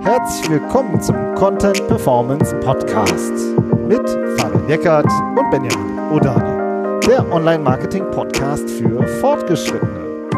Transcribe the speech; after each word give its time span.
Herzlich 0.00 0.50
willkommen 0.50 1.00
zum 1.00 1.16
Content 1.34 1.86
Performance 1.86 2.54
Podcast 2.60 3.32
mit 3.86 4.08
Fabian 4.38 4.68
Eckert 4.68 5.06
und 5.06 5.50
Benjamin 5.50 5.98
Odani, 6.12 7.00
der 7.06 7.30
Online-Marketing-Podcast 7.32 8.68
für 8.68 9.06
Fortgeschrittene. 9.20 10.28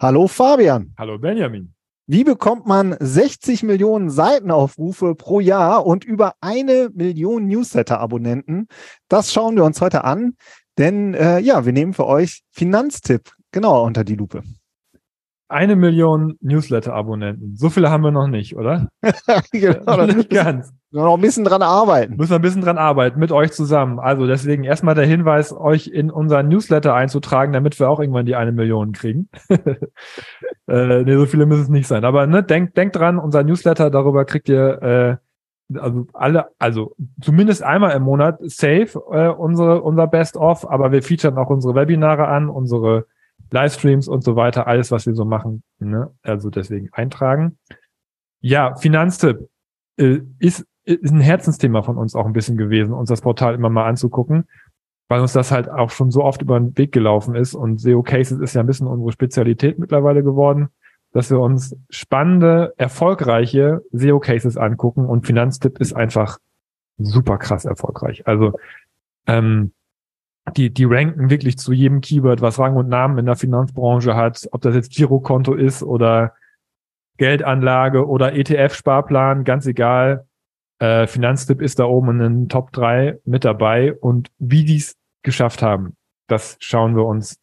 Hallo 0.00 0.26
Fabian. 0.26 0.94
Hallo 0.96 1.18
Benjamin. 1.18 1.74
Wie 2.06 2.24
bekommt 2.24 2.66
man 2.66 2.96
60 2.98 3.64
Millionen 3.64 4.08
Seitenaufrufe 4.08 5.14
pro 5.14 5.40
Jahr 5.40 5.84
und 5.84 6.04
über 6.04 6.32
eine 6.40 6.90
Million 6.94 7.46
Newsletter-Abonnenten? 7.48 8.68
Das 9.08 9.30
schauen 9.32 9.56
wir 9.56 9.64
uns 9.64 9.82
heute 9.82 10.04
an, 10.04 10.36
denn 10.78 11.12
äh, 11.12 11.38
ja, 11.40 11.66
wir 11.66 11.74
nehmen 11.74 11.92
für 11.92 12.06
euch 12.06 12.44
Finanztipp 12.50 13.32
genauer 13.52 13.82
unter 13.82 14.04
die 14.04 14.16
Lupe. 14.16 14.42
Eine 15.50 15.76
Million 15.76 16.36
Newsletter-Abonnenten. 16.42 17.56
So 17.56 17.70
viele 17.70 17.90
haben 17.90 18.04
wir 18.04 18.10
noch 18.10 18.28
nicht, 18.28 18.54
oder? 18.54 18.88
genau, 19.52 20.04
nicht 20.04 20.28
ganz. 20.28 20.74
Noch 20.90 21.14
ein 21.14 21.20
bisschen 21.22 21.44
dran 21.44 21.62
arbeiten. 21.62 22.16
Müssen 22.16 22.32
wir 22.32 22.38
ein 22.38 22.42
bisschen 22.42 22.60
dran 22.60 22.76
arbeiten, 22.76 23.18
mit 23.18 23.32
euch 23.32 23.52
zusammen. 23.52 23.98
Also 23.98 24.26
deswegen 24.26 24.64
erstmal 24.64 24.94
der 24.94 25.06
Hinweis, 25.06 25.54
euch 25.54 25.86
in 25.86 26.10
unseren 26.10 26.48
Newsletter 26.48 26.94
einzutragen, 26.94 27.54
damit 27.54 27.80
wir 27.80 27.88
auch 27.88 27.98
irgendwann 27.98 28.26
die 28.26 28.36
eine 28.36 28.52
Million 28.52 28.92
kriegen. 28.92 29.30
äh, 29.48 31.02
nee, 31.02 31.16
so 31.16 31.24
viele 31.24 31.46
müssen 31.46 31.62
es 31.62 31.68
nicht 31.70 31.88
sein. 31.88 32.04
Aber 32.04 32.26
ne, 32.26 32.42
denkt, 32.42 32.76
denkt 32.76 32.96
dran, 32.96 33.18
unser 33.18 33.42
Newsletter, 33.42 33.88
darüber 33.88 34.26
kriegt 34.26 34.50
ihr 34.50 34.82
äh, 34.82 35.16
also 35.78 36.06
alle, 36.14 36.48
also 36.58 36.94
zumindest 37.20 37.62
einmal 37.62 37.94
im 37.94 38.02
Monat 38.02 38.38
safe 38.42 39.00
äh, 39.12 39.28
unsere, 39.28 39.82
unser 39.82 40.06
Best-of, 40.06 40.68
aber 40.70 40.92
wir 40.92 41.02
featuren 41.02 41.36
auch 41.38 41.50
unsere 41.50 41.74
Webinare 41.74 42.28
an, 42.28 42.48
unsere 42.48 43.06
Livestreams 43.50 44.08
und 44.08 44.22
so 44.22 44.36
weiter, 44.36 44.66
alles, 44.66 44.90
was 44.90 45.06
wir 45.06 45.14
so 45.14 45.24
machen. 45.24 45.62
Ne? 45.78 46.10
Also 46.22 46.50
deswegen 46.50 46.90
eintragen. 46.92 47.58
Ja, 48.40 48.76
Finanztipp 48.76 49.48
äh, 49.96 50.20
ist, 50.38 50.66
ist 50.84 51.12
ein 51.12 51.20
Herzensthema 51.20 51.82
von 51.82 51.98
uns 51.98 52.14
auch 52.14 52.26
ein 52.26 52.32
bisschen 52.32 52.56
gewesen, 52.56 52.92
uns 52.92 53.08
das 53.08 53.20
Portal 53.20 53.54
immer 53.54 53.70
mal 53.70 53.86
anzugucken, 53.86 54.46
weil 55.08 55.20
uns 55.20 55.32
das 55.32 55.50
halt 55.50 55.68
auch 55.68 55.90
schon 55.90 56.10
so 56.10 56.22
oft 56.22 56.42
über 56.42 56.58
den 56.58 56.76
Weg 56.76 56.92
gelaufen 56.92 57.34
ist 57.34 57.54
und 57.54 57.80
SEO 57.80 58.02
Cases 58.02 58.38
ist 58.38 58.54
ja 58.54 58.60
ein 58.60 58.66
bisschen 58.66 58.86
unsere 58.86 59.12
Spezialität 59.12 59.78
mittlerweile 59.78 60.22
geworden, 60.22 60.68
dass 61.12 61.30
wir 61.30 61.40
uns 61.40 61.76
spannende, 61.90 62.74
erfolgreiche 62.76 63.82
SEO 63.92 64.20
Cases 64.20 64.56
angucken 64.56 65.06
und 65.06 65.26
Finanztipp 65.26 65.78
ist 65.80 65.94
einfach 65.94 66.38
super 66.98 67.38
krass 67.38 67.64
erfolgreich. 67.64 68.26
Also 68.26 68.52
ähm, 69.26 69.72
die, 70.56 70.70
die 70.70 70.84
ranken 70.84 71.30
wirklich 71.30 71.58
zu 71.58 71.72
jedem 71.72 72.00
Keyword, 72.00 72.40
was 72.40 72.58
Rang 72.58 72.76
und 72.76 72.88
Namen 72.88 73.18
in 73.18 73.26
der 73.26 73.36
Finanzbranche 73.36 74.14
hat, 74.14 74.48
ob 74.52 74.62
das 74.62 74.74
jetzt 74.74 74.92
Girokonto 74.92 75.54
ist 75.54 75.82
oder 75.82 76.34
Geldanlage 77.16 78.06
oder 78.06 78.34
ETF-Sparplan, 78.34 79.44
ganz 79.44 79.66
egal. 79.66 80.26
Äh, 80.78 81.06
Finanztipp 81.06 81.60
ist 81.60 81.78
da 81.78 81.84
oben 81.84 82.10
in 82.10 82.18
den 82.18 82.48
Top 82.48 82.72
3 82.72 83.18
mit 83.24 83.44
dabei 83.44 83.94
und 83.94 84.30
wie 84.38 84.64
die 84.64 84.76
es 84.76 84.96
geschafft 85.22 85.62
haben, 85.62 85.96
das 86.28 86.56
schauen 86.60 86.94
wir 86.94 87.04
uns 87.04 87.40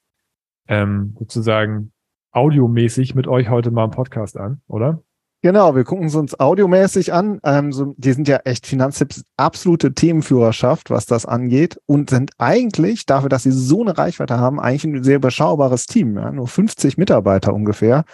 ähm, 0.67 1.15
sozusagen 1.19 1.91
audiomäßig 2.31 3.15
mit 3.15 3.27
euch 3.27 3.49
heute 3.49 3.71
mal 3.71 3.85
im 3.85 3.91
Podcast 3.91 4.37
an, 4.37 4.61
oder? 4.67 5.03
Genau, 5.45 5.75
wir 5.75 5.83
gucken 5.83 6.07
es 6.07 6.15
uns 6.15 6.39
audiomäßig 6.39 7.13
an. 7.13 7.39
Ähm, 7.43 7.71
so, 7.71 7.93
die 7.97 8.13
sind 8.13 8.27
ja 8.27 8.37
echt 8.45 8.65
Finanztipps 8.65 9.25
absolute 9.37 9.93
Themenführerschaft, 9.93 10.89
was 10.89 11.05
das 11.05 11.27
angeht 11.27 11.79
und 11.85 12.09
sind 12.09 12.31
eigentlich, 12.39 13.05
dafür, 13.05 13.29
dass 13.29 13.43
sie 13.43 13.51
so 13.51 13.81
eine 13.81 13.95
Reichweite 13.95 14.39
haben, 14.39 14.59
eigentlich 14.59 14.85
ein 14.85 15.03
sehr 15.03 15.17
überschaubares 15.17 15.85
Team. 15.85 16.17
Ja? 16.17 16.31
Nur 16.31 16.47
50 16.47 16.97
Mitarbeiter 16.97 17.53
ungefähr. 17.53 18.05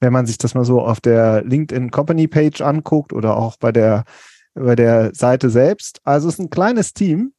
Wenn 0.00 0.12
man 0.12 0.26
sich 0.26 0.36
das 0.36 0.56
mal 0.56 0.64
so 0.64 0.80
auf 0.80 1.00
der 1.00 1.44
LinkedIn 1.44 1.92
Company 1.92 2.26
Page 2.26 2.60
anguckt 2.60 3.12
oder 3.12 3.36
auch 3.36 3.56
bei 3.56 3.70
der, 3.70 4.02
bei 4.54 4.74
der 4.74 5.14
Seite 5.14 5.48
selbst. 5.48 6.00
Also 6.02 6.26
es 6.26 6.34
ist 6.34 6.40
ein 6.40 6.50
kleines 6.50 6.92
Team. 6.92 7.34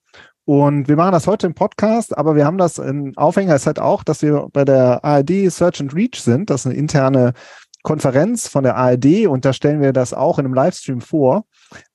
Und 0.45 0.88
wir 0.88 0.95
machen 0.95 1.11
das 1.11 1.28
heute 1.28 1.47
im 1.47 1.56
Podcast, 1.56 2.17
aber 2.17 2.38
wir 2.38 2.45
haben 2.45 2.57
das 2.57 2.78
in 2.78 3.17
Aufhänger 3.17 3.56
ist 3.56 3.67
halt 3.67 3.79
auch, 3.79 4.03
dass 4.03 4.22
wir 4.22 4.47
bei 4.53 4.63
der 4.63 5.03
ARD 5.03 5.51
Search 5.51 5.81
and 5.81 5.94
Reach 5.94 6.22
sind. 6.22 6.50
Das 6.50 6.61
ist 6.61 6.67
eine 6.67 6.75
interne 6.75 7.34
Konferenz 7.83 8.47
von 8.47 8.63
der 8.63 8.75
ARD 8.75 9.27
und 9.27 9.45
da 9.45 9.53
stellen 9.53 9.81
wir 9.81 9.93
das 9.93 10.13
auch 10.13 10.39
in 10.39 10.45
einem 10.45 10.53
Livestream 10.53 11.01
vor. 11.01 11.45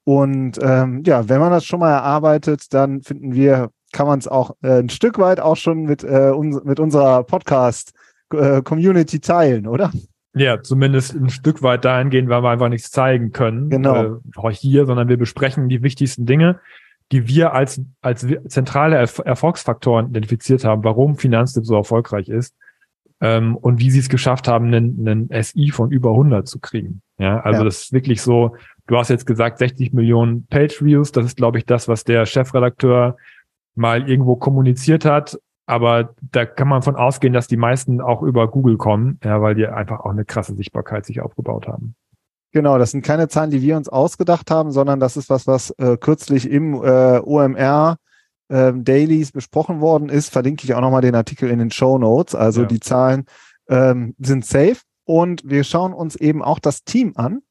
Und 0.04 0.58
ähm, 0.62 1.02
ja, 1.04 1.28
wenn 1.28 1.40
man 1.40 1.50
das 1.50 1.64
schon 1.64 1.80
mal 1.80 1.92
erarbeitet, 1.92 2.72
dann 2.72 3.02
finden 3.02 3.34
wir, 3.34 3.70
kann 3.92 4.06
man 4.06 4.18
es 4.18 4.28
auch 4.28 4.56
äh, 4.62 4.78
ein 4.78 4.88
Stück 4.88 5.18
weit 5.18 5.40
auch 5.40 5.56
schon 5.56 5.82
mit, 5.82 6.04
äh, 6.04 6.30
uns, 6.30 6.62
mit 6.64 6.80
unserer 6.80 7.24
Podcast-Community 7.24 9.16
äh, 9.16 9.20
teilen, 9.20 9.66
oder? 9.66 9.90
Ja, 10.34 10.62
zumindest 10.62 11.14
ein 11.14 11.30
Stück 11.30 11.62
weit 11.62 11.84
dahingehend, 11.84 12.28
weil 12.28 12.42
wir 12.42 12.50
einfach 12.50 12.68
nichts 12.68 12.90
zeigen 12.90 13.32
können. 13.32 13.70
Genau. 13.70 14.20
Äh, 14.44 14.52
hier, 14.52 14.86
sondern 14.86 15.08
wir 15.08 15.16
besprechen 15.16 15.68
die 15.68 15.82
wichtigsten 15.82 16.26
Dinge, 16.26 16.60
die 17.10 17.26
wir 17.26 17.52
als, 17.52 17.80
als 18.00 18.26
zentrale 18.48 18.96
Erfolgsfaktoren 18.96 20.10
identifiziert 20.10 20.64
haben, 20.64 20.84
warum 20.84 21.16
Finanztipp 21.16 21.64
so 21.64 21.76
erfolgreich 21.76 22.28
ist 22.28 22.54
ähm, 23.20 23.56
und 23.56 23.80
wie 23.80 23.90
sie 23.90 24.00
es 24.00 24.08
geschafft 24.08 24.48
haben, 24.48 24.66
einen, 24.66 25.06
einen 25.08 25.42
SI 25.42 25.70
von 25.70 25.90
über 25.90 26.10
100 26.10 26.46
zu 26.46 26.58
kriegen. 26.58 27.02
Ja, 27.18 27.40
also 27.40 27.60
ja. 27.60 27.64
das 27.64 27.82
ist 27.84 27.92
wirklich 27.92 28.20
so, 28.20 28.56
du 28.86 28.96
hast 28.96 29.08
jetzt 29.08 29.26
gesagt 29.26 29.58
60 29.58 29.92
Millionen 29.92 30.46
Page 30.46 30.82
Views, 30.82 31.12
das 31.12 31.24
ist 31.26 31.36
glaube 31.36 31.58
ich 31.58 31.64
das, 31.64 31.88
was 31.88 32.04
der 32.04 32.26
Chefredakteur 32.26 33.16
mal 33.74 34.08
irgendwo 34.08 34.36
kommuniziert 34.36 35.04
hat, 35.04 35.38
aber 35.66 36.14
da 36.20 36.44
kann 36.44 36.68
man 36.68 36.82
von 36.82 36.96
ausgehen, 36.96 37.32
dass 37.32 37.48
die 37.48 37.56
meisten 37.56 38.00
auch 38.00 38.22
über 38.22 38.48
Google 38.48 38.76
kommen, 38.76 39.18
ja, 39.24 39.40
weil 39.42 39.54
die 39.54 39.66
einfach 39.66 40.00
auch 40.00 40.10
eine 40.10 40.24
krasse 40.24 40.54
Sichtbarkeit 40.54 41.04
sich 41.06 41.20
aufgebaut 41.20 41.66
haben. 41.66 41.94
Genau, 42.52 42.78
das 42.78 42.92
sind 42.92 43.04
keine 43.04 43.28
Zahlen, 43.28 43.50
die 43.50 43.60
wir 43.60 43.76
uns 43.76 43.88
ausgedacht 43.88 44.50
haben, 44.50 44.70
sondern 44.70 45.00
das 45.00 45.16
ist 45.16 45.28
was, 45.28 45.46
was 45.46 45.70
äh, 45.78 45.96
kürzlich 45.98 46.50
im 46.50 46.74
äh, 46.74 47.18
OMR 47.18 47.96
ähm, 48.50 48.84
Dailies 48.84 49.32
besprochen 49.32 49.80
worden 49.80 50.08
ist, 50.08 50.30
verlinke 50.30 50.64
ich 50.64 50.74
auch 50.74 50.80
nochmal 50.80 51.02
den 51.02 51.14
Artikel 51.14 51.50
in 51.50 51.58
den 51.58 51.70
Show 51.70 51.98
Notes. 51.98 52.34
Also 52.34 52.62
ja. 52.62 52.66
die 52.66 52.80
Zahlen 52.80 53.26
ähm, 53.68 54.14
sind 54.18 54.44
safe 54.44 54.78
und 55.04 55.42
wir 55.44 55.64
schauen 55.64 55.92
uns 55.92 56.16
eben 56.16 56.42
auch 56.42 56.58
das 56.58 56.84
Team 56.84 57.12
an 57.16 57.42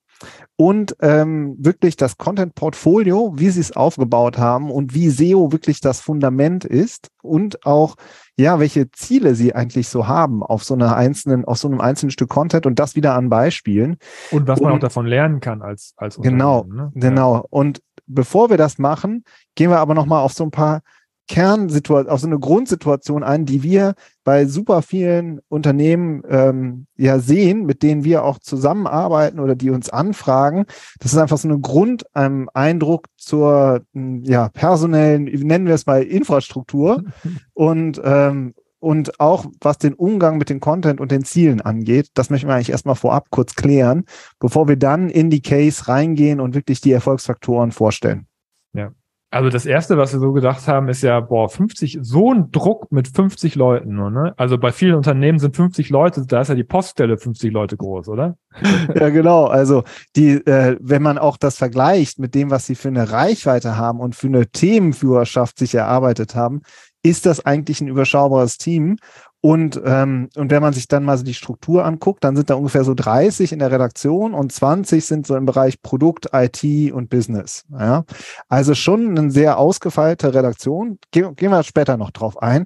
und 0.56 0.96
ähm, 1.02 1.56
wirklich 1.60 1.98
das 1.98 2.18
Content-Portfolio, 2.18 3.34
wie 3.36 3.50
sie 3.50 3.60
es 3.60 3.76
aufgebaut 3.76 4.38
haben 4.38 4.72
und 4.72 4.94
wie 4.94 5.10
SEO 5.10 5.52
wirklich 5.52 5.82
das 5.82 6.00
Fundament 6.00 6.64
ist 6.64 7.10
und 7.22 7.66
auch 7.66 7.96
ja, 8.38 8.60
welche 8.60 8.92
Ziele 8.92 9.34
sie 9.36 9.56
eigentlich 9.56 9.88
so 9.88 10.08
haben 10.08 10.44
auf 10.44 10.64
so 10.64 10.74
einer 10.74 10.96
einzelnen, 10.96 11.46
auf 11.46 11.58
so 11.58 11.70
einem 11.70 11.80
einzelnen 11.80 12.12
Stück 12.12 12.30
Content 12.30 12.66
und 12.66 12.80
das 12.80 12.96
wieder 12.96 13.16
an 13.16 13.30
Beispielen. 13.30 13.98
Und 14.32 14.48
was 14.48 14.60
man 14.60 14.72
und, 14.72 14.78
auch 14.78 14.82
davon 14.82 15.06
lernen 15.06 15.40
kann 15.40 15.62
als 15.62 15.94
als 15.96 16.18
Genau, 16.18 16.66
ne? 16.66 16.92
genau. 16.96 17.36
Ja. 17.36 17.44
Und 17.50 17.82
bevor 18.08 18.50
wir 18.50 18.58
das 18.58 18.78
machen, 18.78 19.24
gehen 19.56 19.70
wir 19.70 19.80
aber 19.80 19.94
nochmal 19.94 20.22
auf 20.22 20.34
so 20.34 20.44
ein 20.44 20.52
paar 20.52 20.82
Kernsituation, 21.28 22.12
auf 22.12 22.20
so 22.20 22.28
eine 22.28 22.40
Grundsituation 22.40 23.24
ein, 23.24 23.46
die 23.46 23.64
wir 23.64 23.96
bei 24.24 24.46
super 24.46 24.82
vielen 24.82 25.40
Unternehmen 25.48 26.22
ähm, 26.30 26.86
ja 26.98 27.20
sehen, 27.20 27.66
mit 27.66 27.82
denen 27.82 28.04
wir 28.04 28.24
auch 28.24 28.38
zusammenarbeiten 28.40 29.40
oder 29.40 29.56
die 29.56 29.72
uns 29.72 29.90
anfragen. 29.90 30.66
Das 31.00 31.14
ist 31.14 31.18
einfach 31.18 31.38
so 31.38 31.48
eine 31.48 31.60
Grundeindruck 31.60 33.08
ähm, 33.08 33.14
zur 33.18 33.82
ja, 33.94 34.50
personellen, 34.50 35.24
nennen 35.24 35.68
wir 35.68 35.74
es 35.74 35.88
mal 35.88 36.04
Infrastruktur 36.04 37.04
und 37.54 38.00
ähm, 38.04 38.54
und 38.86 39.20
auch 39.20 39.48
was 39.62 39.80
den 39.80 39.96
Umgang 39.96 40.38
mit 40.38 40.52
dem 40.52 40.60
Content 40.60 41.02
und 41.02 41.12
den 41.12 41.26
Zielen 41.26 41.60
angeht, 41.60 42.12
das 42.14 42.30
möchten 42.30 42.48
wir 42.48 42.54
eigentlich 42.54 42.70
erstmal 42.70 42.94
vorab 42.94 43.32
kurz 43.32 43.56
klären, 43.56 44.06
bevor 44.40 44.68
wir 44.68 44.76
dann 44.76 45.10
in 45.10 45.32
die 45.32 45.42
Case 45.42 45.88
reingehen 45.88 46.40
und 46.40 46.54
wirklich 46.54 46.82
die 46.82 46.92
Erfolgsfaktoren 46.92 47.72
vorstellen. 47.72 48.28
Ja. 48.74 48.92
Also 49.32 49.50
das 49.50 49.66
erste, 49.66 49.98
was 49.98 50.14
wir 50.14 50.20
so 50.20 50.34
gedacht 50.34 50.68
haben, 50.68 50.88
ist 50.88 51.02
ja, 51.02 51.20
boah, 51.20 51.50
50, 51.50 51.98
so 52.04 52.32
ein 52.32 52.52
Druck 52.52 52.92
mit 52.92 53.08
50 53.08 53.56
Leuten, 53.56 53.96
ne? 53.96 54.36
Also 54.38 54.60
bei 54.60 54.72
vielen 54.72 54.94
Unternehmen 54.94 55.40
sind 55.40 55.56
50 55.56 55.90
Leute, 55.90 56.24
da 56.28 56.42
ist 56.42 56.50
ja 56.50 56.56
die 56.56 56.64
Poststelle 56.64 57.18
50 57.18 57.52
Leute 57.52 57.76
groß, 57.76 58.08
oder? 58.08 58.38
ja, 58.96 59.10
genau. 59.10 59.46
Also 59.46 59.84
die, 60.16 60.34
äh, 60.46 60.78
wenn 60.80 61.02
man 61.02 61.18
auch 61.18 61.38
das 61.38 61.58
vergleicht 61.58 62.20
mit 62.20 62.36
dem, 62.36 62.52
was 62.52 62.68
sie 62.68 62.76
für 62.76 62.88
eine 62.90 63.12
Reichweite 63.12 63.78
haben 63.78 64.00
und 64.00 64.16
für 64.16 64.28
eine 64.28 64.46
Themenführerschaft 64.46 65.58
sich 65.58 65.74
erarbeitet 65.74 66.36
haben, 66.36 66.62
ist 67.06 67.28
das 67.28 67.46
eigentlich 67.46 67.82
ein 67.82 67.88
überschaubares 67.88 68.58
Team. 68.58 68.98
Und, 69.40 69.80
ähm, 69.86 70.28
und 70.36 70.50
wenn 70.50 70.64
man 70.64 70.74
sich 70.74 70.88
dann 70.88 71.04
mal 71.04 71.20
so 71.20 71.24
die 71.24 71.36
Struktur 71.36 71.86
anguckt, 71.86 72.24
dann 72.24 72.36
sind 72.36 72.50
da 72.50 72.56
ungefähr 72.56 72.84
so 72.84 72.96
30 72.96 73.52
in 73.52 73.60
der 73.60 73.70
Redaktion 73.70 74.34
und 74.34 74.52
20 74.52 75.06
sind 75.06 75.28
so 75.28 75.36
im 75.36 75.46
Bereich 75.46 75.84
Produkt, 75.84 76.30
IT 76.34 76.92
und 76.92 77.12
Business. 77.12 77.64
Ja? 77.72 78.06
Also 78.50 78.74
schon 78.74 79.16
eine 79.16 79.30
sehr 79.30 79.60
ausgefeilte 79.60 80.34
Redaktion. 80.34 80.98
Ge 81.12 81.32
gehen 81.36 81.52
wir 81.52 81.62
später 81.62 81.96
noch 81.96 82.10
drauf 82.10 82.42
ein, 82.42 82.66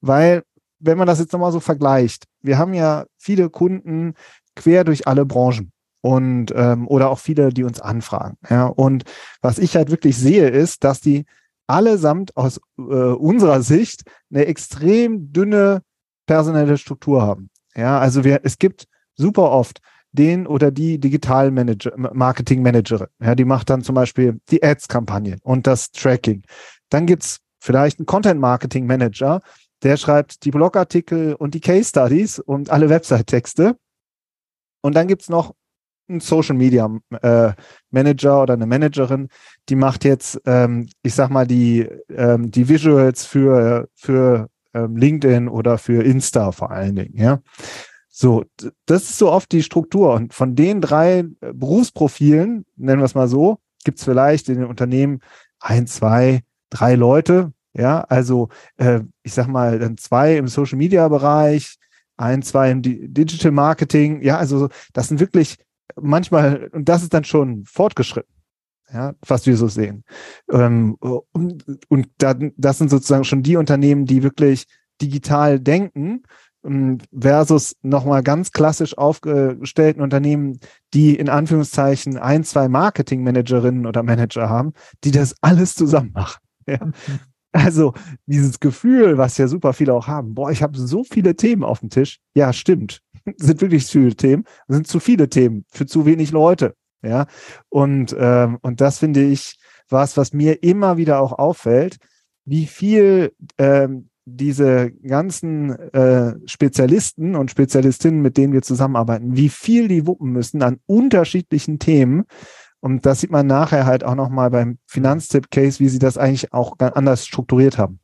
weil 0.00 0.42
wenn 0.80 0.98
man 0.98 1.06
das 1.06 1.20
jetzt 1.20 1.32
nochmal 1.32 1.52
so 1.52 1.60
vergleicht, 1.60 2.24
wir 2.42 2.58
haben 2.58 2.74
ja 2.74 3.04
viele 3.16 3.48
Kunden 3.48 4.14
quer 4.56 4.82
durch 4.82 5.06
alle 5.06 5.24
Branchen 5.24 5.70
und 6.00 6.52
ähm, 6.52 6.88
oder 6.88 7.10
auch 7.10 7.20
viele, 7.20 7.50
die 7.50 7.62
uns 7.62 7.80
anfragen. 7.80 8.38
Ja? 8.50 8.66
Und 8.66 9.04
was 9.40 9.58
ich 9.58 9.76
halt 9.76 9.92
wirklich 9.92 10.18
sehe, 10.18 10.48
ist, 10.48 10.82
dass 10.82 11.00
die 11.00 11.26
allesamt 11.68 12.36
aus 12.36 12.60
äh, 12.78 12.82
unserer 12.82 13.62
Sicht 13.62 14.02
eine 14.30 14.46
extrem 14.46 15.32
dünne 15.32 15.82
personelle 16.26 16.76
Struktur 16.78 17.22
haben. 17.22 17.50
Ja, 17.76 17.98
also 18.00 18.24
wir, 18.24 18.40
es 18.42 18.58
gibt 18.58 18.86
super 19.14 19.50
oft 19.50 19.80
den 20.12 20.46
oder 20.46 20.70
die 20.70 20.98
Digital 20.98 21.50
Manager, 21.50 21.92
Marketing 21.96 22.62
Managerin. 22.62 23.08
Ja, 23.20 23.34
die 23.34 23.44
macht 23.44 23.70
dann 23.70 23.82
zum 23.82 23.94
Beispiel 23.94 24.40
die 24.50 24.62
Ads-Kampagnen 24.62 25.38
und 25.42 25.66
das 25.66 25.90
Tracking. 25.90 26.42
Dann 26.88 27.06
gibt's 27.06 27.38
vielleicht 27.60 27.98
einen 27.98 28.06
Content 28.06 28.40
Marketing 28.40 28.86
Manager, 28.86 29.42
der 29.82 29.96
schreibt 29.96 30.44
die 30.44 30.50
Blogartikel 30.50 31.34
und 31.34 31.54
die 31.54 31.60
Case 31.60 31.90
Studies 31.90 32.38
und 32.38 32.70
alle 32.70 32.88
Website-Texte. 32.88 33.76
Und 34.80 34.94
dann 34.94 35.06
gibt's 35.06 35.28
noch 35.28 35.54
einen 36.08 36.20
Social 36.20 36.56
Media 36.56 36.90
äh, 37.22 37.52
Manager 37.90 38.42
oder 38.42 38.54
eine 38.54 38.66
Managerin, 38.66 39.28
die 39.68 39.76
macht 39.76 40.04
jetzt, 40.04 40.40
ähm, 40.46 40.88
ich 41.02 41.14
sag 41.14 41.30
mal, 41.30 41.46
die, 41.46 41.88
ähm, 42.10 42.50
die 42.50 42.68
Visuals 42.68 43.24
für, 43.24 43.88
für 43.94 44.48
ähm, 44.74 44.96
LinkedIn 44.96 45.48
oder 45.48 45.78
für 45.78 46.04
Insta 46.04 46.52
vor 46.52 46.70
allen 46.70 46.96
Dingen, 46.96 47.16
ja. 47.16 47.40
So, 48.10 48.44
das 48.86 49.04
ist 49.04 49.18
so 49.18 49.30
oft 49.30 49.52
die 49.52 49.62
Struktur. 49.62 50.14
Und 50.14 50.34
von 50.34 50.56
den 50.56 50.80
drei 50.80 51.20
äh, 51.40 51.52
Berufsprofilen, 51.52 52.64
nennen 52.76 53.00
wir 53.00 53.04
es 53.04 53.14
mal 53.14 53.28
so, 53.28 53.58
gibt 53.84 53.98
es 53.98 54.04
vielleicht 54.04 54.48
in 54.48 54.56
den 54.56 54.64
Unternehmen 54.64 55.20
ein, 55.60 55.86
zwei, 55.86 56.40
drei 56.68 56.96
Leute. 56.96 57.52
Ja, 57.74 58.00
also 58.00 58.48
äh, 58.76 59.00
ich 59.22 59.34
sag 59.34 59.46
mal, 59.46 59.78
dann 59.78 59.98
zwei 59.98 60.36
im 60.36 60.48
Social 60.48 60.78
Media 60.78 61.06
Bereich, 61.06 61.76
ein, 62.16 62.42
zwei 62.42 62.72
im 62.72 62.82
Digital 62.82 63.52
Marketing. 63.52 64.20
Ja, 64.22 64.36
also 64.38 64.68
das 64.92 65.06
sind 65.06 65.20
wirklich 65.20 65.56
manchmal, 66.00 66.68
und 66.72 66.88
das 66.88 67.02
ist 67.02 67.14
dann 67.14 67.24
schon 67.24 67.64
fortgeschritten. 67.64 68.32
Ja, 68.90 69.12
was 69.26 69.44
wir 69.44 69.54
so 69.58 69.68
sehen. 69.68 70.02
Ähm, 70.50 70.96
und 70.98 71.64
und 71.88 72.08
dann, 72.16 72.52
das 72.56 72.78
sind 72.78 72.88
sozusagen 72.88 73.24
schon 73.24 73.42
die 73.42 73.56
Unternehmen, 73.56 74.06
die 74.06 74.22
wirklich 74.22 74.64
digital 75.02 75.60
denken 75.60 76.22
ähm, 76.64 76.98
versus 77.12 77.76
nochmal 77.82 78.22
ganz 78.22 78.50
klassisch 78.52 78.96
aufgestellten 78.96 80.02
Unternehmen, 80.02 80.58
die 80.94 81.16
in 81.16 81.28
Anführungszeichen 81.28 82.16
ein, 82.16 82.44
zwei 82.44 82.68
Marketingmanagerinnen 82.68 83.86
oder 83.86 84.02
Manager 84.02 84.48
haben, 84.48 84.72
die 85.04 85.10
das 85.10 85.34
alles 85.42 85.74
zusammen 85.74 86.12
machen. 86.14 86.40
Ja. 86.66 86.90
Also 87.52 87.94
dieses 88.26 88.60
Gefühl, 88.60 89.16
was 89.16 89.38
ja 89.38 89.48
super 89.48 89.72
viele 89.72 89.94
auch 89.94 90.06
haben, 90.06 90.34
boah, 90.34 90.50
ich 90.50 90.62
habe 90.62 90.78
so 90.78 91.02
viele 91.02 91.34
Themen 91.34 91.64
auf 91.64 91.80
dem 91.80 91.88
Tisch. 91.88 92.18
Ja, 92.34 92.52
stimmt. 92.52 93.00
sind 93.38 93.60
wirklich 93.60 93.86
zu 93.86 93.98
viele 93.98 94.16
Themen, 94.16 94.44
sind 94.68 94.86
zu 94.86 95.00
viele 95.00 95.28
Themen 95.28 95.64
für 95.68 95.86
zu 95.86 96.06
wenig 96.06 96.30
Leute. 96.30 96.74
Ja, 97.02 97.26
und, 97.68 98.16
ähm, 98.18 98.58
und 98.60 98.80
das 98.80 98.98
finde 98.98 99.22
ich 99.22 99.56
was, 99.88 100.16
was 100.16 100.32
mir 100.32 100.62
immer 100.62 100.96
wieder 100.96 101.20
auch 101.20 101.38
auffällt, 101.38 101.98
wie 102.44 102.66
viel 102.66 103.32
ähm, 103.56 104.10
diese 104.24 104.90
ganzen 104.90 105.70
äh, 105.70 106.34
Spezialisten 106.46 107.34
und 107.34 107.50
Spezialistinnen, 107.50 108.20
mit 108.20 108.36
denen 108.36 108.52
wir 108.52 108.62
zusammenarbeiten, 108.62 109.36
wie 109.36 109.48
viel 109.48 109.88
die 109.88 110.06
wuppen 110.06 110.32
müssen 110.32 110.62
an 110.62 110.80
unterschiedlichen 110.86 111.78
Themen. 111.78 112.24
Und 112.80 113.06
das 113.06 113.20
sieht 113.20 113.30
man 113.30 113.46
nachher 113.46 113.86
halt 113.86 114.04
auch 114.04 114.14
nochmal 114.14 114.50
beim 114.50 114.78
Finanztipp-Case, 114.86 115.80
wie 115.80 115.88
sie 115.88 115.98
das 115.98 116.18
eigentlich 116.18 116.52
auch 116.52 116.78
ganz 116.78 116.94
anders 116.94 117.26
strukturiert 117.26 117.78
haben. 117.78 118.00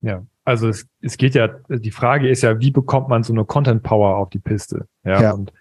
Ja, 0.00 0.24
also 0.46 0.68
es, 0.68 0.86
es 1.02 1.18
geht 1.18 1.34
ja, 1.34 1.48
die 1.68 1.90
Frage 1.90 2.30
ist 2.30 2.42
ja, 2.42 2.60
wie 2.60 2.70
bekommt 2.70 3.08
man 3.08 3.22
so 3.22 3.32
eine 3.32 3.44
Content 3.44 3.82
Power 3.82 4.16
auf 4.16 4.30
die 4.30 4.38
Piste? 4.38 4.86
Ja, 5.04 5.22
ja. 5.22 5.32
und 5.32 5.52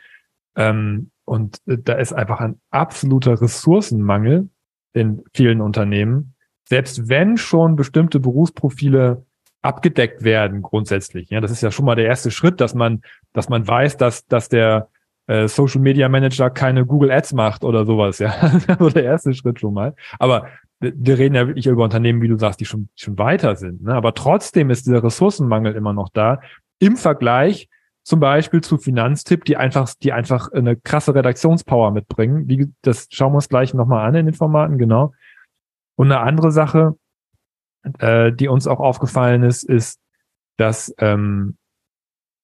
ähm, 0.56 1.12
und 1.26 1.60
da 1.66 1.94
ist 1.94 2.14
einfach 2.14 2.40
ein 2.40 2.62
absoluter 2.70 3.42
Ressourcenmangel 3.42 4.48
in 4.94 5.24
vielen 5.34 5.60
Unternehmen, 5.60 6.36
selbst 6.70 7.10
wenn 7.10 7.38
schon 7.38 7.76
bestimmte 7.76 8.20
Berufsprofile 8.20 9.26
abgedeckt 9.64 10.24
werden 10.24 10.62
grundsätzlich. 10.62 11.32
Ja, 11.32 11.42
das 11.42 11.50
ist 11.50 11.62
ja 11.62 11.72
schon 11.72 11.86
mal 11.86 11.96
der 11.96 12.06
erste 12.06 12.30
Schritt, 12.30 12.62
dass 12.62 12.76
man, 12.76 13.02
dass 13.34 13.50
man 13.50 13.68
weiß, 13.68 13.98
dass, 13.98 14.28
dass 14.28 14.50
der 14.50 14.90
äh, 15.26 15.48
Social 15.48 15.82
Media 15.82 16.08
Manager 16.08 16.52
keine 16.52 16.86
Google 16.86 17.12
Ads 17.12 17.34
macht 17.34 17.64
oder 17.64 17.86
sowas. 17.86 18.20
Ja, 18.20 18.52
so 18.80 18.90
der 18.92 19.04
erste 19.04 19.34
Schritt 19.34 19.60
schon 19.60 19.74
mal. 19.74 19.96
Aber 20.20 20.48
wir 20.80 21.18
reden 21.18 21.36
ja 21.36 21.48
wirklich 21.48 21.68
über 21.68 21.84
Unternehmen, 21.84 22.22
wie 22.22 22.28
du 22.28 22.38
sagst, 22.38 22.60
die 22.60 22.66
schon, 22.66 22.90
schon 22.96 23.18
weiter 23.18 23.56
sind. 23.56 23.84
Ne? 23.84 23.94
Aber 23.94 24.14
trotzdem 24.14 24.70
ist 24.70 24.86
dieser 24.86 25.04
Ressourcenmangel 25.04 25.74
immer 25.76 25.94
noch 25.94 26.10
da 26.10 26.42
im 26.80 26.98
Vergleich 26.98 27.70
zum 28.04 28.20
Beispiel 28.20 28.62
zu 28.62 28.78
Finanztipp, 28.78 29.46
die 29.46 29.58
einfach, 29.58 29.94
die 29.96 30.14
einfach 30.14 30.52
eine 30.52 30.76
krasse 30.76 31.16
Redaktionspower 31.16 31.92
mitbringen. 31.92 32.48
Wie, 32.48 32.72
das 32.82 33.08
schauen 33.10 33.32
wir 33.32 33.38
uns 33.38 33.50
gleich 33.50 33.74
nochmal 33.74 34.08
an 34.08 34.16
in 34.16 34.28
den 34.28 34.36
Formaten, 34.36 34.78
genau. 34.78 35.14
Und 35.96 36.12
eine 36.12 36.22
andere 36.22 36.52
Sache, 36.52 36.98
äh, 38.00 38.32
die 38.32 38.48
uns 38.48 38.68
auch 38.68 38.80
aufgefallen 38.80 39.44
ist, 39.44 39.64
ist, 39.64 40.00
dass, 40.58 40.94
ähm, 41.00 41.58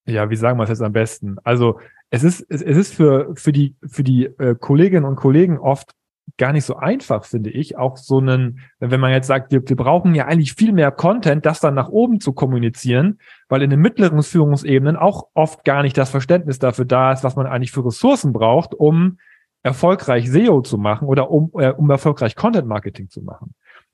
ja, 0.07 0.29
wie 0.31 0.35
sagen 0.35 0.57
wir 0.57 0.63
es 0.63 0.69
jetzt 0.69 0.81
am 0.81 0.93
besten? 0.93 1.37
Also 1.43 1.79
es 2.09 2.23
ist, 2.23 2.45
es, 2.49 2.61
es 2.61 2.77
ist 2.77 2.95
für, 2.95 3.35
für 3.35 3.51
die, 3.51 3.75
für 3.85 4.03
die 4.03 4.25
äh, 4.25 4.55
Kolleginnen 4.55 5.05
und 5.05 5.15
Kollegen 5.15 5.59
oft 5.59 5.91
gar 6.37 6.53
nicht 6.53 6.65
so 6.65 6.75
einfach, 6.75 7.25
finde 7.25 7.49
ich. 7.49 7.77
Auch 7.77 7.97
so 7.97 8.19
einen, 8.19 8.59
wenn 8.79 8.99
man 8.99 9.11
jetzt 9.11 9.27
sagt, 9.27 9.51
wir, 9.51 9.61
wir 9.67 9.75
brauchen 9.75 10.15
ja 10.15 10.25
eigentlich 10.25 10.53
viel 10.53 10.71
mehr 10.71 10.91
Content, 10.91 11.45
das 11.45 11.59
dann 11.59 11.73
nach 11.73 11.89
oben 11.89 12.19
zu 12.19 12.33
kommunizieren, 12.33 13.19
weil 13.49 13.61
in 13.61 13.69
den 13.69 13.79
mittleren 13.79 14.23
Führungsebenen 14.23 14.95
auch 14.95 15.27
oft 15.33 15.63
gar 15.65 15.83
nicht 15.83 15.97
das 15.97 16.09
Verständnis 16.09 16.59
dafür 16.59 16.85
da 16.85 17.11
ist, 17.11 17.23
was 17.23 17.35
man 17.35 17.47
eigentlich 17.47 17.71
für 17.71 17.85
Ressourcen 17.85 18.33
braucht, 18.33 18.73
um 18.73 19.17
erfolgreich 19.63 20.29
SEO 20.29 20.61
zu 20.61 20.77
machen 20.77 21.07
oder 21.07 21.29
um, 21.29 21.51
äh, 21.55 21.69
um 21.69 21.89
erfolgreich 21.89 22.35
Content 22.35 22.67
Marketing 22.67 23.09
zu 23.09 23.21
machen. 23.21 23.53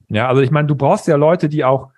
Ja, 0.09 0.27
also 0.27 0.41
ich 0.41 0.51
meine, 0.51 0.67
du 0.67 0.75
brauchst 0.75 1.07
ja 1.07 1.17
Leute, 1.17 1.49
die 1.49 1.65
auch 1.65 1.89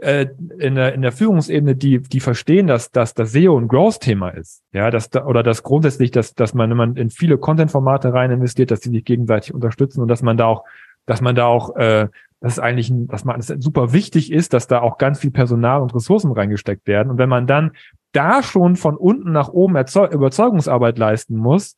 äh, 0.00 0.26
in, 0.58 0.74
der, 0.74 0.94
in 0.94 1.02
der 1.02 1.12
Führungsebene, 1.12 1.76
die, 1.76 2.00
die 2.00 2.20
verstehen, 2.20 2.66
dass, 2.66 2.90
dass 2.90 3.14
das 3.14 3.32
SEO 3.32 3.58
ein 3.58 3.68
Growth-Thema 3.68 4.30
ist. 4.30 4.62
Ja, 4.72 4.90
dass 4.90 5.10
da, 5.10 5.26
oder 5.26 5.42
dass 5.42 5.62
grundsätzlich, 5.62 6.10
dass, 6.10 6.34
dass 6.34 6.54
man, 6.54 6.70
wenn 6.70 6.76
man 6.76 6.96
in 6.96 7.10
viele 7.10 7.36
Content-Formate 7.36 8.12
rein 8.12 8.30
investiert, 8.30 8.70
dass 8.70 8.80
die 8.80 8.90
sich 8.90 9.04
gegenseitig 9.04 9.52
unterstützen 9.52 10.00
und 10.00 10.08
dass 10.08 10.22
man 10.22 10.36
da 10.36 10.46
auch, 10.46 10.64
dass 11.04 11.20
man 11.20 11.34
da 11.34 11.46
auch, 11.46 11.76
äh, 11.76 12.08
das 12.40 12.54
ist 12.54 12.58
eigentlich, 12.58 12.90
ein, 12.90 13.06
dass 13.08 13.24
man, 13.24 13.36
das 13.36 13.48
super 13.58 13.92
wichtig 13.92 14.32
ist, 14.32 14.54
dass 14.54 14.66
da 14.66 14.80
auch 14.80 14.98
ganz 14.98 15.20
viel 15.20 15.30
Personal 15.30 15.82
und 15.82 15.94
Ressourcen 15.94 16.32
reingesteckt 16.32 16.86
werden. 16.86 17.10
Und 17.10 17.18
wenn 17.18 17.28
man 17.28 17.46
dann 17.46 17.72
da 18.12 18.42
schon 18.42 18.76
von 18.76 18.96
unten 18.96 19.32
nach 19.32 19.48
oben 19.48 19.76
Erzeug 19.76 20.12
Überzeugungsarbeit 20.12 20.98
leisten 20.98 21.36
muss, 21.36 21.76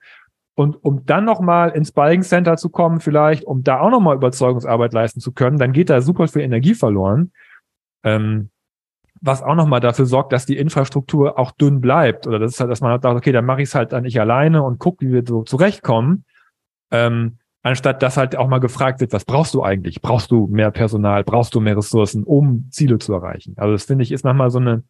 und 0.57 0.85
um 0.85 1.05
dann 1.05 1.25
nochmal 1.25 1.71
ins 1.71 1.91
Buying 1.91 2.23
Center 2.23 2.57
zu 2.57 2.69
kommen, 2.69 3.01
vielleicht, 3.01 3.45
um 3.45 3.65
da 3.65 3.81
auch 3.81 3.91
nochmal 3.91 4.15
Überzeugungsarbeit 4.15 4.93
leisten 4.93 5.19
zu 5.19 5.33
können, 5.33 5.59
dann 5.59 5.73
geht 5.73 5.91
da 5.91 6.01
super 6.01 6.29
viel 6.29 6.43
Energie 6.43 6.75
verloren. 6.75 7.33
Ähm, 8.05 8.51
was 9.21 9.43
auch 9.43 9.55
nochmal 9.55 9.81
dafür 9.81 10.05
sorgt, 10.05 10.33
dass 10.33 10.45
die 10.45 10.59
Infrastruktur 10.59 11.39
auch 11.39 11.51
dünn 11.53 11.81
bleibt. 11.81 12.27
Oder 12.27 12.39
das 12.39 12.53
ist 12.53 12.61
halt, 12.61 12.71
dass 12.71 12.83
man 12.83 12.91
halt 12.91 13.03
sagt, 13.03 13.17
okay, 13.17 13.33
dann 13.33 13.47
mache 13.47 13.63
ich 13.63 13.69
es 13.69 13.75
halt 13.75 13.93
dann 13.93 14.03
nicht 14.03 14.21
alleine 14.21 14.63
und 14.63 14.79
guck, 14.79 15.01
wie 15.01 15.13
wir 15.13 15.23
so 15.27 15.43
zurechtkommen. 15.43 16.25
Ähm, 16.91 17.39
anstatt 17.63 18.03
dass 18.03 18.19
halt 18.19 18.37
auch 18.37 18.49
mal 18.49 18.59
gefragt 18.59 19.01
wird, 19.01 19.13
was 19.13 19.25
brauchst 19.25 19.55
du 19.55 19.63
eigentlich? 19.63 20.03
Brauchst 20.03 20.31
du 20.31 20.47
mehr 20.49 20.71
Personal? 20.71 21.25
Brauchst 21.25 21.55
du 21.55 21.61
mehr 21.61 21.77
Ressourcen, 21.77 22.23
um 22.23 22.69
Ziele 22.71 22.99
zu 22.99 23.15
erreichen? 23.15 23.55
Also 23.57 23.73
das 23.73 23.85
finde 23.85 24.05
ich 24.05 24.13
ist 24.13 24.25
manchmal 24.25 24.51
so 24.51 24.59
eine 24.59 24.85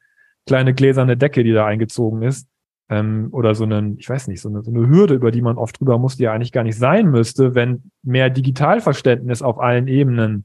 kleine 0.46 0.74
gläserne 0.74 1.16
Decke, 1.16 1.44
die 1.44 1.52
da 1.52 1.64
eingezogen 1.66 2.22
ist 2.22 2.48
ähm, 2.90 3.28
oder 3.30 3.54
so 3.54 3.64
einen, 3.64 3.98
ich 3.98 4.08
weiß 4.08 4.28
nicht, 4.28 4.40
so 4.40 4.48
eine, 4.48 4.62
so 4.62 4.70
eine 4.70 4.88
Hürde, 4.88 5.14
über 5.14 5.30
die 5.30 5.42
man 5.42 5.56
oft 5.56 5.78
drüber 5.78 5.98
muss, 5.98 6.16
die 6.16 6.24
ja 6.24 6.32
eigentlich 6.32 6.52
gar 6.52 6.64
nicht 6.64 6.78
sein 6.78 7.10
müsste, 7.10 7.54
wenn 7.54 7.90
mehr 8.02 8.30
Digitalverständnis 8.30 9.42
auf 9.42 9.58
allen 9.60 9.88
Ebenen 9.88 10.44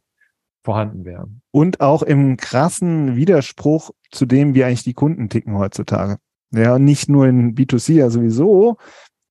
vorhanden 0.63 1.05
wäre. 1.05 1.29
Und 1.51 1.81
auch 1.81 2.03
im 2.03 2.37
krassen 2.37 3.15
Widerspruch 3.15 3.91
zu 4.11 4.25
dem, 4.25 4.53
wie 4.53 4.63
eigentlich 4.63 4.83
die 4.83 4.93
Kunden 4.93 5.29
ticken 5.29 5.57
heutzutage. 5.57 6.17
Ja, 6.51 6.79
nicht 6.79 7.09
nur 7.09 7.27
in 7.27 7.55
B2C 7.55 7.93
ja 7.93 8.09
sowieso, 8.09 8.77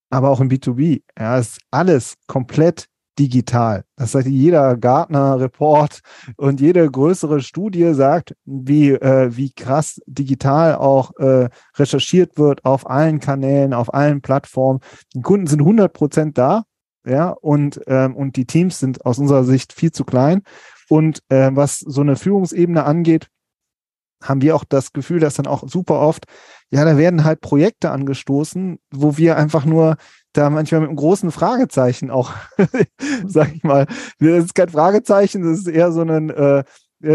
aber 0.09 0.29
auch 0.29 0.41
in 0.41 0.49
B2B. 0.49 1.01
Ja, 1.17 1.37
ist 1.37 1.59
alles 1.71 2.15
komplett 2.27 2.87
digital. 3.19 3.83
Das 3.97 4.15
heißt, 4.15 4.27
jeder 4.27 4.77
Gartner-Report 4.77 5.99
und 6.37 6.61
jede 6.61 6.89
größere 6.89 7.41
Studie 7.41 7.93
sagt, 7.93 8.33
wie, 8.45 8.91
äh, 8.91 9.35
wie 9.35 9.51
krass 9.51 10.01
digital 10.05 10.75
auch 10.75 11.11
äh, 11.17 11.49
recherchiert 11.75 12.37
wird 12.37 12.63
auf 12.63 12.89
allen 12.89 13.19
Kanälen, 13.19 13.73
auf 13.73 13.93
allen 13.93 14.21
Plattformen. 14.21 14.79
Die 15.13 15.21
Kunden 15.21 15.47
sind 15.47 15.59
100 15.59 15.91
Prozent 15.91 16.37
da, 16.37 16.63
ja, 17.05 17.29
und, 17.29 17.81
ähm, 17.87 18.15
und 18.15 18.37
die 18.37 18.45
Teams 18.45 18.79
sind 18.79 19.05
aus 19.05 19.19
unserer 19.19 19.43
Sicht 19.43 19.73
viel 19.73 19.91
zu 19.91 20.05
klein. 20.05 20.43
Und 20.89 21.21
äh, 21.29 21.51
was 21.53 21.79
so 21.79 22.01
eine 22.01 22.15
Führungsebene 22.15 22.83
angeht, 22.83 23.27
haben 24.21 24.41
wir 24.41 24.55
auch 24.55 24.65
das 24.65 24.91
Gefühl, 24.91 25.19
dass 25.19 25.35
dann 25.35 25.47
auch 25.47 25.63
super 25.67 25.99
oft, 25.99 26.25
ja, 26.71 26.83
da 26.83 26.97
werden 26.97 27.23
halt 27.23 27.39
Projekte 27.39 27.91
angestoßen, 27.91 28.79
wo 28.91 29.17
wir 29.17 29.37
einfach 29.37 29.65
nur 29.65 29.95
da 30.33 30.49
manchmal 30.49 30.81
mit 30.81 30.89
einem 30.89 30.97
großen 30.97 31.31
Fragezeichen 31.31 32.11
auch, 32.11 32.33
sag 33.25 33.55
ich 33.55 33.63
mal, 33.63 33.87
das 34.19 34.45
ist 34.45 34.55
kein 34.55 34.69
Fragezeichen, 34.69 35.43
das 35.43 35.59
ist 35.59 35.67
eher 35.67 35.91
so 35.91 36.01
ein, 36.01 36.29
äh, 36.29 36.63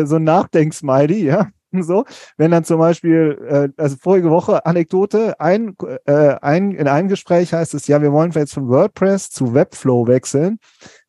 so 0.05 0.17
ein 0.17 0.25
Nachdenksmiley, 0.25 1.25
ja. 1.25 1.49
so, 1.83 2.05
wenn 2.37 2.51
dann 2.51 2.65
zum 2.65 2.79
Beispiel, 2.79 3.39
äh, 3.49 3.69
also 3.81 3.97
vorige 4.01 4.31
Woche 4.31 4.65
Anekdote, 4.67 5.39
ein, 5.41 5.75
äh, 6.07 6.37
ein, 6.41 6.73
in 6.73 6.89
einem 6.89 7.09
Gespräch 7.09 7.53
heißt 7.53 7.75
es, 7.75 7.87
ja, 7.87 8.01
wir 8.03 8.13
wollen 8.13 8.33
jetzt 8.33 8.55
von 8.55 8.69
WordPress 8.69 9.31
zu 9.31 9.55
Webflow 9.55 10.07
wechseln, 10.07 10.59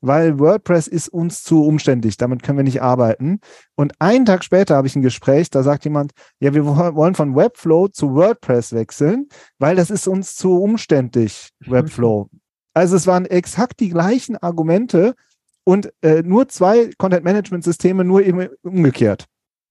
weil 0.02 0.40
WordPress 0.40 0.88
ist 0.88 1.10
uns 1.10 1.44
zu 1.44 1.66
umständlich, 1.66 2.18
damit 2.18 2.44
können 2.44 2.58
wir 2.58 2.64
nicht 2.64 2.82
arbeiten. 2.82 3.40
Und 3.76 3.94
einen 4.00 4.26
Tag 4.26 4.44
später 4.44 4.76
habe 4.76 4.88
ich 4.88 4.96
ein 4.96 5.02
Gespräch, 5.02 5.50
da 5.50 5.64
sagt 5.64 5.86
jemand, 5.86 6.12
ja, 6.40 6.54
wir 6.54 6.66
wollen 6.66 7.16
von 7.16 7.36
Webflow 7.36 7.88
zu 7.90 8.14
WordPress 8.14 8.74
wechseln, 8.74 9.28
weil 9.60 9.76
das 9.76 9.90
ist 9.90 10.08
uns 10.08 10.36
zu 10.36 10.62
umständlich, 10.62 11.50
Webflow. 11.66 12.30
Also 12.74 12.96
es 12.96 13.08
waren 13.08 13.26
exakt 13.26 13.80
die 13.80 13.90
gleichen 13.90 14.36
Argumente 14.38 15.16
und 15.64 15.92
äh, 16.02 16.22
nur 16.24 16.48
zwei 16.48 16.92
Content-Management-Systeme, 16.98 18.04
nur 18.04 18.24
eben 18.24 18.50
umgekehrt. 18.64 19.26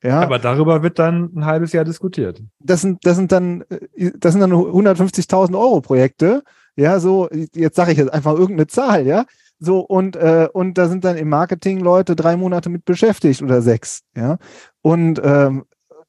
Ja. 0.05 0.21
Aber 0.21 0.39
darüber 0.39 0.83
wird 0.83 0.99
dann 0.99 1.31
ein 1.35 1.47
halbes 1.47 1.73
Jahr 1.73 1.85
diskutiert. 1.85 2.43
Das 2.59 2.83
sind, 2.83 3.07
das 3.07 3.17
sind 3.17 3.33
dann, 3.33 3.65
äh, 3.97 4.11
das 4.19 4.33
sind 4.33 4.41
dann 4.43 4.53
150.000 4.53 5.59
Euro 5.59 5.81
Projekte. 5.81 6.43
Ja, 6.77 7.01
so, 7.01 7.29
jetzt 7.55 7.77
sage 7.77 7.93
ich 7.93 7.99
jetzt 7.99 8.13
einfach 8.13 8.33
irgendeine 8.35 8.67
Zahl, 8.67 9.07
ja. 9.07 9.25
So, 9.61 9.81
und, 9.81 10.17
äh, 10.17 10.49
und 10.53 10.77
da 10.77 10.89
sind 10.89 11.05
dann 11.05 11.17
im 11.17 11.29
Marketing 11.29 11.81
Leute 11.81 12.17
drei 12.17 12.37
Monate 12.37 12.69
mit 12.69 12.85
beschäftigt 12.85 13.41
oder 13.41 13.63
sechs, 13.63 14.03
ja. 14.17 14.37
Und, 14.83 15.23
ähm, 15.25 15.65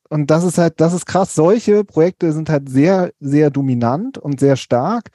und 0.10 0.30
das 0.30 0.44
ist 0.44 0.58
halt, 0.58 0.82
das 0.82 0.94
ist 0.94 1.06
krass. 1.06 1.34
Solche 1.34 1.84
Projekte 1.84 2.34
sind 2.34 2.50
halt 2.50 2.70
sehr, 2.70 3.12
sehr 3.20 3.50
dominant 3.50 4.18
und 4.18 4.40
sehr 4.40 4.56
stark. 4.56 5.10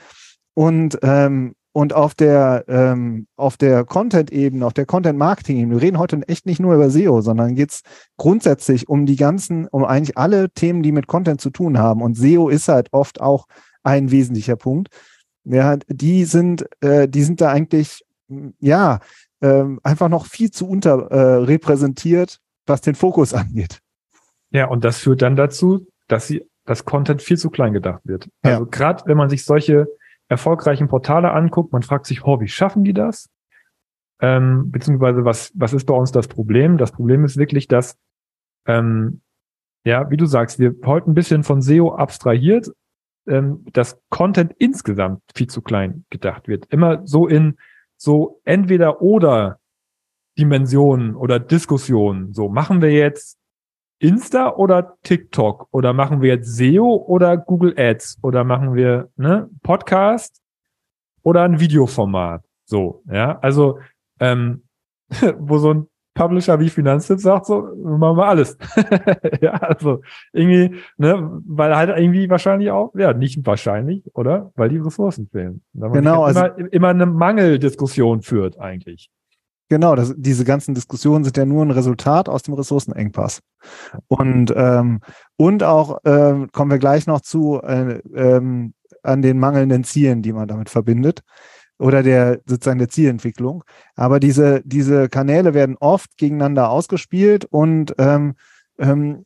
Und, 0.54 0.98
ähm, 1.02 1.54
und 1.72 1.92
auf 1.92 2.14
der, 2.14 2.64
ähm, 2.68 3.26
auf 3.36 3.56
der 3.56 3.84
Content-Ebene, 3.84 4.66
auf 4.66 4.72
der 4.72 4.86
Content-Marketing-Ebene, 4.86 5.76
wir 5.76 5.82
reden 5.82 5.98
heute 5.98 6.20
echt 6.26 6.46
nicht 6.46 6.60
nur 6.60 6.74
über 6.74 6.90
SEO, 6.90 7.20
sondern 7.20 7.54
geht 7.54 7.70
es 7.70 7.82
grundsätzlich 8.16 8.88
um 8.88 9.06
die 9.06 9.16
ganzen, 9.16 9.68
um 9.68 9.84
eigentlich 9.84 10.18
alle 10.18 10.50
Themen, 10.50 10.82
die 10.82 10.92
mit 10.92 11.06
Content 11.06 11.40
zu 11.40 11.50
tun 11.50 11.78
haben. 11.78 12.02
Und 12.02 12.16
SEO 12.16 12.48
ist 12.48 12.68
halt 12.68 12.88
oft 12.92 13.20
auch 13.20 13.46
ein 13.82 14.10
wesentlicher 14.10 14.56
Punkt. 14.56 14.88
Ja, 15.44 15.76
die 15.88 16.24
sind, 16.24 16.66
äh, 16.82 17.08
die 17.08 17.22
sind 17.22 17.40
da 17.40 17.50
eigentlich, 17.50 18.04
ja, 18.58 18.98
äh, 19.40 19.64
einfach 19.82 20.08
noch 20.08 20.26
viel 20.26 20.50
zu 20.50 20.68
unterrepräsentiert, 20.68 22.34
äh, 22.34 22.38
was 22.66 22.80
den 22.80 22.94
Fokus 22.94 23.32
angeht. 23.34 23.78
Ja, 24.50 24.66
und 24.66 24.84
das 24.84 24.98
führt 24.98 25.22
dann 25.22 25.36
dazu, 25.36 25.86
dass 26.08 26.26
sie, 26.26 26.44
das 26.66 26.84
Content 26.84 27.22
viel 27.22 27.38
zu 27.38 27.50
klein 27.50 27.72
gedacht 27.72 28.02
wird. 28.04 28.28
Also 28.42 28.64
ja. 28.64 28.68
gerade 28.70 29.04
wenn 29.06 29.16
man 29.16 29.30
sich 29.30 29.44
solche 29.44 29.88
erfolgreichen 30.30 30.88
Portale 30.88 31.32
anguckt, 31.32 31.72
man 31.72 31.82
fragt 31.82 32.06
sich, 32.06 32.24
oh, 32.24 32.40
wie 32.40 32.48
schaffen 32.48 32.84
die 32.84 32.94
das? 32.94 33.28
Ähm, 34.20 34.70
beziehungsweise 34.70 35.24
was, 35.24 35.52
was 35.54 35.72
ist 35.72 35.86
bei 35.86 35.94
uns 35.94 36.12
das 36.12 36.28
Problem? 36.28 36.78
Das 36.78 36.92
Problem 36.92 37.24
ist 37.24 37.36
wirklich, 37.36 37.66
dass, 37.66 37.98
ähm, 38.66 39.22
ja, 39.84 40.08
wie 40.10 40.16
du 40.16 40.26
sagst, 40.26 40.58
wir 40.58 40.74
heute 40.84 41.10
ein 41.10 41.14
bisschen 41.14 41.42
von 41.42 41.60
SEO 41.60 41.94
abstrahiert, 41.94 42.70
ähm, 43.26 43.64
dass 43.72 44.00
Content 44.08 44.54
insgesamt 44.58 45.20
viel 45.34 45.48
zu 45.48 45.62
klein 45.62 46.04
gedacht 46.10 46.46
wird. 46.46 46.66
Immer 46.66 47.06
so 47.06 47.26
in 47.26 47.58
so 47.96 48.40
entweder 48.44 49.02
oder 49.02 49.58
Dimensionen 50.38 51.16
oder 51.16 51.40
Diskussionen. 51.40 52.32
So 52.34 52.48
machen 52.48 52.82
wir 52.82 52.92
jetzt 52.92 53.39
Insta 54.00 54.54
oder 54.54 54.96
TikTok 55.02 55.68
oder 55.72 55.92
machen 55.92 56.22
wir 56.22 56.30
jetzt 56.30 56.56
SEO 56.56 57.04
oder 57.06 57.36
Google 57.36 57.74
Ads 57.76 58.18
oder 58.22 58.44
machen 58.44 58.74
wir 58.74 59.10
ne, 59.16 59.48
Podcast 59.62 60.40
oder 61.22 61.42
ein 61.42 61.60
Videoformat. 61.60 62.42
So, 62.64 63.02
ja, 63.12 63.38
also 63.40 63.78
ähm, 64.18 64.62
wo 65.38 65.58
so 65.58 65.74
ein 65.74 65.86
Publisher 66.14 66.58
wie 66.60 66.70
Finanztipp 66.70 67.20
sagt, 67.20 67.46
so 67.46 67.60
machen 67.76 68.16
wir 68.16 68.26
alles. 68.26 68.56
ja, 69.40 69.52
also 69.52 70.00
irgendwie, 70.32 70.76
ne, 70.96 71.40
weil 71.46 71.76
halt 71.76 71.96
irgendwie 71.96 72.28
wahrscheinlich 72.28 72.70
auch, 72.70 72.94
ja, 72.94 73.12
nicht 73.12 73.44
wahrscheinlich, 73.46 74.04
oder? 74.14 74.50
Weil 74.56 74.70
die 74.70 74.78
Ressourcen 74.78 75.28
fehlen. 75.28 75.62
Genau, 75.74 76.24
also 76.24 76.40
immer, 76.40 76.72
immer 76.72 76.88
eine 76.88 77.06
Mangeldiskussion 77.06 78.22
führt 78.22 78.58
eigentlich. 78.58 79.10
Genau, 79.70 79.94
das, 79.94 80.12
diese 80.16 80.44
ganzen 80.44 80.74
Diskussionen 80.74 81.22
sind 81.22 81.36
ja 81.36 81.44
nur 81.46 81.64
ein 81.64 81.70
Resultat 81.70 82.28
aus 82.28 82.42
dem 82.42 82.54
Ressourcenengpass. 82.54 83.40
Und, 84.08 84.52
ähm, 84.56 85.00
und 85.36 85.62
auch 85.62 86.04
äh, 86.04 86.46
kommen 86.52 86.72
wir 86.72 86.78
gleich 86.78 87.06
noch 87.06 87.20
zu 87.20 87.60
äh, 87.62 88.00
ähm, 88.14 88.74
an 89.04 89.22
den 89.22 89.38
mangelnden 89.38 89.84
Zielen, 89.84 90.22
die 90.22 90.32
man 90.32 90.48
damit 90.48 90.70
verbindet 90.70 91.20
oder 91.78 92.02
der 92.02 92.40
sozusagen 92.46 92.80
der 92.80 92.88
Zielentwicklung. 92.88 93.62
Aber 93.94 94.18
diese, 94.18 94.60
diese 94.64 95.08
Kanäle 95.08 95.54
werden 95.54 95.76
oft 95.78 96.18
gegeneinander 96.18 96.68
ausgespielt 96.68 97.44
und 97.44 97.94
ähm, 97.98 98.34
ähm, 98.78 99.24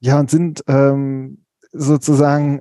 ja, 0.00 0.20
und 0.20 0.30
sind 0.30 0.62
ähm, 0.68 1.38
sozusagen, 1.72 2.60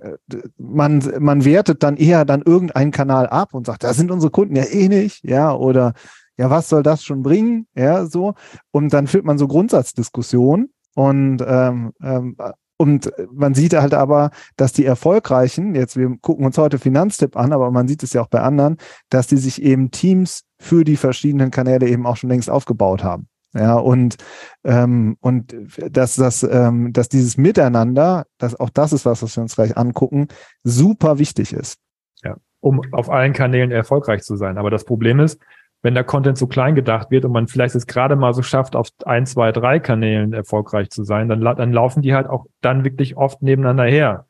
man, 0.57 1.03
man 1.19 1.43
wertet 1.43 1.83
dann 1.83 1.97
eher 1.97 2.23
dann 2.23 2.41
irgendeinen 2.43 2.91
Kanal 2.91 3.27
ab 3.27 3.53
und 3.53 3.65
sagt, 3.65 3.83
da 3.83 3.93
sind 3.93 4.09
unsere 4.09 4.31
Kunden 4.31 4.55
ja 4.55 4.63
eh 4.63 4.87
nicht, 4.87 5.23
ja, 5.25 5.53
oder 5.53 5.93
ja, 6.37 6.49
was 6.49 6.69
soll 6.69 6.83
das 6.83 7.03
schon 7.03 7.23
bringen? 7.23 7.67
Ja, 7.75 8.05
so. 8.05 8.33
Und 8.71 8.93
dann 8.93 9.07
führt 9.07 9.25
man 9.25 9.37
so 9.37 9.47
Grundsatzdiskussionen 9.47 10.69
und 10.95 11.43
ähm, 11.45 11.93
ähm, 12.01 12.35
und 12.77 13.11
man 13.31 13.53
sieht 13.53 13.73
halt 13.73 13.93
aber, 13.93 14.31
dass 14.57 14.73
die 14.73 14.85
erfolgreichen, 14.85 15.75
jetzt 15.75 15.95
wir 15.95 16.17
gucken 16.19 16.45
uns 16.45 16.57
heute 16.57 16.77
Finanztipp 16.77 17.37
an, 17.37 17.53
aber 17.53 17.71
man 17.71 17.87
sieht 17.87 18.03
es 18.03 18.11
ja 18.13 18.21
auch 18.21 18.27
bei 18.27 18.41
anderen, 18.41 18.77
dass 19.09 19.27
die 19.27 19.37
sich 19.37 19.61
eben 19.61 19.91
Teams 19.91 20.43
für 20.59 20.83
die 20.83 20.97
verschiedenen 20.97 21.51
Kanäle 21.51 21.87
eben 21.87 22.05
auch 22.05 22.17
schon 22.17 22.29
längst 22.29 22.49
aufgebaut 22.49 23.03
haben. 23.03 23.29
Ja, 23.53 23.75
und, 23.75 24.17
ähm, 24.65 25.15
und 25.21 25.55
dass, 25.89 26.15
das, 26.15 26.43
ähm, 26.43 26.91
dass 26.91 27.07
dieses 27.07 27.37
Miteinander, 27.37 28.25
dass 28.37 28.59
auch 28.59 28.69
das 28.69 28.91
ist 28.91 29.05
was, 29.05 29.23
was 29.23 29.37
wir 29.37 29.43
uns 29.43 29.55
gleich 29.55 29.77
angucken, 29.77 30.27
super 30.63 31.19
wichtig 31.19 31.53
ist. 31.53 31.77
Ja, 32.21 32.35
um 32.59 32.81
auf 32.91 33.09
allen 33.09 33.31
Kanälen 33.31 33.71
erfolgreich 33.71 34.23
zu 34.23 34.35
sein. 34.35 34.57
Aber 34.57 34.69
das 34.69 34.83
Problem 34.83 35.21
ist, 35.21 35.39
wenn 35.85 35.93
der 35.93 36.03
Content 36.03 36.35
so 36.35 36.47
klein 36.47 36.73
gedacht 36.73 37.11
wird 37.11 37.25
und 37.25 37.31
man 37.31 37.47
vielleicht 37.47 37.75
es 37.75 37.85
gerade 37.85 38.15
mal 38.15 38.33
so 38.33 38.41
schafft, 38.41 38.75
auf 38.75 38.89
ein, 39.05 39.27
zwei, 39.27 39.51
drei 39.51 39.79
Kanälen 39.79 40.33
erfolgreich 40.33 40.89
zu 40.89 41.03
sein, 41.03 41.29
dann, 41.29 41.41
dann 41.41 41.71
laufen 41.71 42.01
die 42.01 42.15
halt 42.15 42.25
auch 42.25 42.47
dann 42.59 42.83
wirklich 42.83 43.17
oft 43.17 43.43
nebeneinander 43.43 43.83
her. 43.83 44.25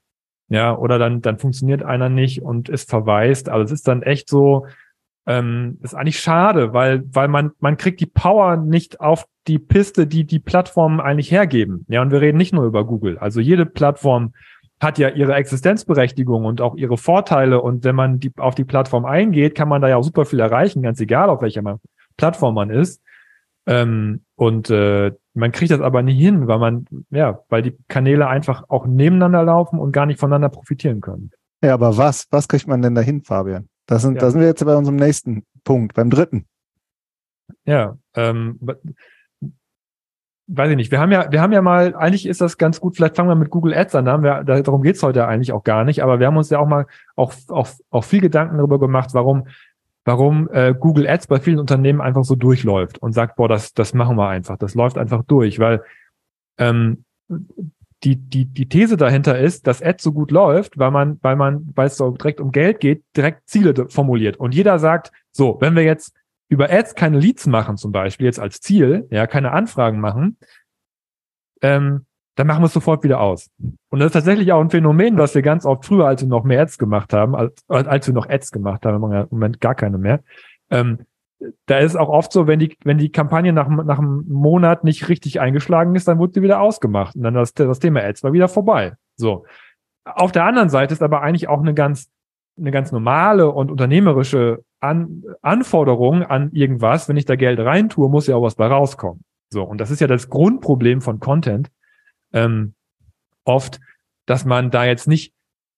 Ja, 0.50 0.78
oder 0.78 1.00
dann, 1.00 1.22
dann 1.22 1.38
funktioniert 1.38 1.82
einer 1.82 2.10
nicht 2.10 2.42
und 2.42 2.68
ist 2.68 2.90
verwaist. 2.90 3.48
Also 3.48 3.64
es 3.64 3.72
ist 3.72 3.88
dann 3.88 4.04
echt 4.04 4.28
so, 4.28 4.66
ähm, 5.28 5.80
ist 5.82 5.96
eigentlich 5.96 6.20
schade, 6.20 6.74
weil, 6.74 7.04
weil 7.14 7.30
man, 7.30 7.52
man 7.60 7.78
kriegt 7.78 8.02
die 8.02 8.06
Power 8.06 8.58
nicht 8.58 9.00
auf 9.00 9.26
die 9.48 9.58
Piste, 9.58 10.08
die 10.08 10.26
die 10.26 10.40
Plattformen 10.40 11.00
eigentlich 11.00 11.32
hergeben. 11.32 11.86
Ja, 11.88 12.02
und 12.02 12.12
wir 12.12 12.20
reden 12.20 12.38
nicht 12.38 12.54
nur 12.54 12.66
über 12.66 12.86
Google. 12.86 13.18
Also 13.18 13.40
jede 13.40 13.66
Plattform 13.66 14.34
hat 14.80 14.98
ja 14.98 15.10
ihre 15.10 15.36
Existenzberechtigung 15.36 16.46
und 16.46 16.62
auch 16.62 16.76
ihre 16.76 16.98
Vorteile. 16.98 17.62
Und 17.62 17.84
wenn 17.84 17.96
man 17.96 18.20
die, 18.20 18.32
auf 18.38 18.56
die 18.56 18.66
Plattform 18.66 19.06
eingeht, 19.06 19.56
kann 19.56 19.70
man 19.70 19.82
da 19.82 19.88
ja 19.88 19.98
auch 19.98 20.04
super 20.04 20.26
viel 20.26 20.40
erreichen, 20.40 20.82
ganz 20.82 21.00
egal, 21.00 21.30
auf 21.30 21.42
welcher 21.42 21.80
Plattform 22.18 22.56
man 22.56 22.70
ist. 22.70 23.02
Ähm, 23.68 24.22
und 24.36 24.70
äh, 24.70 25.12
man 25.34 25.52
kriegt 25.52 25.72
das 25.72 25.82
aber 25.82 26.04
nie 26.04 26.14
hin, 26.14 26.48
weil 26.48 26.60
man, 26.60 26.86
ja, 27.10 27.40
weil 27.50 27.62
die 27.62 27.78
Kanäle 27.88 28.28
einfach 28.28 28.66
auch 28.70 28.86
nebeneinander 28.86 29.44
laufen 29.44 29.80
und 29.80 29.92
gar 29.92 30.06
nicht 30.06 30.20
voneinander 30.20 30.50
profitieren 30.50 31.02
können. 31.02 31.32
Ja, 31.64 31.74
aber 31.74 31.98
was, 31.98 32.28
was 32.30 32.48
kriegt 32.48 32.68
man 32.68 32.82
denn 32.82 32.96
dahin, 32.96 33.24
Fabian? 33.24 33.70
Das 33.88 34.02
sind, 34.02 34.16
ja. 34.16 34.22
da 34.22 34.32
sind 34.32 34.42
wir 34.42 34.48
jetzt 34.48 34.64
bei 34.64 34.76
unserem 34.76 34.98
nächsten 34.98 35.44
Punkt, 35.64 35.94
beim 35.96 36.10
dritten. 36.10 36.46
Ja, 37.66 37.98
ähm, 38.16 38.60
weiß 40.48 40.70
ich 40.70 40.76
nicht, 40.76 40.92
wir 40.92 41.00
haben 41.00 41.12
ja, 41.12 41.32
wir 41.32 41.42
haben 41.42 41.54
ja 41.54 41.62
mal, 41.62 41.96
eigentlich 41.96 42.28
ist 42.28 42.42
das 42.42 42.58
ganz 42.58 42.80
gut, 42.80 42.96
vielleicht 42.96 43.16
fangen 43.16 43.30
wir 43.30 43.36
mit 43.36 43.50
Google 43.50 43.74
Ads 43.74 43.96
an, 43.96 44.06
da 44.06 44.12
haben 44.12 44.24
wir, 44.24 44.44
darum 44.44 44.82
geht's 44.84 45.02
heute 45.02 45.28
eigentlich 45.28 45.52
auch 45.54 45.64
gar 45.64 45.84
nicht, 45.84 46.04
aber 46.04 46.20
wir 46.20 46.28
haben 46.28 46.38
uns 46.38 46.50
ja 46.50 46.60
auch 46.60 46.68
mal 46.68 46.86
auch, 47.16 47.34
auch, 47.50 47.68
auch 47.90 48.04
viel 48.04 48.22
Gedanken 48.22 48.58
darüber 48.58 48.80
gemacht, 48.80 49.10
warum, 49.14 49.48
warum 50.04 50.48
äh, 50.52 50.76
Google 50.80 51.08
Ads 51.08 51.28
bei 51.28 51.40
vielen 51.40 51.60
Unternehmen 51.60 52.02
einfach 52.02 52.24
so 52.24 52.36
durchläuft 52.36 53.00
und 53.00 53.14
sagt, 53.14 53.38
boah, 53.38 53.50
das, 53.50 53.74
das 53.74 53.94
machen 53.94 54.18
wir 54.18 54.28
einfach, 54.28 54.58
das 54.58 54.76
läuft 54.76 54.98
einfach 54.98 55.24
durch, 55.24 55.60
weil 55.60 55.82
ähm, 56.58 57.06
die, 58.04 58.18
die, 58.18 58.46
die 58.46 58.70
These 58.70 58.98
dahinter 58.98 59.40
ist, 59.40 59.66
dass 59.66 59.82
Ads 59.82 60.04
so 60.04 60.12
gut 60.12 60.30
läuft, 60.30 60.78
weil 60.78 60.92
man, 60.92 61.18
weil 61.24 61.36
man, 61.36 61.72
weil 61.74 61.88
es 61.88 61.98
so 61.98 62.12
direkt 62.12 62.40
um 62.40 62.52
Geld 62.52 62.80
geht, 62.80 63.04
direkt 63.18 63.50
Ziele 63.50 63.90
formuliert. 63.90 64.38
Und 64.38 64.54
jeder 64.54 64.78
sagt, 64.78 65.12
so, 65.32 65.58
wenn 65.60 65.76
wir 65.76 65.84
jetzt 65.84 66.14
über 66.48 66.72
Ads 66.72 66.96
keine 66.96 67.20
Leads 67.20 67.48
machen, 67.48 67.78
zum 67.78 67.92
Beispiel 67.92 68.26
jetzt 68.26 68.40
als 68.40 68.62
Ziel, 68.62 69.08
ja, 69.10 69.28
keine 69.28 69.52
Anfragen 69.52 70.00
machen, 70.00 70.38
ähm, 71.62 72.06
dann 72.36 72.48
machen 72.48 72.62
wir 72.62 72.68
es 72.68 72.74
sofort 72.74 73.04
wieder 73.04 73.22
aus. 73.22 73.50
Und 73.90 74.00
das 74.00 74.08
ist 74.08 74.14
tatsächlich 74.14 74.52
auch 74.52 74.60
ein 74.60 74.70
Phänomen, 74.70 75.18
was 75.18 75.34
wir 75.36 75.42
ganz 75.42 75.66
oft 75.66 75.86
früher, 75.86 76.06
als 76.06 76.22
wir 76.22 76.28
noch 76.28 76.44
mehr 76.44 76.62
Ads 76.62 76.78
gemacht 76.78 77.14
haben, 77.14 77.36
als, 77.36 77.64
als 77.70 78.08
wir 78.08 78.14
noch 78.14 78.30
Ads 78.30 78.52
gemacht 78.52 78.86
haben, 78.86 79.02
im 79.02 79.28
Moment 79.30 79.62
gar 79.62 79.76
keine 79.76 79.98
mehr. 79.98 80.22
Ähm, 80.70 81.00
da 81.66 81.80
ist 81.80 81.96
auch 81.96 82.10
oft 82.10 82.32
so, 82.32 82.48
wenn 82.48 82.60
die, 82.60 82.78
wenn 82.84 82.98
die 82.98 83.12
Kampagne 83.12 83.54
nach, 83.54 83.68
nach 83.68 84.00
einem 84.00 84.26
Monat 84.28 84.84
nicht 84.84 85.10
richtig 85.10 85.40
eingeschlagen 85.40 85.96
ist, 85.96 86.08
dann 86.08 86.18
wurde 86.18 86.34
sie 86.36 86.42
wieder 86.42 86.62
ausgemacht. 86.62 87.16
Und 87.16 87.24
dann 87.24 87.34
das, 87.34 87.54
das 87.54 87.80
Thema 87.80 88.04
Ads 88.04 88.24
war 88.24 88.34
wieder 88.34 88.48
vorbei. 88.48 88.94
So. 89.16 89.46
Auf 90.06 90.32
der 90.32 90.46
anderen 90.46 90.70
Seite 90.70 90.94
ist 90.94 91.02
aber 91.02 91.22
eigentlich 91.22 91.48
auch 91.48 91.60
eine 91.60 91.74
ganz, 91.74 92.10
eine 92.58 92.72
ganz 92.72 92.92
normale 92.92 93.52
und 93.52 93.72
unternehmerische 93.72 94.64
an 94.80 95.24
Anforderungen 95.42 96.24
an 96.24 96.52
irgendwas, 96.52 97.10
wenn 97.10 97.18
ich 97.18 97.26
da 97.26 97.36
Geld 97.36 97.60
reintue, 97.60 98.10
muss 98.10 98.28
ja 98.28 98.36
auch 98.36 98.44
was 98.44 98.56
bei 98.56 98.68
rauskommen. 98.68 99.24
So, 99.50 99.64
und 99.64 99.80
das 99.80 99.92
ist 99.92 100.02
ja 100.02 100.08
das 100.08 100.30
Grundproblem 100.30 101.02
von 101.02 101.20
Content, 101.20 101.72
ähm, 102.34 102.74
oft, 103.44 103.80
dass 104.26 104.46
man 104.46 104.72
da 104.72 104.86
jetzt 104.86 105.08
nicht, 105.08 105.34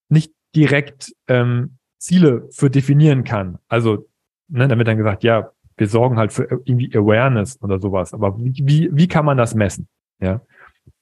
nicht 0.10 0.34
direkt 0.56 1.14
ähm, 1.28 1.78
Ziele 1.98 2.48
für 2.52 2.70
definieren 2.70 3.24
kann. 3.24 3.60
Also, 3.68 4.08
ne, 4.48 4.68
damit 4.68 4.88
dann 4.88 4.98
gesagt, 4.98 5.24
ja, 5.24 5.52
wir 5.78 5.88
sorgen 5.88 6.18
halt 6.18 6.34
für 6.34 6.44
irgendwie 6.44 6.96
Awareness 6.96 7.62
oder 7.62 7.80
sowas. 7.80 8.14
Aber 8.14 8.38
wie, 8.40 8.54
wie, 8.64 8.90
wie 8.92 9.08
kann 9.08 9.26
man 9.26 9.38
das 9.38 9.54
messen? 9.54 9.88
Ja. 10.20 10.42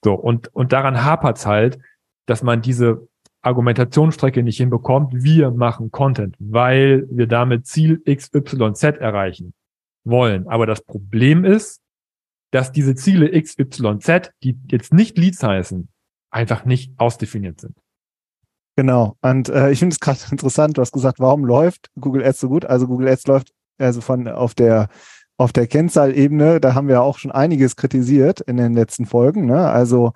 So, 0.04 0.14
und, 0.14 0.54
und 0.54 0.72
daran 0.72 1.04
hapert's 1.04 1.46
halt, 1.46 1.78
dass 2.26 2.42
man 2.42 2.60
diese 2.60 3.08
Argumentationsstrecke 3.46 4.42
nicht 4.42 4.58
hinbekommt. 4.58 5.12
Wir 5.14 5.50
machen 5.52 5.90
Content, 5.90 6.36
weil 6.38 7.06
wir 7.10 7.26
damit 7.26 7.66
Ziel 7.66 8.02
XYZ 8.04 8.82
erreichen 8.82 9.54
wollen. 10.04 10.48
Aber 10.48 10.66
das 10.66 10.82
Problem 10.82 11.44
ist, 11.44 11.80
dass 12.50 12.72
diese 12.72 12.94
Ziele 12.94 13.30
XYZ, 13.40 14.32
die 14.42 14.58
jetzt 14.70 14.92
nicht 14.92 15.16
Leads 15.16 15.42
heißen, 15.42 15.88
einfach 16.30 16.64
nicht 16.64 16.92
ausdefiniert 16.98 17.60
sind. 17.60 17.76
Genau. 18.76 19.16
Und 19.22 19.48
äh, 19.48 19.70
ich 19.70 19.78
finde 19.78 19.94
es 19.94 20.00
gerade 20.00 20.18
interessant, 20.30 20.76
du 20.76 20.82
hast 20.82 20.92
gesagt, 20.92 21.20
warum 21.20 21.44
läuft 21.44 21.90
Google 21.98 22.24
Ads 22.24 22.40
so 22.40 22.48
gut? 22.48 22.64
Also 22.64 22.86
Google 22.86 23.08
Ads 23.08 23.26
läuft 23.26 23.52
also 23.78 24.00
von 24.00 24.26
auf 24.28 24.54
der 24.54 24.88
auf 25.38 25.52
der 25.52 25.66
Kennzahlebene, 25.66 26.60
da 26.60 26.74
haben 26.74 26.88
wir 26.88 27.02
auch 27.02 27.18
schon 27.18 27.30
einiges 27.30 27.76
kritisiert 27.76 28.40
in 28.40 28.56
den 28.56 28.72
letzten 28.72 29.04
Folgen. 29.04 29.44
Ne? 29.44 29.68
Also 29.68 30.14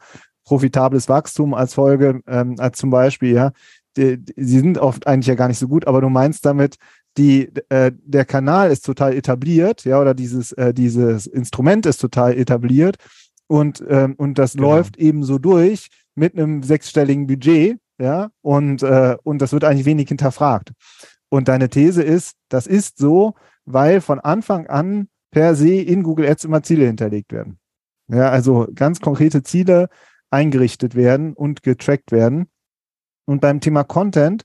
profitables 0.51 1.09
Wachstum 1.09 1.55
als 1.55 1.75
Folge, 1.75 2.23
ähm, 2.27 2.57
als 2.59 2.77
zum 2.77 2.91
Beispiel, 2.91 3.35
ja, 3.35 3.53
die, 3.97 4.19
die, 4.19 4.35
sie 4.37 4.59
sind 4.59 4.79
oft 4.79 5.07
eigentlich 5.07 5.29
ja 5.29 5.37
gar 5.37 5.47
nicht 5.47 5.61
so 5.61 5.69
gut, 5.69 5.87
aber 5.87 6.01
du 6.01 6.09
meinst 6.09 6.45
damit, 6.45 6.75
die, 7.17 7.51
äh, 7.69 7.93
der 7.95 8.25
Kanal 8.25 8.73
ist 8.73 8.85
total 8.85 9.15
etabliert, 9.15 9.85
ja, 9.85 10.01
oder 10.01 10.13
dieses, 10.13 10.51
äh, 10.51 10.75
dieses 10.75 11.29
Instrument 11.29 11.87
ist 11.87 11.99
total 11.99 12.37
etabliert 12.37 12.97
und, 13.47 13.81
ähm, 13.89 14.15
und 14.17 14.39
das 14.39 14.55
genau. 14.55 14.75
läuft 14.75 14.97
eben 14.97 15.23
so 15.23 15.39
durch 15.39 15.87
mit 16.17 16.37
einem 16.37 16.65
sechsstelligen 16.65 17.29
Budget, 17.29 17.79
ja, 18.01 18.31
und, 18.43 18.83
äh, 18.83 19.17
und 19.23 19.41
das 19.41 19.53
wird 19.53 19.63
eigentlich 19.63 19.87
wenig 19.87 20.09
hinterfragt. 20.09 20.73
Und 21.29 21.47
deine 21.47 21.69
These 21.69 22.03
ist, 22.03 22.35
das 22.49 22.67
ist 22.67 22.99
so, 22.99 23.35
weil 23.67 24.01
von 24.01 24.19
Anfang 24.19 24.67
an 24.67 25.07
per 25.31 25.55
se 25.55 25.75
in 25.75 26.03
Google 26.03 26.27
Ads 26.27 26.43
immer 26.43 26.65
Ziele 26.65 26.87
hinterlegt 26.87 27.33
werden. 27.33 27.61
Ja, 28.09 28.31
also 28.31 28.67
ganz 28.75 29.01
konkrete 29.01 29.45
Ziele 29.45 29.89
eingerichtet 30.31 30.95
werden 30.95 31.35
und 31.35 31.63
getrackt 31.63 32.13
werden. 32.13 32.49
Und 33.27 33.41
beim 33.41 33.61
Thema 33.61 33.85
Content, 33.85 34.43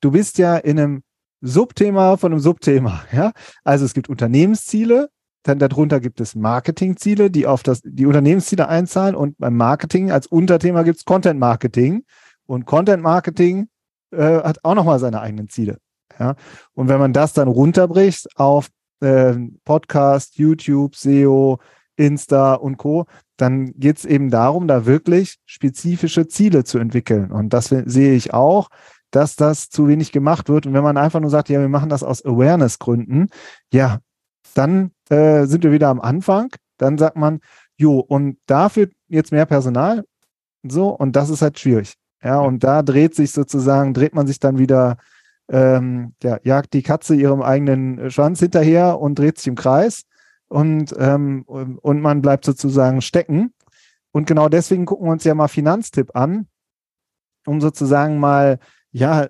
du 0.00 0.10
bist 0.10 0.38
ja 0.38 0.56
in 0.56 0.78
einem 0.78 1.02
Subthema 1.40 2.16
von 2.16 2.32
einem 2.32 2.40
Subthema. 2.40 3.04
Ja? 3.12 3.32
Also 3.64 3.84
es 3.84 3.94
gibt 3.94 4.08
Unternehmensziele, 4.08 5.10
dann 5.42 5.58
darunter 5.58 6.00
gibt 6.00 6.20
es 6.20 6.34
Marketingziele, 6.34 7.30
die 7.30 7.46
auf 7.46 7.62
das, 7.62 7.80
die 7.82 8.06
Unternehmensziele 8.06 8.68
einzahlen 8.68 9.14
und 9.14 9.38
beim 9.38 9.56
Marketing 9.56 10.10
als 10.10 10.26
Unterthema 10.26 10.82
gibt 10.82 10.98
es 10.98 11.04
Content 11.04 11.40
Marketing 11.40 12.04
und 12.46 12.66
Content 12.66 13.02
Marketing 13.02 13.68
äh, 14.10 14.42
hat 14.42 14.64
auch 14.64 14.74
nochmal 14.74 14.98
seine 14.98 15.20
eigenen 15.20 15.48
Ziele. 15.48 15.78
Ja? 16.18 16.34
Und 16.74 16.88
wenn 16.88 16.98
man 16.98 17.12
das 17.12 17.32
dann 17.32 17.48
runterbricht 17.48 18.28
auf 18.36 18.68
äh, 19.00 19.34
Podcast, 19.64 20.36
YouTube, 20.36 20.94
SEO, 20.94 21.58
Insta 22.00 22.54
und 22.54 22.78
Co., 22.78 23.06
dann 23.36 23.72
geht 23.74 23.98
es 23.98 24.04
eben 24.04 24.30
darum, 24.30 24.66
da 24.66 24.86
wirklich 24.86 25.38
spezifische 25.46 26.28
Ziele 26.28 26.64
zu 26.64 26.78
entwickeln. 26.78 27.30
Und 27.30 27.50
das 27.52 27.66
sehe 27.66 28.14
ich 28.14 28.34
auch, 28.34 28.68
dass 29.10 29.36
das 29.36 29.70
zu 29.70 29.88
wenig 29.88 30.12
gemacht 30.12 30.48
wird. 30.48 30.66
Und 30.66 30.74
wenn 30.74 30.82
man 30.82 30.96
einfach 30.96 31.20
nur 31.20 31.30
sagt, 31.30 31.48
ja, 31.48 31.60
wir 31.60 31.68
machen 31.68 31.88
das 31.88 32.02
aus 32.02 32.24
Awareness-Gründen, 32.24 33.28
ja, 33.72 33.98
dann 34.54 34.92
äh, 35.08 35.46
sind 35.46 35.64
wir 35.64 35.72
wieder 35.72 35.88
am 35.88 36.00
Anfang. 36.00 36.50
Dann 36.76 36.98
sagt 36.98 37.16
man, 37.16 37.40
jo, 37.76 37.98
und 37.98 38.38
dafür 38.46 38.88
jetzt 39.08 39.32
mehr 39.32 39.46
Personal. 39.46 40.04
So, 40.62 40.90
und 40.90 41.16
das 41.16 41.30
ist 41.30 41.42
halt 41.42 41.58
schwierig. 41.58 41.94
Ja, 42.22 42.40
und 42.40 42.62
da 42.62 42.82
dreht 42.82 43.14
sich 43.14 43.32
sozusagen, 43.32 43.94
dreht 43.94 44.14
man 44.14 44.26
sich 44.26 44.38
dann 44.38 44.58
wieder, 44.58 44.98
ähm, 45.48 46.14
ja, 46.22 46.38
jagt 46.42 46.74
die 46.74 46.82
Katze 46.82 47.14
ihrem 47.14 47.42
eigenen 47.42 48.10
Schwanz 48.10 48.40
hinterher 48.40 49.00
und 49.00 49.18
dreht 49.18 49.38
sich 49.38 49.46
im 49.46 49.54
Kreis 49.54 50.02
und, 50.50 50.94
ähm, 50.98 51.44
und 51.44 52.00
man 52.00 52.20
bleibt 52.20 52.44
sozusagen 52.44 53.00
stecken. 53.00 53.54
Und 54.12 54.26
genau 54.26 54.48
deswegen 54.48 54.84
gucken 54.84 55.06
wir 55.06 55.12
uns 55.12 55.24
ja 55.24 55.34
mal 55.34 55.48
Finanztipp 55.48 56.14
an, 56.14 56.48
um 57.46 57.60
sozusagen 57.60 58.18
mal 58.18 58.58
ja, 58.90 59.28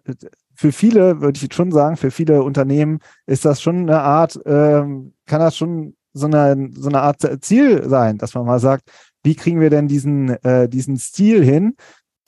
für 0.55 0.73
viele, 0.73 1.21
würde 1.21 1.37
ich 1.37 1.43
jetzt 1.43 1.55
schon 1.55 1.73
sagen, 1.73 1.97
für 1.97 2.11
viele 2.11 2.43
Unternehmen 2.43 3.01
ist 3.27 3.45
das 3.45 3.61
schon 3.61 3.81
eine 3.81 4.01
Art, 4.01 4.41
ähm, 4.47 5.13
kann 5.27 5.41
das 5.41 5.57
schon 5.57 5.95
so 6.13 6.27
eine, 6.27 6.71
so 6.73 6.89
eine 6.89 7.03
Art 7.03 7.21
Ziel 7.43 7.89
sein, 7.89 8.19
dass 8.19 8.35
man 8.35 8.47
mal 8.47 8.59
sagt, 8.59 8.91
wie 9.23 9.35
kriegen 9.35 9.61
wir 9.61 9.71
denn 9.71 9.89
diesen, 9.89 10.31
äh, 10.43 10.69
diesen 10.69 10.97
Stil 10.97 11.45
hin 11.45 11.77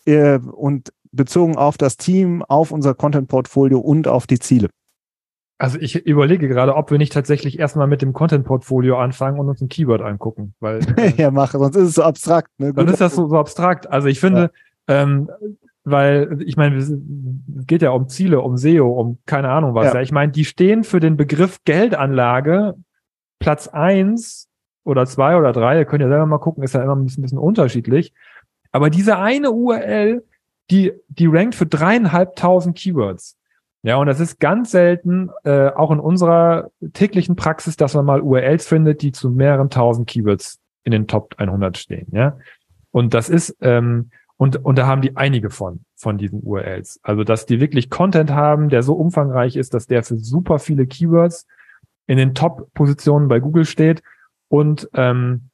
äh, 0.04 0.38
und 0.38 0.92
bezogen 1.10 1.56
auf 1.56 1.78
das 1.78 1.96
Team, 1.96 2.42
auf 2.42 2.70
unser 2.70 2.94
Content-Portfolio 2.94 3.78
und 3.80 4.06
auf 4.08 4.26
die 4.26 4.38
Ziele. 4.38 4.68
Also 5.58 5.78
ich 5.78 5.94
überlege 6.06 6.48
gerade, 6.48 6.74
ob 6.74 6.90
wir 6.90 6.98
nicht 6.98 7.12
tatsächlich 7.12 7.58
erstmal 7.58 7.86
mit 7.86 8.02
dem 8.02 8.12
Content-Portfolio 8.12 8.98
anfangen 8.98 9.38
und 9.38 9.48
uns 9.48 9.60
ein 9.60 9.68
Keyword 9.68 10.02
angucken, 10.02 10.54
weil 10.60 10.80
äh, 10.96 11.12
ja, 11.16 11.30
mache, 11.30 11.58
sonst 11.58 11.76
ist 11.76 11.88
es 11.88 11.94
so 11.94 12.02
abstrakt. 12.02 12.50
Ne? 12.58 12.72
Dann 12.72 12.88
ist 12.88 13.00
das 13.00 13.14
so, 13.14 13.28
so 13.28 13.38
abstrakt. 13.38 13.88
Also 13.88 14.08
ich 14.08 14.18
finde, 14.18 14.50
ja. 14.88 15.02
ähm, 15.02 15.30
weil 15.84 16.38
ich 16.44 16.56
meine, 16.56 16.76
es 16.76 16.92
geht 17.66 17.82
ja 17.82 17.90
um 17.90 18.08
Ziele, 18.08 18.40
um 18.40 18.56
SEO, 18.56 18.88
um 18.88 19.18
keine 19.26 19.50
Ahnung 19.50 19.74
was. 19.74 19.86
Ja. 19.86 19.94
ja. 19.94 20.00
Ich 20.00 20.12
meine, 20.12 20.32
die 20.32 20.44
stehen 20.44 20.84
für 20.84 21.00
den 21.00 21.16
Begriff 21.16 21.58
Geldanlage 21.64 22.74
Platz 23.38 23.68
eins 23.68 24.48
oder 24.84 25.06
zwei 25.06 25.36
oder 25.36 25.52
drei. 25.52 25.78
Ihr 25.78 25.84
könnt 25.84 26.02
ja 26.02 26.08
selber 26.08 26.26
mal 26.26 26.38
gucken, 26.38 26.62
ist 26.62 26.74
ja 26.74 26.82
immer 26.82 26.96
ein 26.96 27.04
bisschen, 27.04 27.20
ein 27.20 27.24
bisschen 27.24 27.38
unterschiedlich. 27.38 28.12
Aber 28.70 28.90
diese 28.90 29.18
eine 29.18 29.50
URL, 29.50 30.24
die, 30.70 30.92
die 31.08 31.26
rankt 31.26 31.54
für 31.54 31.66
dreieinhalbtausend 31.66 32.76
Keywords. 32.76 33.36
Ja, 33.82 33.96
und 33.96 34.06
das 34.06 34.20
ist 34.20 34.38
ganz 34.38 34.70
selten, 34.70 35.30
äh, 35.44 35.68
auch 35.68 35.90
in 35.90 35.98
unserer 35.98 36.70
täglichen 36.92 37.34
Praxis, 37.34 37.76
dass 37.76 37.94
man 37.94 38.04
mal 38.04 38.20
URLs 38.20 38.66
findet, 38.66 39.02
die 39.02 39.12
zu 39.12 39.30
mehreren 39.30 39.70
tausend 39.70 40.08
Keywords 40.08 40.60
in 40.84 40.92
den 40.92 41.08
Top 41.08 41.34
100 41.38 41.76
stehen. 41.76 42.06
Ja, 42.12 42.38
und 42.92 43.12
das 43.12 43.28
ist 43.28 43.56
ähm, 43.60 44.10
und, 44.42 44.56
und 44.64 44.76
da 44.76 44.88
haben 44.88 45.02
die 45.02 45.16
einige 45.16 45.50
von, 45.50 45.84
von 45.94 46.18
diesen 46.18 46.42
URLs. 46.42 46.98
Also, 47.04 47.22
dass 47.22 47.46
die 47.46 47.60
wirklich 47.60 47.90
Content 47.90 48.32
haben, 48.32 48.70
der 48.70 48.82
so 48.82 48.94
umfangreich 48.94 49.54
ist, 49.54 49.72
dass 49.72 49.86
der 49.86 50.02
für 50.02 50.16
super 50.16 50.58
viele 50.58 50.84
Keywords 50.88 51.46
in 52.08 52.16
den 52.16 52.34
Top-Positionen 52.34 53.28
bei 53.28 53.38
Google 53.38 53.64
steht. 53.64 54.02
Und 54.48 54.88
ähm, 54.94 55.50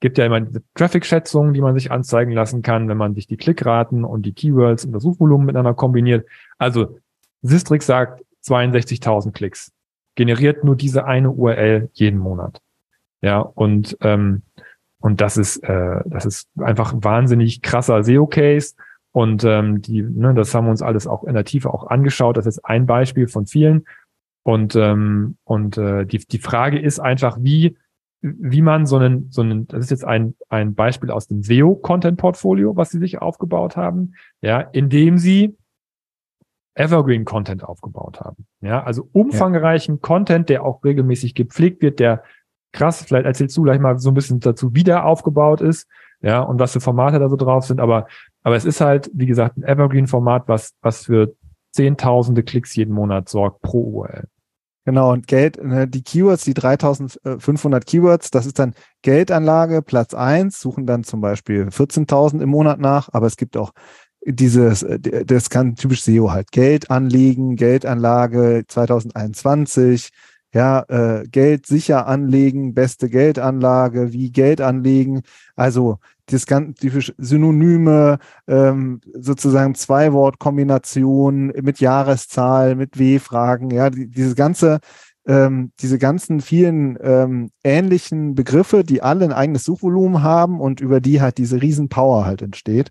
gibt 0.00 0.18
ja 0.18 0.26
immer 0.26 0.44
Traffic-Schätzungen, 0.74 1.54
die 1.54 1.60
man 1.60 1.74
sich 1.74 1.90
anzeigen 1.90 2.32
lassen 2.32 2.62
kann, 2.62 2.88
wenn 2.88 2.96
man 2.96 3.14
sich 3.14 3.26
die 3.26 3.36
Klickraten 3.36 4.04
und 4.04 4.26
die 4.26 4.32
Keywords 4.32 4.84
und 4.84 4.92
das 4.92 5.02
Suchvolumen 5.02 5.46
miteinander 5.46 5.74
kombiniert. 5.74 6.26
Also 6.58 6.98
Sistrix 7.42 7.86
sagt 7.86 8.24
62.000 8.44 9.32
Klicks. 9.32 9.72
Generiert 10.16 10.64
nur 10.64 10.76
diese 10.76 11.06
eine 11.06 11.30
URL 11.30 11.90
jeden 11.92 12.18
Monat. 12.18 12.60
Ja, 13.22 13.40
und 13.40 13.96
ähm, 14.00 14.42
und 15.04 15.20
das 15.20 15.36
ist, 15.36 15.58
äh, 15.58 16.00
das 16.06 16.24
ist 16.24 16.48
einfach 16.58 16.94
wahnsinnig 16.96 17.60
krasser 17.60 18.02
SEO-Case. 18.02 18.72
Und 19.12 19.44
ähm, 19.44 19.82
die, 19.82 20.00
ne, 20.00 20.32
das 20.32 20.54
haben 20.54 20.64
wir 20.64 20.70
uns 20.70 20.80
alles 20.80 21.06
auch 21.06 21.24
in 21.24 21.34
der 21.34 21.44
Tiefe 21.44 21.74
auch 21.74 21.88
angeschaut. 21.88 22.38
Das 22.38 22.46
ist 22.46 22.64
ein 22.64 22.86
Beispiel 22.86 23.28
von 23.28 23.44
vielen. 23.44 23.84
Und, 24.44 24.76
ähm, 24.76 25.36
und 25.44 25.76
äh, 25.76 26.06
die, 26.06 26.20
die 26.20 26.38
Frage 26.38 26.78
ist 26.78 27.00
einfach, 27.00 27.36
wie, 27.38 27.76
wie 28.26 28.62
man 28.62 28.86
so 28.86 28.96
einen, 28.96 29.30
so 29.30 29.42
einen, 29.42 29.68
das 29.68 29.84
ist 29.84 29.90
jetzt 29.90 30.04
ein, 30.04 30.34
ein 30.48 30.74
Beispiel 30.74 31.10
aus 31.10 31.28
dem 31.28 31.42
SEO-Content-Portfolio, 31.42 32.74
was 32.74 32.88
sie 32.88 32.98
sich 32.98 33.20
aufgebaut 33.20 33.76
haben, 33.76 34.14
ja, 34.40 34.60
indem 34.60 35.18
sie 35.18 35.58
Evergreen 36.74 37.26
Content 37.26 37.62
aufgebaut 37.62 38.20
haben. 38.20 38.46
Ja, 38.62 38.82
also 38.82 39.08
umfangreichen 39.12 39.96
ja. 39.96 40.00
Content, 40.00 40.48
der 40.48 40.64
auch 40.64 40.82
regelmäßig 40.82 41.34
gepflegt 41.34 41.82
wird, 41.82 42.00
der 42.00 42.22
krass. 42.72 43.02
Vielleicht 43.02 43.26
erzählst 43.26 43.56
du 43.58 43.62
gleich 43.62 43.78
mal 43.78 43.98
so 43.98 44.10
ein 44.10 44.14
bisschen 44.14 44.40
dazu, 44.40 44.74
wie 44.74 44.84
der 44.84 45.04
aufgebaut 45.04 45.60
ist, 45.60 45.86
ja, 46.22 46.40
und 46.40 46.58
was 46.58 46.72
für 46.72 46.80
Formate 46.80 47.18
da 47.18 47.28
so 47.28 47.36
drauf 47.36 47.66
sind. 47.66 47.78
Aber, 47.78 48.08
aber 48.42 48.56
es 48.56 48.64
ist 48.64 48.80
halt, 48.80 49.10
wie 49.12 49.26
gesagt, 49.26 49.58
ein 49.58 49.64
Evergreen-Format, 49.64 50.48
was, 50.48 50.72
was 50.80 51.04
für 51.04 51.34
zehntausende 51.72 52.42
Klicks 52.42 52.74
jeden 52.74 52.94
Monat 52.94 53.28
sorgt 53.28 53.60
pro 53.60 53.82
URL. 53.82 54.28
Genau, 54.86 55.12
und 55.12 55.26
Geld, 55.26 55.62
ne, 55.64 55.88
die 55.88 56.02
Keywords, 56.02 56.44
die 56.44 56.52
3500 56.52 57.86
Keywords, 57.86 58.30
das 58.30 58.44
ist 58.44 58.58
dann 58.58 58.74
Geldanlage, 59.00 59.80
Platz 59.80 60.12
eins 60.12 60.60
suchen 60.60 60.84
dann 60.86 61.04
zum 61.04 61.22
Beispiel 61.22 61.70
14.000 61.70 62.42
im 62.42 62.50
Monat 62.50 62.78
nach, 62.80 63.08
aber 63.12 63.26
es 63.26 63.38
gibt 63.38 63.56
auch 63.56 63.72
dieses, 64.26 64.84
das 65.26 65.48
kann 65.48 65.76
typisch 65.76 66.02
SEO 66.02 66.32
halt, 66.32 66.52
Geld 66.52 66.90
anlegen, 66.90 67.56
Geldanlage 67.56 68.64
2021, 68.68 70.10
ja, 70.52 70.84
äh, 70.88 71.24
Geld 71.28 71.66
sicher 71.66 72.06
anlegen, 72.06 72.74
beste 72.74 73.08
Geldanlage, 73.08 74.12
wie 74.12 74.30
Geld 74.32 74.60
anlegen, 74.60 75.22
also 75.56 75.98
das 76.26 76.46
ganze 76.46 76.74
typisch 76.74 77.12
Synonyme, 77.18 78.18
ähm, 78.46 79.00
sozusagen 79.14 79.74
Zwei-Wort-Kombination 79.74 81.48
mit 81.62 81.80
Jahreszahl, 81.80 82.74
mit 82.76 82.98
W-Fragen, 82.98 83.70
ja, 83.70 83.90
die, 83.90 84.08
dieses 84.08 84.34
ganze 84.34 84.80
ähm, 85.26 85.72
diese 85.80 85.98
ganzen 85.98 86.40
vielen 86.40 86.98
ähm, 87.02 87.50
ähnlichen 87.62 88.34
Begriffe, 88.34 88.84
die 88.84 89.02
alle 89.02 89.24
ein 89.24 89.32
eigenes 89.32 89.64
Suchvolumen 89.64 90.22
haben 90.22 90.60
und 90.60 90.80
über 90.80 91.00
die 91.00 91.20
halt 91.20 91.38
diese 91.38 91.62
Riesenpower 91.62 92.26
halt 92.26 92.42
entsteht. 92.42 92.90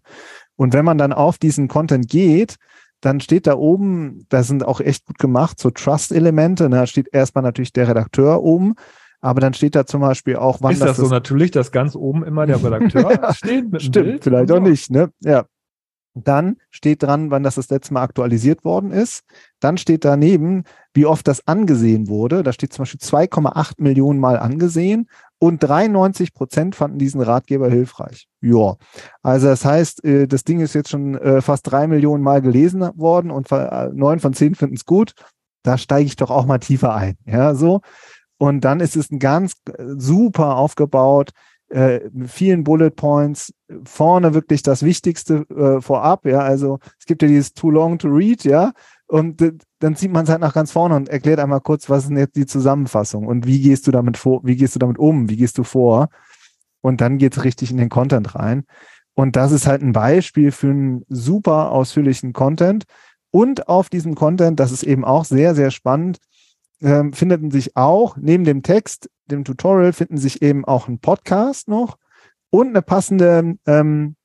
Und 0.56 0.74
wenn 0.74 0.86
man 0.86 0.98
dann 0.98 1.14
auf 1.14 1.38
diesen 1.38 1.68
Content 1.68 2.10
geht, 2.10 2.56
dann 3.02 3.20
steht 3.20 3.48
da 3.48 3.56
oben, 3.56 4.26
da 4.30 4.44
sind 4.44 4.66
auch 4.66 4.80
echt 4.80 5.06
gut 5.06 5.20
gemacht, 5.20 5.60
so 5.60 5.70
Trust-Elemente. 5.70 6.70
Ne? 6.70 6.78
Da 6.78 6.88
steht 6.88 7.10
erstmal 7.12 7.44
natürlich 7.44 7.74
der 7.74 7.88
Redakteur 7.88 8.42
oben, 8.42 8.76
aber 9.24 9.40
dann 9.40 9.54
steht 9.54 9.74
da 9.74 9.86
zum 9.86 10.02
Beispiel 10.02 10.36
auch, 10.36 10.58
wann 10.60 10.74
ist 10.74 10.82
das, 10.82 10.98
das 10.98 10.98
so 10.98 11.08
natürlich, 11.08 11.52
dass 11.52 11.72
ganz 11.72 11.96
oben 11.96 12.26
immer 12.26 12.46
der 12.46 12.58
Redakteur 12.64 13.10
ja, 13.10 13.34
steht 13.34 13.72
mit 13.72 13.82
Stimmt, 13.82 14.06
Bild? 14.06 14.24
vielleicht 14.26 14.52
auch 14.52 14.60
nicht, 14.60 14.92
ne? 14.92 15.12
Ja. 15.22 15.46
Dann 16.14 16.58
steht 16.70 17.02
dran, 17.02 17.32
wann 17.32 17.42
das 17.42 17.56
das 17.56 17.70
letzte 17.70 17.94
Mal 17.94 18.04
aktualisiert 18.04 18.66
worden 18.66 18.92
ist. 18.92 19.24
Dann 19.60 19.78
steht 19.78 20.06
daneben, 20.06 20.66
wie 20.94 21.08
oft 21.08 21.28
das 21.28 21.48
angesehen 21.48 22.08
wurde. 22.08 22.44
Da 22.44 22.52
steht 22.54 22.74
zum 22.74 22.84
Beispiel 22.84 23.00
2,8 23.00 23.76
Millionen 23.78 24.20
Mal 24.20 24.38
angesehen 24.38 25.08
und 25.40 25.64
93 25.64 26.34
Prozent 26.34 26.76
fanden 26.76 27.00
diesen 27.00 27.22
Ratgeber 27.22 27.70
hilfreich. 27.70 28.28
Ja, 28.42 28.76
also 29.24 29.48
das 29.48 29.64
heißt, 29.64 30.04
äh, 30.04 30.28
das 30.28 30.44
Ding 30.44 30.60
ist 30.60 30.76
jetzt 30.76 30.90
schon 30.90 31.16
äh, 31.16 31.42
fast 31.42 31.72
drei 31.72 31.88
Millionen 31.88 32.22
Mal 32.22 32.42
gelesen 32.42 32.82
worden 32.96 33.32
und 33.32 33.50
äh, 33.54 33.90
neun 33.94 34.20
von 34.20 34.34
zehn 34.34 34.54
finden 34.54 34.76
es 34.76 34.86
gut. 34.86 35.14
Da 35.64 35.78
steige 35.78 36.06
ich 36.06 36.18
doch 36.18 36.30
auch 36.30 36.46
mal 36.46 36.60
tiefer 36.60 36.94
ein. 36.94 37.16
Ja, 37.26 37.56
so. 37.56 37.80
Und 38.38 38.62
dann 38.62 38.80
ist 38.80 38.96
es 38.96 39.12
ein 39.12 39.20
ganz 39.20 39.54
super 39.98 40.58
aufgebaut, 40.58 41.32
äh, 41.70 42.10
mit 42.12 42.30
vielen 42.30 42.64
Bullet 42.64 42.92
Points, 42.92 43.54
vorne 43.84 44.34
wirklich 44.34 44.62
das 44.62 44.84
Wichtigste 44.84 45.46
äh, 45.50 45.82
vorab, 45.82 46.26
ja, 46.26 46.40
also 46.40 46.80
es 47.00 47.06
gibt 47.06 47.24
ja 47.24 47.28
dieses 47.28 47.54
Too 47.54 47.72
Long 47.72 47.98
to 47.98 48.10
Read, 48.10 48.44
ja, 48.44 48.74
und 49.08 49.42
dann 49.80 49.96
zieht 49.96 50.12
man 50.12 50.26
es 50.26 50.30
halt 50.30 50.42
nach 50.42 50.54
ganz 50.54 50.72
vorne 50.72 50.96
und 50.96 51.10
erklärt 51.10 51.40
einmal 51.40 51.62
kurz, 51.62 51.90
was 51.90 52.04
ist 52.04 52.10
denn 52.10 52.18
jetzt 52.18 52.36
die 52.36 52.46
Zusammenfassung 52.46 53.26
und 53.26 53.48
wie 53.48 53.60
gehst 53.60 53.88
du 53.88 53.92
damit 53.92 54.18
vor, 54.18 54.42
wie 54.44 54.56
gehst 54.56 54.76
du 54.76 54.80
damit 54.80 55.00
um, 55.00 55.30
wie 55.30 55.38
gehst 55.38 55.58
du 55.58 55.64
vor? 55.64 56.10
Und 56.82 57.02
dann 57.02 57.18
geht 57.18 57.38
es 57.38 57.44
richtig 57.44 57.72
in 57.72 57.78
den 57.78 57.90
Content 57.90 58.36
rein. 58.36 58.66
Und 59.16 59.36
das 59.36 59.52
ist 59.52 59.68
halt 59.68 59.82
ein 59.82 59.94
Beispiel 59.94 60.52
für 60.52 60.70
einen 60.70 61.06
super 61.08 61.72
ausführlichen 61.72 62.34
Content. 62.34 62.86
Und 63.32 63.68
auf 63.68 63.90
diesem 63.90 64.16
Content, 64.16 64.60
das 64.60 64.72
ist 64.72 64.84
eben 64.84 65.06
auch 65.06 65.26
sehr, 65.26 65.56
sehr 65.56 65.72
spannend, 65.72 66.18
ähm, 66.84 67.14
finden 67.14 67.50
sich 67.50 67.76
auch 67.76 68.18
neben 68.18 68.44
dem 68.44 68.62
Text, 68.62 69.10
dem 69.26 69.44
Tutorial, 69.44 69.94
finden 69.94 70.18
sich 70.18 70.42
eben 70.42 70.66
auch 70.66 70.88
ein 70.88 71.00
Podcast 71.00 71.68
noch 71.68 71.98
und 72.50 72.68
eine 72.68 72.82
passende 72.82 73.56
ähm, 73.66 74.16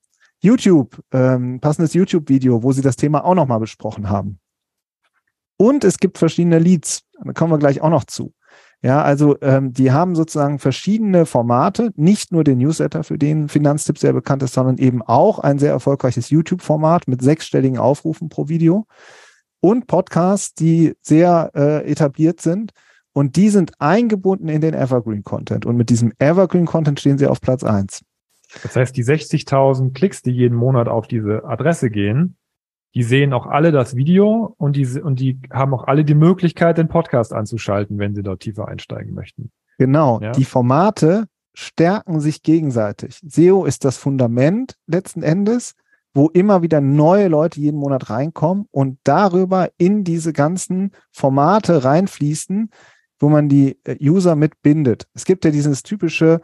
YouTube, 0.41 1.01
ähm, 1.13 1.61
passendes 1.61 1.95
YouTube-Video, 1.95 2.63
wo 2.63 2.73
sie 2.73 2.83
das 2.83 2.97
Thema 2.97 3.25
auch 3.25 3.35
nochmal 3.35 3.61
besprochen 3.61 4.11
haben. 4.11 4.39
Und 5.57 5.85
es 5.85 5.99
gibt 5.99 6.19
verschiedene 6.19 6.59
Leads. 6.59 7.03
Da 7.25 7.33
kommen 7.33 7.53
wir 7.53 7.59
gleich 7.59 7.81
auch 7.81 7.91
noch 7.91 8.05
zu. 8.05 8.33
Ja, 8.81 9.03
also 9.03 9.37
ähm, 9.41 9.73
die 9.73 9.91
haben 9.91 10.15
sozusagen 10.15 10.61
verschiedene 10.61 11.27
Formate, 11.27 11.91
nicht 11.97 12.31
nur 12.31 12.45
den 12.45 12.59
Newsletter, 12.59 13.03
für 13.03 13.19
den 13.19 13.49
Finanztipp 13.49 13.99
sehr 13.99 14.13
bekannt 14.13 14.45
ist, 14.45 14.55
sondern 14.55 14.79
eben 14.79 15.03
auch 15.03 15.41
ein 15.41 15.59
sehr 15.59 15.73
erfolgreiches 15.73 16.31
YouTube-Format 16.31 17.09
mit 17.09 17.21
sechsstelligen 17.21 17.79
Aufrufen 17.79 18.29
pro 18.29 18.49
Video 18.49 18.87
und 19.61 19.87
Podcasts, 19.87 20.55
die 20.55 20.95
sehr 21.01 21.51
äh, 21.55 21.91
etabliert 21.91 22.41
sind. 22.41 22.73
Und 23.13 23.37
die 23.37 23.49
sind 23.49 23.73
eingebunden 23.81 24.49
in 24.49 24.61
den 24.61 24.75
Evergreen-Content. 24.75 25.67
Und 25.67 25.77
mit 25.77 25.91
diesem 25.91 26.13
Evergreen-Content 26.19 27.01
stehen 27.01 27.19
sie 27.19 27.27
auf 27.27 27.41
Platz 27.41 27.65
eins. 27.65 28.05
Das 28.63 28.77
heißt, 28.77 28.97
die 28.97 29.05
60.000 29.05 29.93
Klicks, 29.93 30.23
die 30.23 30.31
jeden 30.31 30.57
Monat 30.57 30.89
auf 30.89 31.07
diese 31.07 31.45
Adresse 31.45 31.91
gehen, 31.91 32.37
die 32.95 33.03
sehen 33.03 33.33
auch 33.33 33.47
alle 33.47 33.73
das 33.73 33.97
Video 33.97 34.55
und 34.57 34.77
die, 34.77 34.87
und 35.01 35.21
die 35.21 35.41
haben 35.53 35.75
auch 35.75 35.85
alle 35.85 36.05
die 36.05 36.15
Möglichkeit, 36.15 36.79
den 36.79 36.89
Podcast 36.89 37.33
anzuschalten, 37.33 37.99
wenn 37.99 38.15
sie 38.15 38.23
dort 38.23 38.41
tiefer 38.41 38.69
einsteigen 38.69 39.15
möchten. 39.15 39.51
Genau. 39.79 40.21
Ja? 40.21 40.33
Die 40.33 40.45
Formate 40.45 41.27
stärken 41.55 42.21
sich 42.21 42.43
gegenseitig. 42.43 43.21
SEO 43.27 43.65
ist 43.65 43.85
das 43.85 43.99
Fundament 43.99 44.77
letzten 44.87 45.23
Endes, 45.23 45.75
wo 46.19 46.29
immer 46.31 46.63
wieder 46.63 46.81
neue 46.81 47.29
Leute 47.29 47.61
jeden 47.61 47.79
Monat 47.79 48.11
reinkommen 48.11 48.67
und 48.73 48.99
darüber 49.05 49.71
in 49.79 50.03
diese 50.03 50.33
ganzen 50.33 50.91
Formate 51.13 51.85
reinfließen, 51.85 52.71
wo 53.21 53.29
man 53.29 53.49
die 53.49 53.79
äh, 53.85 53.97
User 54.01 54.35
mitbindet. 54.35 55.07
Es 55.15 55.25
gibt 55.25 55.45
ja 55.45 55.53
dieses 55.53 55.85
typische 55.85 56.41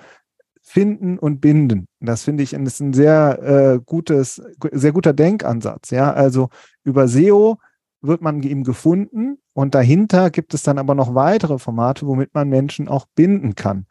finden 0.63 1.19
und 1.19 1.41
binden. 1.41 1.89
Das 1.99 2.23
finde 2.23 2.45
ich 2.45 2.53
ist 2.53 2.81
ein 2.81 2.93
sehr 2.93 3.43
äh, 3.43 3.81
gutes, 3.85 4.41
sehr 4.71 4.93
guter 4.93 5.13
Denkansatz. 5.13 5.91
Ja, 5.91 6.13
also 6.13 6.51
über 6.85 7.09
SEO 7.09 7.59
wird 8.01 8.23
man 8.23 8.45
eben 8.45 8.63
gefunden 8.63 9.39
und 9.55 9.75
dahinter 9.75 10.31
gibt 10.31 10.55
es 10.55 10.63
dann 10.63 10.79
aber 10.79 10.95
noch 10.95 11.17
weitere 11.17 11.59
Formate, 11.59 12.07
womit 12.07 12.33
man 12.33 12.49
Menschen 12.49 12.87
auch 12.87 13.07
binden 13.17 13.57
kann. 13.57 13.87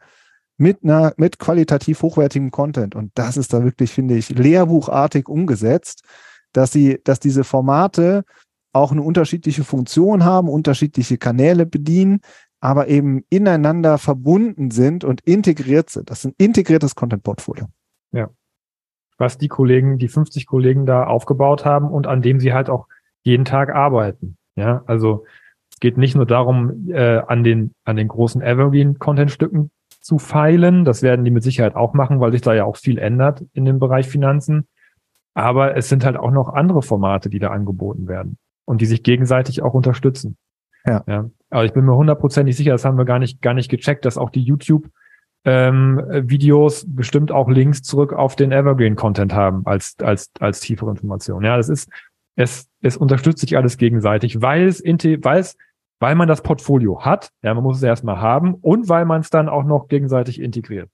Mit 0.56 0.84
einer, 0.84 1.12
mit 1.16 1.38
qualitativ 1.38 2.02
hochwertigem 2.02 2.50
Content. 2.50 2.94
Und 2.94 3.10
das 3.14 3.36
ist 3.36 3.52
da 3.52 3.64
wirklich, 3.64 3.90
finde 3.90 4.16
ich, 4.16 4.28
lehrbuchartig 4.30 5.28
umgesetzt, 5.28 6.04
dass 6.52 6.70
sie, 6.70 7.00
dass 7.02 7.18
diese 7.18 7.42
Formate 7.44 8.24
auch 8.72 8.92
eine 8.92 9.02
unterschiedliche 9.02 9.64
Funktion 9.64 10.24
haben, 10.24 10.48
unterschiedliche 10.48 11.18
Kanäle 11.18 11.66
bedienen, 11.66 12.20
aber 12.60 12.88
eben 12.88 13.24
ineinander 13.28 13.98
verbunden 13.98 14.70
sind 14.70 15.04
und 15.04 15.20
integriert 15.22 15.90
sind. 15.90 16.10
Das 16.10 16.20
ist 16.20 16.24
ein 16.26 16.34
integriertes 16.38 16.94
Content-Portfolio. 16.94 17.66
Ja. 18.12 18.30
Was 19.18 19.38
die 19.38 19.48
Kollegen, 19.48 19.98
die 19.98 20.08
50 20.08 20.46
Kollegen 20.46 20.86
da 20.86 21.04
aufgebaut 21.04 21.64
haben 21.64 21.88
und 21.88 22.06
an 22.06 22.22
dem 22.22 22.40
sie 22.40 22.52
halt 22.52 22.70
auch 22.70 22.88
jeden 23.22 23.44
Tag 23.44 23.70
arbeiten. 23.70 24.36
Ja, 24.56 24.82
also 24.86 25.24
es 25.70 25.78
geht 25.78 25.98
nicht 25.98 26.14
nur 26.14 26.26
darum, 26.26 26.88
äh, 26.90 27.18
an 27.18 27.44
den, 27.44 27.74
an 27.84 27.96
den 27.96 28.08
großen 28.08 28.40
Evergreen-Content-Stücken 28.40 29.70
zu 30.04 30.18
feilen. 30.18 30.84
Das 30.84 31.02
werden 31.02 31.24
die 31.24 31.30
mit 31.30 31.42
Sicherheit 31.42 31.74
auch 31.74 31.94
machen, 31.94 32.20
weil 32.20 32.32
sich 32.32 32.42
da 32.42 32.54
ja 32.54 32.64
auch 32.64 32.76
viel 32.76 32.98
ändert 32.98 33.42
in 33.54 33.64
dem 33.64 33.78
Bereich 33.78 34.06
Finanzen. 34.06 34.68
Aber 35.32 35.76
es 35.76 35.88
sind 35.88 36.04
halt 36.04 36.16
auch 36.16 36.30
noch 36.30 36.50
andere 36.50 36.82
Formate, 36.82 37.30
die 37.30 37.38
da 37.38 37.50
angeboten 37.50 38.06
werden 38.06 38.38
und 38.66 38.80
die 38.80 38.86
sich 38.86 39.02
gegenseitig 39.02 39.62
auch 39.62 39.74
unterstützen. 39.74 40.36
Ja. 40.86 41.02
ja. 41.06 41.30
Aber 41.50 41.64
ich 41.64 41.72
bin 41.72 41.84
mir 41.84 41.96
hundertprozentig 41.96 42.56
sicher, 42.56 42.72
das 42.72 42.84
haben 42.84 42.98
wir 42.98 43.06
gar 43.06 43.18
nicht, 43.18 43.40
gar 43.40 43.54
nicht 43.54 43.70
gecheckt, 43.70 44.04
dass 44.04 44.18
auch 44.18 44.30
die 44.30 44.42
YouTube 44.42 44.88
ähm, 45.44 46.00
Videos 46.10 46.84
bestimmt 46.86 47.32
auch 47.32 47.48
Links 47.48 47.82
zurück 47.82 48.12
auf 48.12 48.36
den 48.36 48.52
Evergreen-Content 48.52 49.34
haben 49.34 49.62
als, 49.66 49.96
als, 50.00 50.30
als 50.38 50.60
tiefere 50.60 50.90
Information. 50.90 51.44
Ja, 51.44 51.56
das 51.56 51.68
ist, 51.68 51.90
es, 52.36 52.68
es 52.82 52.96
unterstützt 52.96 53.40
sich 53.40 53.56
alles 53.56 53.78
gegenseitig, 53.78 54.42
weil 54.42 54.66
es, 54.66 54.82
weil 54.82 55.40
es, 55.40 55.56
weil 56.04 56.16
man 56.16 56.28
das 56.28 56.42
Portfolio 56.42 57.02
hat, 57.02 57.30
ja, 57.40 57.54
man 57.54 57.64
muss 57.64 57.78
es 57.78 57.82
erstmal 57.82 58.20
haben 58.20 58.56
und 58.56 58.90
weil 58.90 59.06
man 59.06 59.22
es 59.22 59.30
dann 59.30 59.48
auch 59.48 59.64
noch 59.64 59.88
gegenseitig 59.88 60.38
integriert. 60.38 60.90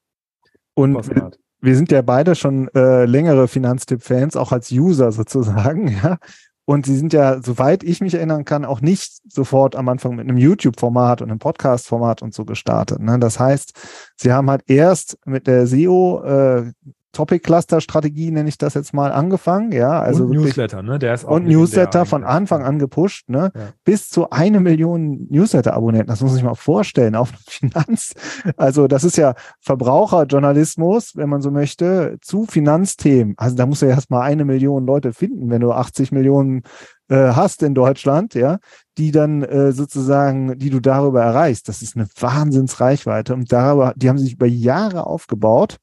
Und 0.74 0.94
wir, 1.12 1.32
wir 1.60 1.74
sind 1.74 1.90
ja 1.90 2.00
beide 2.02 2.36
schon 2.36 2.68
äh, 2.76 3.06
längere 3.06 3.48
Finanztipp-Fans, 3.48 4.36
auch 4.36 4.52
als 4.52 4.70
User 4.70 5.10
sozusagen, 5.10 5.88
ja. 6.04 6.18
Und 6.64 6.86
sie 6.86 6.96
sind 6.96 7.12
ja, 7.12 7.42
soweit 7.42 7.82
ich 7.82 8.00
mich 8.00 8.14
erinnern 8.14 8.44
kann, 8.44 8.64
auch 8.64 8.80
nicht 8.80 9.20
sofort 9.28 9.74
am 9.74 9.88
Anfang 9.88 10.14
mit 10.14 10.28
einem 10.28 10.38
YouTube-Format 10.38 11.22
und 11.22 11.30
einem 11.30 11.40
Podcast-Format 11.40 12.22
und 12.22 12.32
so 12.32 12.44
gestartet. 12.44 13.00
Ne? 13.00 13.18
Das 13.18 13.40
heißt, 13.40 13.72
sie 14.14 14.32
haben 14.32 14.48
halt 14.48 14.62
erst 14.68 15.18
mit 15.26 15.48
der 15.48 15.66
SEO 15.66 16.22
äh, 16.22 16.70
Topic 17.12 17.40
Cluster 17.40 17.80
Strategie 17.80 18.30
nenne 18.30 18.48
ich 18.48 18.56
das 18.56 18.74
jetzt 18.74 18.94
mal 18.94 19.10
angefangen, 19.10 19.72
ja, 19.72 20.00
also 20.00 20.24
und 20.24 20.30
Newsletter, 20.30 20.82
ne, 20.82 20.98
der 20.98 21.14
ist 21.14 21.24
auch 21.24 21.32
und 21.32 21.46
Newsletter 21.46 22.06
von 22.06 22.22
Anfang 22.22 22.62
an 22.62 22.78
gepusht, 22.78 23.28
ne, 23.28 23.50
ja. 23.54 23.68
bis 23.84 24.08
zu 24.08 24.30
eine 24.30 24.60
Million 24.60 25.26
Newsletter 25.28 25.74
Abonnenten. 25.74 26.06
Das 26.06 26.20
muss 26.20 26.34
sich 26.34 26.44
mal 26.44 26.54
vorstellen 26.54 27.16
auf 27.16 27.32
Finanz. 27.48 28.14
Also 28.56 28.86
das 28.86 29.02
ist 29.02 29.16
ja 29.16 29.34
Verbraucherjournalismus, 29.60 31.16
wenn 31.16 31.28
man 31.28 31.42
so 31.42 31.50
möchte, 31.50 32.18
zu 32.20 32.46
Finanzthemen. 32.46 33.34
Also 33.36 33.56
da 33.56 33.66
muss 33.66 33.80
ja 33.80 33.88
erstmal 33.88 34.22
eine 34.22 34.44
Million 34.44 34.86
Leute 34.86 35.12
finden, 35.12 35.50
wenn 35.50 35.60
du 35.60 35.72
80 35.72 36.12
Millionen 36.12 36.62
äh, 37.08 37.32
hast 37.32 37.64
in 37.64 37.74
Deutschland, 37.74 38.34
ja, 38.34 38.58
die 38.98 39.10
dann 39.10 39.42
äh, 39.42 39.72
sozusagen, 39.72 40.56
die 40.58 40.70
du 40.70 40.78
darüber 40.78 41.22
erreichst. 41.22 41.68
Das 41.68 41.82
ist 41.82 41.96
eine 41.96 42.06
Wahnsinnsreichweite 42.18 43.34
und 43.34 43.50
darüber, 43.50 43.94
die 43.96 44.08
haben 44.08 44.18
sich 44.18 44.34
über 44.34 44.46
Jahre 44.46 45.06
aufgebaut 45.06 45.78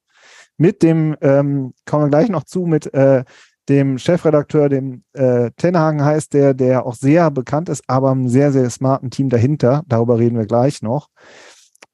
mit 0.58 0.84
dem, 0.84 1.16
ähm, 1.22 1.74
kommen 1.86 2.06
wir 2.06 2.10
gleich 2.10 2.30
noch 2.30 2.44
zu, 2.44 2.66
mit 2.66 2.94
äh, 2.94 3.24
dem 3.70 3.98
Chefredakteur, 3.98 4.70
dem 4.70 5.04
äh, 5.14 5.52
Tenhagen 5.58 6.04
heißt 6.04 6.34
der, 6.34 6.54
der 6.54 6.86
auch 6.86 6.96
sehr 6.96 7.32
bekannt 7.32 7.70
ist, 7.70 7.84
aber 7.88 8.12
einem 8.12 8.30
sehr, 8.30 8.52
sehr 8.52 8.70
smarten 8.70 9.10
Team 9.10 9.30
dahinter. 9.30 9.84
Darüber 9.88 10.20
reden 10.20 10.38
wir 10.38 10.46
gleich 10.46 10.82
noch. 10.82 11.10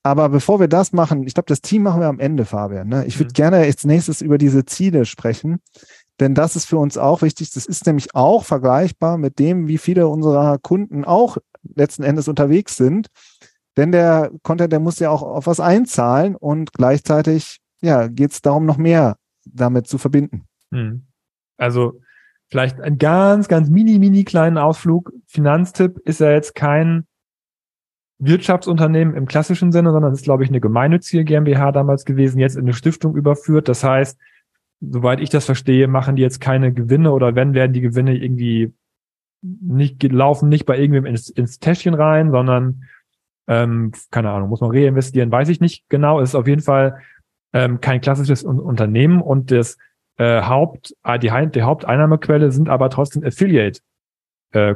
Aber 0.03 0.29
bevor 0.29 0.59
wir 0.59 0.67
das 0.67 0.91
machen, 0.91 1.25
ich 1.25 1.33
glaube, 1.33 1.47
das 1.47 1.61
Team 1.61 1.83
machen 1.83 2.01
wir 2.01 2.07
am 2.07 2.19
Ende, 2.19 2.45
Fabian. 2.45 2.89
Ne? 2.89 3.05
Ich 3.05 3.19
würde 3.19 3.29
mhm. 3.29 3.33
gerne 3.33 3.57
als 3.57 3.85
nächstes 3.85 4.21
über 4.21 4.37
diese 4.37 4.65
Ziele 4.65 5.05
sprechen, 5.05 5.61
denn 6.19 6.35
das 6.35 6.55
ist 6.55 6.65
für 6.65 6.77
uns 6.77 6.97
auch 6.97 7.21
wichtig. 7.21 7.51
Das 7.51 7.65
ist 7.65 7.85
nämlich 7.85 8.13
auch 8.13 8.45
vergleichbar 8.45 9.17
mit 9.17 9.39
dem, 9.39 9.67
wie 9.67 9.77
viele 9.77 10.07
unserer 10.07 10.59
Kunden 10.59 11.05
auch 11.05 11.37
letzten 11.75 12.03
Endes 12.03 12.27
unterwegs 12.27 12.75
sind. 12.75 13.07
Denn 13.77 13.91
der 13.91 14.29
Content, 14.43 14.71
der 14.71 14.79
muss 14.79 14.99
ja 14.99 15.09
auch 15.09 15.23
auf 15.23 15.47
was 15.47 15.59
einzahlen 15.59 16.35
und 16.35 16.73
gleichzeitig 16.73 17.62
ja, 17.83 18.07
geht 18.07 18.31
es 18.31 18.41
darum, 18.41 18.65
noch 18.65 18.77
mehr 18.77 19.17
damit 19.45 19.87
zu 19.87 19.97
verbinden. 19.97 20.45
Hm. 20.71 21.05
Also 21.57 21.99
vielleicht 22.49 22.79
ein 22.79 22.97
ganz, 22.97 23.47
ganz 23.47 23.69
mini, 23.69 23.99
mini 23.99 24.23
kleinen 24.23 24.57
Ausflug. 24.57 25.11
Finanztipp 25.27 25.99
ist 26.05 26.19
ja 26.19 26.31
jetzt 26.31 26.55
kein 26.55 27.05
Wirtschaftsunternehmen 28.19 29.15
im 29.15 29.25
klassischen 29.25 29.71
Sinne, 29.71 29.91
sondern 29.91 30.13
ist, 30.13 30.23
glaube 30.23 30.43
ich, 30.43 30.49
eine 30.49 30.61
gemeinnützige 30.61 31.25
GmbH 31.25 31.73
damals 31.73 32.05
gewesen, 32.05 32.39
jetzt 32.39 32.55
in 32.55 32.63
eine 32.63 32.73
Stiftung 32.73 33.15
überführt. 33.15 33.67
Das 33.67 33.83
heißt, 33.83 34.17
soweit 34.79 35.19
ich 35.19 35.29
das 35.29 35.45
verstehe, 35.45 35.87
machen 35.87 36.15
die 36.15 36.21
jetzt 36.21 36.39
keine 36.39 36.73
Gewinne 36.73 37.11
oder 37.11 37.35
wenn, 37.35 37.53
werden 37.53 37.73
die 37.73 37.81
Gewinne 37.81 38.15
irgendwie 38.15 38.73
nicht 39.41 40.01
laufen 40.03 40.47
nicht 40.47 40.65
bei 40.65 40.79
irgendwem 40.79 41.05
ins, 41.05 41.29
ins 41.29 41.59
Täschchen 41.59 41.93
rein, 41.93 42.31
sondern 42.31 42.85
ähm, 43.47 43.91
keine 44.09 44.31
Ahnung, 44.31 44.47
muss 44.47 44.61
man 44.61 44.71
reinvestieren, 44.71 45.31
weiß 45.31 45.49
ich 45.49 45.59
nicht 45.59 45.89
genau. 45.89 46.21
Es 46.21 46.29
ist 46.29 46.35
auf 46.35 46.47
jeden 46.47 46.61
Fall 46.61 46.99
ähm, 47.53 47.79
kein 47.81 48.01
klassisches 48.01 48.43
Unternehmen 48.43 49.21
und 49.21 49.51
das 49.51 49.77
äh, 50.17 50.41
Haupt, 50.41 50.95
äh, 51.03 51.19
die, 51.19 51.31
die 51.53 51.61
Haupteinnahmequelle 51.61 52.51
sind 52.51 52.69
aber 52.69 52.89
trotzdem 52.89 53.23
Affiliate 53.23 53.79
äh. 54.51 54.75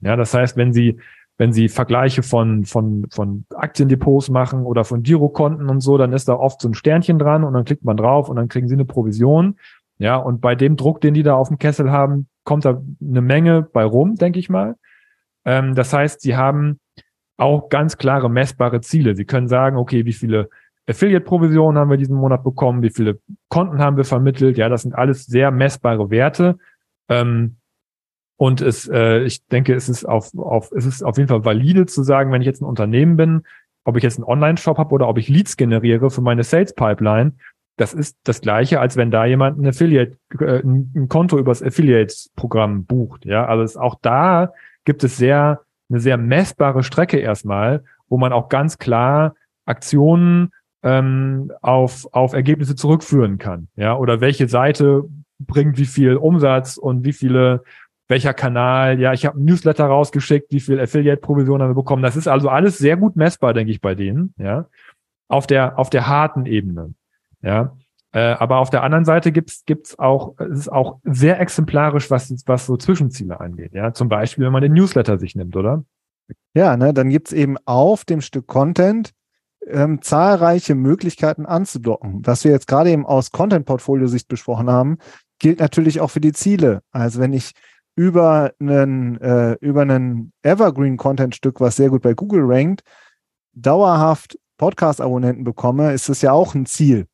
Ja, 0.00 0.16
das 0.16 0.32
heißt, 0.32 0.56
wenn 0.56 0.72
Sie 0.72 0.98
wenn 1.36 1.52
Sie 1.52 1.68
Vergleiche 1.68 2.22
von 2.22 2.64
von 2.64 3.06
von 3.10 3.44
Aktiendepots 3.54 4.28
machen 4.30 4.64
oder 4.64 4.84
von 4.84 5.02
Girokonten 5.02 5.68
und 5.68 5.80
so, 5.80 5.96
dann 5.98 6.12
ist 6.12 6.28
da 6.28 6.34
oft 6.34 6.60
so 6.60 6.68
ein 6.68 6.74
Sternchen 6.74 7.18
dran 7.18 7.44
und 7.44 7.52
dann 7.54 7.64
klickt 7.64 7.84
man 7.84 7.96
drauf 7.96 8.28
und 8.28 8.36
dann 8.36 8.48
kriegen 8.48 8.68
Sie 8.68 8.74
eine 8.74 8.84
Provision. 8.84 9.56
Ja, 9.98 10.16
und 10.16 10.40
bei 10.40 10.54
dem 10.54 10.76
Druck, 10.76 11.00
den 11.00 11.14
die 11.14 11.22
da 11.22 11.34
auf 11.34 11.48
dem 11.48 11.58
Kessel 11.58 11.90
haben, 11.90 12.28
kommt 12.44 12.64
da 12.64 12.80
eine 13.00 13.20
Menge 13.20 13.62
bei 13.62 13.84
rum, 13.84 14.14
denke 14.14 14.38
ich 14.38 14.48
mal. 14.48 14.76
Ähm, 15.44 15.74
das 15.74 15.92
heißt, 15.92 16.20
Sie 16.20 16.36
haben 16.36 16.80
auch 17.36 17.68
ganz 17.68 17.98
klare 17.98 18.30
messbare 18.30 18.80
Ziele. 18.80 19.14
Sie 19.14 19.24
können 19.24 19.48
sagen, 19.48 19.76
okay, 19.76 20.04
wie 20.04 20.12
viele 20.12 20.50
Affiliate-Provisionen 20.88 21.78
haben 21.78 21.90
wir 21.90 21.96
diesen 21.96 22.16
Monat 22.16 22.42
bekommen, 22.42 22.82
wie 22.82 22.90
viele 22.90 23.20
Konten 23.48 23.78
haben 23.78 23.96
wir 23.96 24.04
vermittelt. 24.04 24.56
Ja, 24.56 24.68
das 24.68 24.82
sind 24.82 24.94
alles 24.94 25.26
sehr 25.26 25.50
messbare 25.50 26.10
Werte. 26.10 26.58
Ähm, 27.08 27.56
und 28.36 28.60
es, 28.60 28.88
äh, 28.88 29.22
ich 29.24 29.44
denke, 29.46 29.74
es 29.74 29.88
ist 29.88 30.04
auf, 30.04 30.30
auf, 30.36 30.72
es 30.72 30.86
ist 30.86 31.02
auf 31.02 31.18
jeden 31.18 31.28
Fall 31.28 31.44
valide 31.44 31.86
zu 31.86 32.02
sagen, 32.02 32.32
wenn 32.32 32.40
ich 32.40 32.46
jetzt 32.46 32.62
ein 32.62 32.66
Unternehmen 32.66 33.16
bin, 33.16 33.42
ob 33.84 33.96
ich 33.96 34.02
jetzt 34.02 34.16
einen 34.16 34.24
Online-Shop 34.24 34.78
habe 34.78 34.94
oder 34.94 35.08
ob 35.08 35.18
ich 35.18 35.28
Leads 35.28 35.56
generiere 35.56 36.10
für 36.10 36.20
meine 36.20 36.44
Sales-Pipeline, 36.44 37.32
das 37.76 37.94
ist 37.94 38.16
das 38.24 38.40
Gleiche, 38.40 38.80
als 38.80 38.96
wenn 38.96 39.10
da 39.10 39.24
jemand 39.24 39.58
ein 39.58 39.66
Affiliate, 39.66 40.18
äh, 40.40 40.62
ein 40.62 41.08
Konto 41.08 41.38
übers 41.38 41.62
Affiliate-Programm 41.62 42.84
bucht. 42.84 43.24
Ja, 43.24 43.46
also 43.46 43.62
es, 43.62 43.76
auch 43.76 43.96
da 44.00 44.52
gibt 44.84 45.04
es 45.04 45.16
sehr, 45.16 45.62
eine 45.88 46.00
sehr 46.00 46.16
messbare 46.16 46.82
Strecke 46.82 47.18
erstmal, 47.18 47.84
wo 48.08 48.18
man 48.18 48.32
auch 48.32 48.48
ganz 48.48 48.78
klar 48.78 49.34
Aktionen 49.64 50.50
ähm, 50.82 51.52
auf, 51.60 52.06
auf 52.12 52.32
Ergebnisse 52.32 52.76
zurückführen 52.76 53.38
kann. 53.38 53.68
Ja, 53.76 53.96
oder 53.96 54.20
welche 54.20 54.48
Seite 54.48 55.04
bringt 55.38 55.78
wie 55.78 55.86
viel 55.86 56.16
Umsatz 56.16 56.76
und 56.76 57.04
wie 57.04 57.12
viele, 57.12 57.62
welcher 58.08 58.34
Kanal, 58.34 59.00
ja, 59.00 59.12
ich 59.12 59.26
habe 59.26 59.38
ein 59.38 59.44
Newsletter 59.44 59.86
rausgeschickt, 59.86 60.52
wie 60.52 60.60
viel 60.60 60.80
Affiliate-Provision 60.80 61.62
haben 61.62 61.70
wir 61.70 61.74
bekommen. 61.74 62.02
Das 62.02 62.16
ist 62.16 62.28
also 62.28 62.48
alles 62.48 62.78
sehr 62.78 62.96
gut 62.96 63.16
messbar, 63.16 63.54
denke 63.54 63.72
ich, 63.72 63.80
bei 63.80 63.94
denen, 63.94 64.34
ja. 64.38 64.66
Auf 65.28 65.46
der, 65.46 65.78
auf 65.78 65.90
der 65.90 66.06
harten 66.06 66.46
Ebene. 66.46 66.94
Ja. 67.42 67.76
Äh, 68.12 68.20
aber 68.20 68.58
auf 68.58 68.70
der 68.70 68.82
anderen 68.82 69.04
Seite 69.04 69.32
gibt's 69.32 69.64
gibt's 69.66 69.98
auch, 69.98 70.34
es 70.38 70.60
ist 70.60 70.72
auch 70.72 70.98
sehr 71.04 71.38
exemplarisch, 71.40 72.10
was, 72.10 72.32
was 72.46 72.64
so 72.64 72.78
Zwischenziele 72.78 73.38
angeht. 73.38 73.74
Ja, 73.74 73.92
zum 73.92 74.08
Beispiel, 74.08 74.46
wenn 74.46 74.52
man 74.52 74.62
den 74.62 74.72
Newsletter 74.72 75.18
sich 75.18 75.36
nimmt, 75.36 75.54
oder? 75.54 75.84
Ja, 76.54 76.76
ne, 76.76 76.94
dann 76.94 77.10
gibt's 77.10 77.32
eben 77.32 77.56
auf 77.66 78.06
dem 78.06 78.22
Stück 78.22 78.46
Content 78.46 79.12
ähm, 79.70 80.02
zahlreiche 80.02 80.74
Möglichkeiten 80.74 81.46
anzudocken. 81.46 82.26
Was 82.26 82.44
wir 82.44 82.50
jetzt 82.52 82.66
gerade 82.66 82.90
eben 82.90 83.06
aus 83.06 83.30
Content-Portfolio-Sicht 83.30 84.28
besprochen 84.28 84.70
haben, 84.70 84.98
gilt 85.38 85.60
natürlich 85.60 86.00
auch 86.00 86.10
für 86.10 86.20
die 86.20 86.32
Ziele. 86.32 86.82
Also 86.90 87.20
wenn 87.20 87.32
ich 87.32 87.52
über 87.96 88.52
einen, 88.60 89.20
äh, 89.20 89.56
über 89.60 89.82
einen 89.82 90.32
Evergreen-Content-Stück, 90.42 91.60
was 91.60 91.76
sehr 91.76 91.90
gut 91.90 92.02
bei 92.02 92.14
Google 92.14 92.44
rankt, 92.44 92.82
dauerhaft 93.54 94.38
Podcast-Abonnenten 94.56 95.44
bekomme, 95.44 95.92
ist 95.92 96.08
das 96.08 96.22
ja 96.22 96.32
auch 96.32 96.54
ein 96.54 96.66
Ziel. 96.66 97.06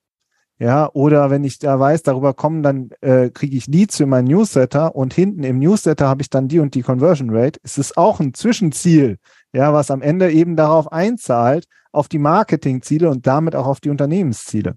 Ja, 0.58 0.88
oder 0.92 1.30
wenn 1.30 1.42
ich 1.42 1.58
da 1.58 1.80
weiß, 1.80 2.02
darüber 2.02 2.32
kommen, 2.32 2.62
dann 2.62 2.90
äh, 3.00 3.30
kriege 3.30 3.56
ich 3.56 3.66
Leads 3.66 3.96
für 3.96 4.06
meinen 4.06 4.28
Newsletter 4.28 4.94
und 4.94 5.12
hinten 5.12 5.42
im 5.42 5.58
Newsletter 5.58 6.06
habe 6.08 6.22
ich 6.22 6.30
dann 6.30 6.48
die 6.48 6.60
und 6.60 6.74
die 6.74 6.82
Conversion 6.82 7.30
Rate. 7.30 7.58
Es 7.64 7.76
ist 7.76 7.96
auch 7.96 8.20
ein 8.20 8.34
Zwischenziel, 8.34 9.18
ja, 9.54 9.72
was 9.72 9.90
am 9.90 10.02
Ende 10.02 10.30
eben 10.32 10.56
darauf 10.56 10.92
einzahlt, 10.92 11.66
auf 11.92 12.08
die 12.08 12.18
Marketingziele 12.18 13.08
und 13.08 13.26
damit 13.26 13.54
auch 13.54 13.66
auf 13.66 13.80
die 13.80 13.90
Unternehmensziele. 13.90 14.76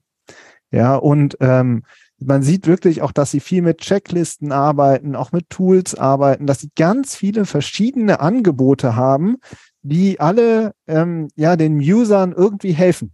Ja, 0.71 0.95
und 0.95 1.37
ähm, 1.39 1.83
man 2.19 2.43
sieht 2.43 2.67
wirklich 2.67 3.01
auch, 3.01 3.11
dass 3.11 3.31
sie 3.31 3.39
viel 3.39 3.61
mit 3.61 3.79
Checklisten 3.79 4.51
arbeiten, 4.51 5.15
auch 5.15 5.31
mit 5.31 5.49
Tools 5.49 5.95
arbeiten, 5.95 6.45
dass 6.45 6.59
sie 6.59 6.69
ganz 6.75 7.15
viele 7.15 7.45
verschiedene 7.45 8.19
Angebote 8.19 8.95
haben, 8.95 9.37
die 9.81 10.19
alle 10.19 10.73
ähm, 10.87 11.29
ja 11.35 11.55
den 11.55 11.77
Usern 11.79 12.33
irgendwie 12.33 12.73
helfen. 12.73 13.13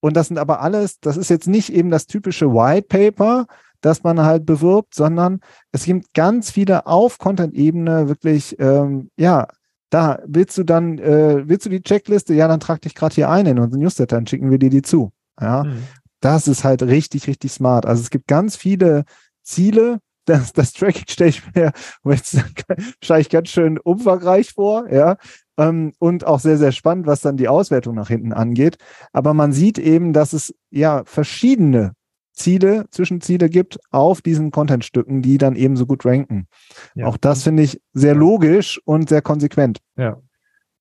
Und 0.00 0.16
das 0.16 0.28
sind 0.28 0.38
aber 0.38 0.60
alles, 0.60 1.00
das 1.00 1.16
ist 1.16 1.28
jetzt 1.28 1.48
nicht 1.48 1.72
eben 1.72 1.90
das 1.90 2.06
typische 2.06 2.52
White 2.52 2.86
Paper, 2.88 3.46
das 3.80 4.02
man 4.02 4.20
halt 4.22 4.46
bewirbt, 4.46 4.94
sondern 4.94 5.40
es 5.70 5.84
gibt 5.84 6.14
ganz 6.14 6.50
viele 6.50 6.86
auf 6.86 7.18
Content-Ebene 7.18 8.08
wirklich, 8.08 8.58
ähm, 8.58 9.10
ja, 9.16 9.46
da 9.90 10.20
willst 10.26 10.56
du 10.58 10.64
dann, 10.64 10.98
äh, 10.98 11.48
willst 11.48 11.66
du 11.66 11.70
die 11.70 11.82
Checkliste? 11.82 12.34
Ja, 12.34 12.48
dann 12.48 12.60
trag 12.60 12.82
dich 12.82 12.94
gerade 12.94 13.14
hier 13.14 13.30
ein 13.30 13.46
in 13.46 13.58
unseren 13.58 13.80
Newsletter, 13.80 14.16
dann 14.16 14.26
schicken 14.26 14.50
wir 14.50 14.58
dir 14.58 14.70
die 14.70 14.82
zu. 14.82 15.12
Ja, 15.40 15.64
mhm. 15.64 15.82
das 16.20 16.48
ist 16.48 16.64
halt 16.64 16.82
richtig, 16.82 17.26
richtig 17.26 17.52
smart. 17.52 17.86
Also 17.86 18.02
es 18.02 18.10
gibt 18.10 18.26
ganz 18.26 18.56
viele 18.56 19.04
Ziele. 19.42 19.98
Das, 20.28 20.52
das 20.52 20.74
Tracking 20.74 21.06
stelle 21.08 21.30
ich 21.30 21.42
mir 21.54 21.72
wahrscheinlich 22.02 23.28
ganz 23.30 23.48
schön 23.48 23.78
umfangreich 23.78 24.52
vor, 24.52 24.86
ja 24.92 25.16
ähm, 25.58 25.92
und 25.98 26.24
auch 26.24 26.40
sehr, 26.40 26.56
sehr 26.56 26.72
spannend, 26.72 27.06
was 27.06 27.20
dann 27.20 27.36
die 27.36 27.48
Auswertung 27.48 27.94
nach 27.94 28.08
hinten 28.08 28.32
angeht. 28.32 28.78
Aber 29.12 29.34
man 29.34 29.52
sieht 29.52 29.78
eben, 29.78 30.12
dass 30.12 30.32
es 30.32 30.54
ja 30.70 31.02
verschiedene 31.04 31.92
Ziele, 32.38 32.86
Zwischenziele 32.90 33.48
gibt 33.48 33.78
auf 33.90 34.22
diesen 34.22 34.50
Contentstücken, 34.50 35.22
die 35.22 35.38
dann 35.38 35.56
eben 35.56 35.76
so 35.76 35.86
gut 35.86 36.04
ranken. 36.04 36.48
Ja. 36.94 37.06
Auch 37.06 37.16
das 37.16 37.42
finde 37.42 37.62
ich 37.62 37.80
sehr 37.92 38.14
logisch 38.14 38.80
und 38.84 39.08
sehr 39.08 39.22
konsequent. 39.22 39.78
Ja. 39.96 40.16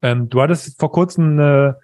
Ähm, 0.01 0.29
du 0.29 0.41
hattest 0.41 0.79
vor 0.79 0.91
kurzem 0.91 1.39
eine, 1.39 1.77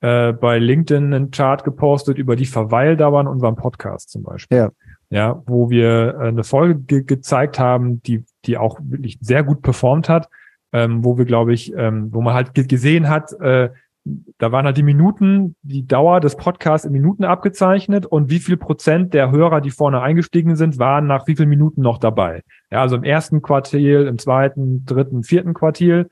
äh, 0.00 0.32
bei 0.32 0.58
LinkedIn 0.58 1.12
einen 1.12 1.30
Chart 1.30 1.64
gepostet 1.64 2.16
über 2.16 2.36
die 2.36 2.46
Verweildauer 2.46 3.22
in 3.22 3.26
unserem 3.26 3.56
Podcast 3.56 4.10
zum 4.10 4.22
Beispiel. 4.22 4.58
Ja. 4.58 4.70
Ja, 5.12 5.42
wo 5.46 5.70
wir 5.70 6.14
äh, 6.20 6.28
eine 6.28 6.44
Folge 6.44 6.76
ge 6.80 7.02
gezeigt 7.02 7.58
haben, 7.58 8.00
die, 8.02 8.24
die 8.44 8.56
auch 8.56 8.78
wirklich 8.80 9.18
sehr 9.20 9.42
gut 9.42 9.60
performt 9.60 10.08
hat 10.08 10.28
ähm, 10.72 11.04
wo 11.04 11.18
wir, 11.18 11.24
glaube 11.24 11.52
ich, 11.52 11.72
ähm, 11.74 12.12
wo 12.12 12.20
man 12.20 12.34
halt 12.34 12.54
gesehen 12.54 13.08
hat, 13.08 13.32
äh, 13.40 13.70
da 14.04 14.50
waren 14.50 14.64
halt 14.64 14.76
die 14.76 14.82
Minuten, 14.82 15.56
die 15.62 15.86
Dauer 15.86 16.20
des 16.20 16.36
Podcasts 16.36 16.86
in 16.86 16.92
Minuten 16.92 17.24
abgezeichnet 17.24 18.06
und 18.06 18.30
wie 18.30 18.38
viel 18.38 18.56
Prozent 18.56 19.12
der 19.12 19.30
Hörer, 19.30 19.60
die 19.60 19.70
vorne 19.70 20.00
eingestiegen 20.00 20.56
sind, 20.56 20.78
waren 20.78 21.06
nach 21.06 21.26
wie 21.26 21.36
vielen 21.36 21.50
Minuten 21.50 21.82
noch 21.82 21.98
dabei. 21.98 22.42
Ja, 22.70 22.80
also 22.80 22.96
im 22.96 23.04
ersten 23.04 23.42
Quartil, 23.42 24.06
im 24.06 24.18
zweiten, 24.18 24.84
dritten, 24.86 25.22
vierten 25.22 25.52
Quartil. 25.52 26.08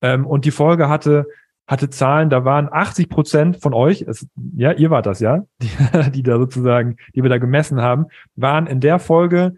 Ähm, 0.00 0.26
und 0.26 0.44
die 0.44 0.52
Folge 0.52 0.88
hatte, 0.88 1.26
hatte 1.66 1.90
Zahlen, 1.90 2.30
da 2.30 2.44
waren 2.44 2.68
80 2.70 3.08
Prozent 3.08 3.56
von 3.56 3.74
euch, 3.74 4.02
es, 4.02 4.26
ja, 4.54 4.72
ihr 4.72 4.90
wart 4.90 5.06
das, 5.06 5.18
ja, 5.18 5.44
die, 5.62 6.10
die 6.12 6.22
da 6.22 6.38
sozusagen, 6.38 6.96
die 7.14 7.22
wir 7.22 7.30
da 7.30 7.38
gemessen 7.38 7.80
haben, 7.80 8.06
waren 8.36 8.66
in 8.66 8.80
der 8.80 8.98
Folge 9.00 9.56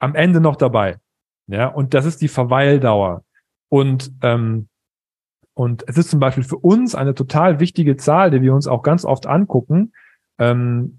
am 0.00 0.14
Ende 0.14 0.40
noch 0.40 0.56
dabei. 0.56 0.96
Ja, 1.46 1.68
und 1.68 1.94
das 1.94 2.04
ist 2.04 2.20
die 2.20 2.28
Verweildauer. 2.28 3.22
Und, 3.68 4.12
ähm, 4.22 4.68
und 5.56 5.84
es 5.86 5.96
ist 5.96 6.10
zum 6.10 6.20
Beispiel 6.20 6.44
für 6.44 6.58
uns 6.58 6.94
eine 6.94 7.14
total 7.14 7.60
wichtige 7.60 7.96
Zahl, 7.96 8.30
die 8.30 8.42
wir 8.42 8.52
uns 8.52 8.66
auch 8.66 8.82
ganz 8.82 9.06
oft 9.06 9.26
angucken. 9.26 9.92
Ähm, 10.38 10.98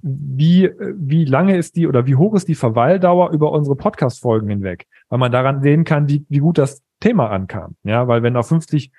wie, 0.00 0.70
wie 0.96 1.26
lange 1.26 1.58
ist 1.58 1.76
die 1.76 1.86
oder 1.86 2.06
wie 2.06 2.16
hoch 2.16 2.34
ist 2.34 2.48
die 2.48 2.54
Verweildauer 2.54 3.30
über 3.30 3.52
unsere 3.52 3.76
Podcast-Folgen 3.76 4.48
hinweg? 4.48 4.86
Weil 5.10 5.18
man 5.18 5.30
daran 5.30 5.60
sehen 5.60 5.84
kann, 5.84 6.08
wie, 6.08 6.24
wie 6.30 6.38
gut 6.38 6.56
das 6.56 6.80
Thema 7.00 7.28
ankam. 7.28 7.76
Ja, 7.84 8.08
weil 8.08 8.22
wenn 8.22 8.36
auf 8.36 8.48
50, 8.48 8.90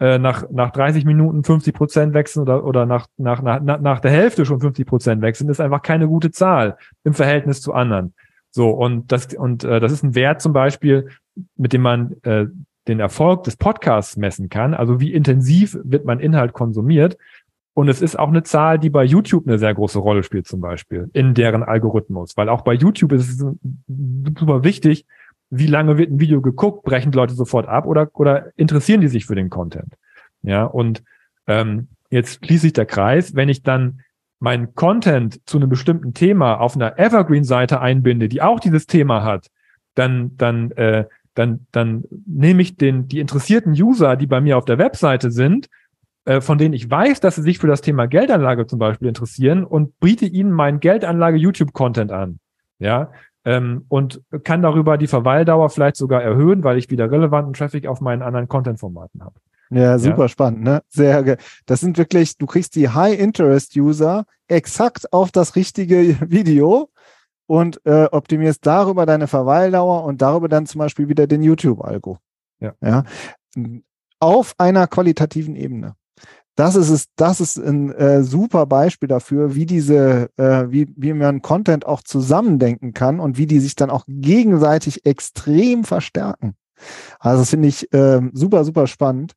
äh, 0.00 0.18
nach, 0.18 0.50
nach 0.50 0.72
30 0.72 1.04
Minuten 1.04 1.44
50 1.44 1.72
Prozent 1.72 2.14
wechseln 2.14 2.42
oder, 2.42 2.64
oder 2.64 2.84
nach, 2.84 3.06
nach, 3.16 3.40
nach, 3.40 3.60
nach 3.60 4.00
der 4.00 4.10
Hälfte 4.10 4.44
schon 4.44 4.58
50 4.58 4.84
Prozent 4.84 5.22
wechseln, 5.22 5.48
ist 5.50 5.60
einfach 5.60 5.82
keine 5.82 6.08
gute 6.08 6.32
Zahl 6.32 6.78
im 7.04 7.14
Verhältnis 7.14 7.60
zu 7.60 7.74
anderen. 7.74 8.12
So, 8.50 8.70
und 8.70 9.12
das, 9.12 9.32
und 9.34 9.62
äh, 9.62 9.78
das 9.78 9.92
ist 9.92 10.02
ein 10.02 10.16
Wert 10.16 10.42
zum 10.42 10.52
Beispiel, 10.52 11.10
mit 11.54 11.72
dem 11.72 11.82
man 11.82 12.16
äh, 12.24 12.46
den 12.88 13.00
Erfolg 13.00 13.44
des 13.44 13.56
Podcasts 13.56 14.16
messen 14.16 14.48
kann. 14.48 14.74
Also 14.74 15.00
wie 15.00 15.12
intensiv 15.12 15.78
wird 15.84 16.04
mein 16.04 16.20
Inhalt 16.20 16.52
konsumiert. 16.52 17.16
Und 17.74 17.88
es 17.88 18.02
ist 18.02 18.18
auch 18.18 18.28
eine 18.28 18.42
Zahl, 18.42 18.78
die 18.78 18.90
bei 18.90 19.04
YouTube 19.04 19.46
eine 19.46 19.58
sehr 19.58 19.72
große 19.72 20.00
Rolle 20.00 20.24
spielt, 20.24 20.48
zum 20.48 20.60
Beispiel, 20.60 21.10
in 21.12 21.34
deren 21.34 21.62
Algorithmus. 21.62 22.36
Weil 22.36 22.48
auch 22.48 22.62
bei 22.62 22.72
YouTube 22.72 23.12
ist 23.12 23.28
es 23.28 23.38
super 23.38 24.64
wichtig, 24.64 25.06
wie 25.50 25.66
lange 25.66 25.96
wird 25.96 26.10
ein 26.10 26.20
Video 26.20 26.40
geguckt, 26.40 26.82
brechen 26.82 27.12
Leute 27.12 27.34
sofort 27.34 27.68
ab 27.68 27.86
oder, 27.86 28.10
oder 28.14 28.50
interessieren 28.56 29.00
die 29.00 29.08
sich 29.08 29.26
für 29.26 29.36
den 29.36 29.48
Content. 29.48 29.94
Ja, 30.42 30.64
und 30.64 31.02
ähm, 31.46 31.88
jetzt 32.10 32.44
schließt 32.44 32.62
sich 32.62 32.72
der 32.72 32.86
Kreis, 32.86 33.34
wenn 33.34 33.48
ich 33.48 33.62
dann 33.62 34.00
meinen 34.40 34.74
Content 34.74 35.40
zu 35.48 35.58
einem 35.58 35.68
bestimmten 35.68 36.14
Thema 36.14 36.60
auf 36.60 36.76
einer 36.76 36.98
Evergreen-Seite 36.98 37.80
einbinde, 37.80 38.28
die 38.28 38.42
auch 38.42 38.60
dieses 38.60 38.86
Thema 38.86 39.24
hat, 39.24 39.48
dann, 39.94 40.36
dann, 40.36 40.70
äh, 40.72 41.06
dann, 41.38 41.66
dann 41.70 42.02
nehme 42.26 42.62
ich 42.62 42.76
den, 42.76 43.06
die 43.06 43.20
interessierten 43.20 43.72
User, 43.72 44.16
die 44.16 44.26
bei 44.26 44.40
mir 44.40 44.58
auf 44.58 44.64
der 44.64 44.78
Webseite 44.78 45.30
sind, 45.30 45.68
äh, 46.24 46.40
von 46.40 46.58
denen 46.58 46.74
ich 46.74 46.90
weiß, 46.90 47.20
dass 47.20 47.36
sie 47.36 47.42
sich 47.42 47.60
für 47.60 47.68
das 47.68 47.80
Thema 47.80 48.06
Geldanlage 48.06 48.66
zum 48.66 48.80
Beispiel 48.80 49.06
interessieren 49.06 49.64
und 49.64 50.00
biete 50.00 50.26
ihnen 50.26 50.50
meinen 50.50 50.80
Geldanlage-YouTube-Content 50.80 52.10
an. 52.10 52.40
Ja, 52.80 53.12
ähm, 53.44 53.84
und 53.88 54.20
kann 54.42 54.62
darüber 54.62 54.98
die 54.98 55.06
Verweildauer 55.06 55.70
vielleicht 55.70 55.96
sogar 55.96 56.22
erhöhen, 56.22 56.64
weil 56.64 56.76
ich 56.76 56.90
wieder 56.90 57.10
relevanten 57.10 57.52
Traffic 57.52 57.86
auf 57.86 58.00
meinen 58.00 58.22
anderen 58.22 58.48
Content-Formaten 58.48 59.22
habe. 59.22 59.36
Ja, 59.70 59.98
super 59.98 60.22
ja. 60.22 60.28
spannend, 60.28 60.62
ne? 60.64 60.82
Sehr, 60.88 61.22
ge 61.22 61.36
das 61.66 61.80
sind 61.80 61.98
wirklich, 61.98 62.36
du 62.36 62.46
kriegst 62.46 62.74
die 62.74 62.88
High-Interest-User 62.88 64.24
exakt 64.48 65.12
auf 65.12 65.30
das 65.30 65.54
richtige 65.54 66.16
Video 66.28 66.90
und 67.48 67.80
äh, 67.86 68.04
optimierst 68.12 68.64
darüber 68.64 69.06
deine 69.06 69.26
Verweildauer 69.26 70.04
und 70.04 70.20
darüber 70.20 70.48
dann 70.48 70.66
zum 70.66 70.80
Beispiel 70.80 71.08
wieder 71.08 71.26
den 71.26 71.42
YouTube-Algo. 71.42 72.18
Ja. 72.60 72.74
ja. 72.82 73.04
Auf 74.20 74.54
einer 74.58 74.86
qualitativen 74.86 75.56
Ebene. 75.56 75.94
Das 76.56 76.74
ist 76.74 76.90
es, 76.90 77.06
das 77.16 77.40
ist 77.40 77.56
ein 77.56 77.90
äh, 77.92 78.22
super 78.22 78.66
Beispiel 78.66 79.08
dafür, 79.08 79.54
wie 79.54 79.64
diese, 79.64 80.28
äh, 80.36 80.70
wie, 80.70 80.92
wie 80.96 81.12
man 81.14 81.40
Content 81.40 81.86
auch 81.86 82.02
zusammendenken 82.02 82.92
kann 82.92 83.18
und 83.18 83.38
wie 83.38 83.46
die 83.46 83.60
sich 83.60 83.76
dann 83.76 83.90
auch 83.90 84.04
gegenseitig 84.08 85.06
extrem 85.06 85.84
verstärken. 85.84 86.54
Also 87.18 87.42
das 87.42 87.50
finde 87.50 87.68
ich 87.68 87.92
äh, 87.94 88.20
super, 88.32 88.64
super 88.64 88.86
spannend. 88.86 89.32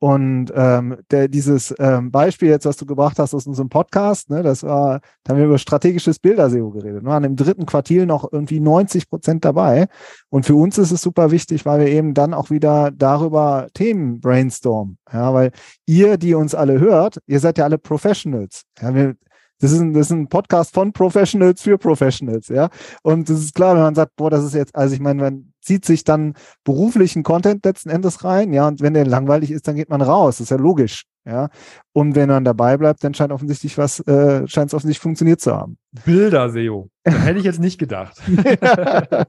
Und 0.00 0.50
ähm, 0.56 0.96
der, 1.10 1.28
dieses 1.28 1.74
ähm, 1.78 2.10
Beispiel 2.10 2.48
jetzt, 2.48 2.64
was 2.64 2.78
du 2.78 2.86
gebracht 2.86 3.18
hast 3.18 3.34
aus 3.34 3.46
unserem 3.46 3.68
Podcast, 3.68 4.30
ne, 4.30 4.42
das 4.42 4.62
war, 4.62 5.00
da 5.22 5.32
haben 5.32 5.38
wir 5.38 5.44
über 5.44 5.58
strategisches 5.58 6.18
Bilderseo 6.18 6.70
geredet. 6.70 7.02
Wir 7.02 7.10
waren 7.10 7.22
im 7.24 7.36
dritten 7.36 7.66
Quartil 7.66 8.06
noch 8.06 8.32
irgendwie 8.32 8.60
90 8.60 9.10
Prozent 9.10 9.44
dabei. 9.44 9.88
Und 10.30 10.46
für 10.46 10.54
uns 10.54 10.78
ist 10.78 10.90
es 10.90 11.02
super 11.02 11.30
wichtig, 11.30 11.66
weil 11.66 11.80
wir 11.80 11.88
eben 11.88 12.14
dann 12.14 12.32
auch 12.32 12.48
wieder 12.48 12.90
darüber 12.90 13.66
Themen 13.74 14.20
brainstormen. 14.20 14.96
Ja, 15.12 15.34
weil 15.34 15.52
ihr, 15.84 16.16
die 16.16 16.32
uns 16.32 16.54
alle 16.54 16.80
hört, 16.80 17.18
ihr 17.26 17.38
seid 17.38 17.58
ja 17.58 17.64
alle 17.64 17.76
Professionals. 17.76 18.62
Ja, 18.80 18.94
wir, 18.94 19.16
das 19.60 19.72
ist, 19.72 19.80
ein, 19.80 19.92
das 19.92 20.06
ist 20.06 20.12
ein 20.12 20.28
Podcast 20.28 20.74
von 20.74 20.92
Professionals 20.92 21.62
für 21.62 21.78
Professionals, 21.78 22.48
ja. 22.48 22.70
Und 23.02 23.28
das 23.28 23.40
ist 23.40 23.54
klar, 23.54 23.74
wenn 23.74 23.82
man 23.82 23.94
sagt, 23.94 24.16
boah, 24.16 24.30
das 24.30 24.44
ist 24.44 24.54
jetzt, 24.54 24.74
also 24.74 24.94
ich 24.94 25.00
meine, 25.00 25.22
man 25.22 25.52
zieht 25.60 25.84
sich 25.84 26.02
dann 26.04 26.34
beruflichen 26.64 27.22
Content 27.22 27.64
letzten 27.64 27.90
Endes 27.90 28.24
rein, 28.24 28.52
ja, 28.52 28.66
und 28.66 28.80
wenn 28.80 28.94
der 28.94 29.06
langweilig 29.06 29.50
ist, 29.50 29.68
dann 29.68 29.76
geht 29.76 29.90
man 29.90 30.00
raus. 30.00 30.38
Das 30.38 30.46
ist 30.46 30.50
ja 30.50 30.56
logisch, 30.56 31.04
ja. 31.26 31.50
Und 31.92 32.14
wenn 32.14 32.30
man 32.30 32.44
dabei 32.44 32.78
bleibt, 32.78 33.04
dann 33.04 33.12
scheint 33.12 33.32
offensichtlich 33.32 33.76
was, 33.76 34.00
äh, 34.00 34.48
scheint 34.48 34.68
es 34.68 34.74
offensichtlich 34.74 35.02
funktioniert 35.02 35.40
zu 35.40 35.54
haben. 35.54 35.76
Bilder, 36.06 36.48
SEO. 36.48 36.88
hätte 37.04 37.38
ich 37.38 37.44
jetzt 37.44 37.60
nicht 37.60 37.78
gedacht. 37.78 38.16
ja, 38.26 39.26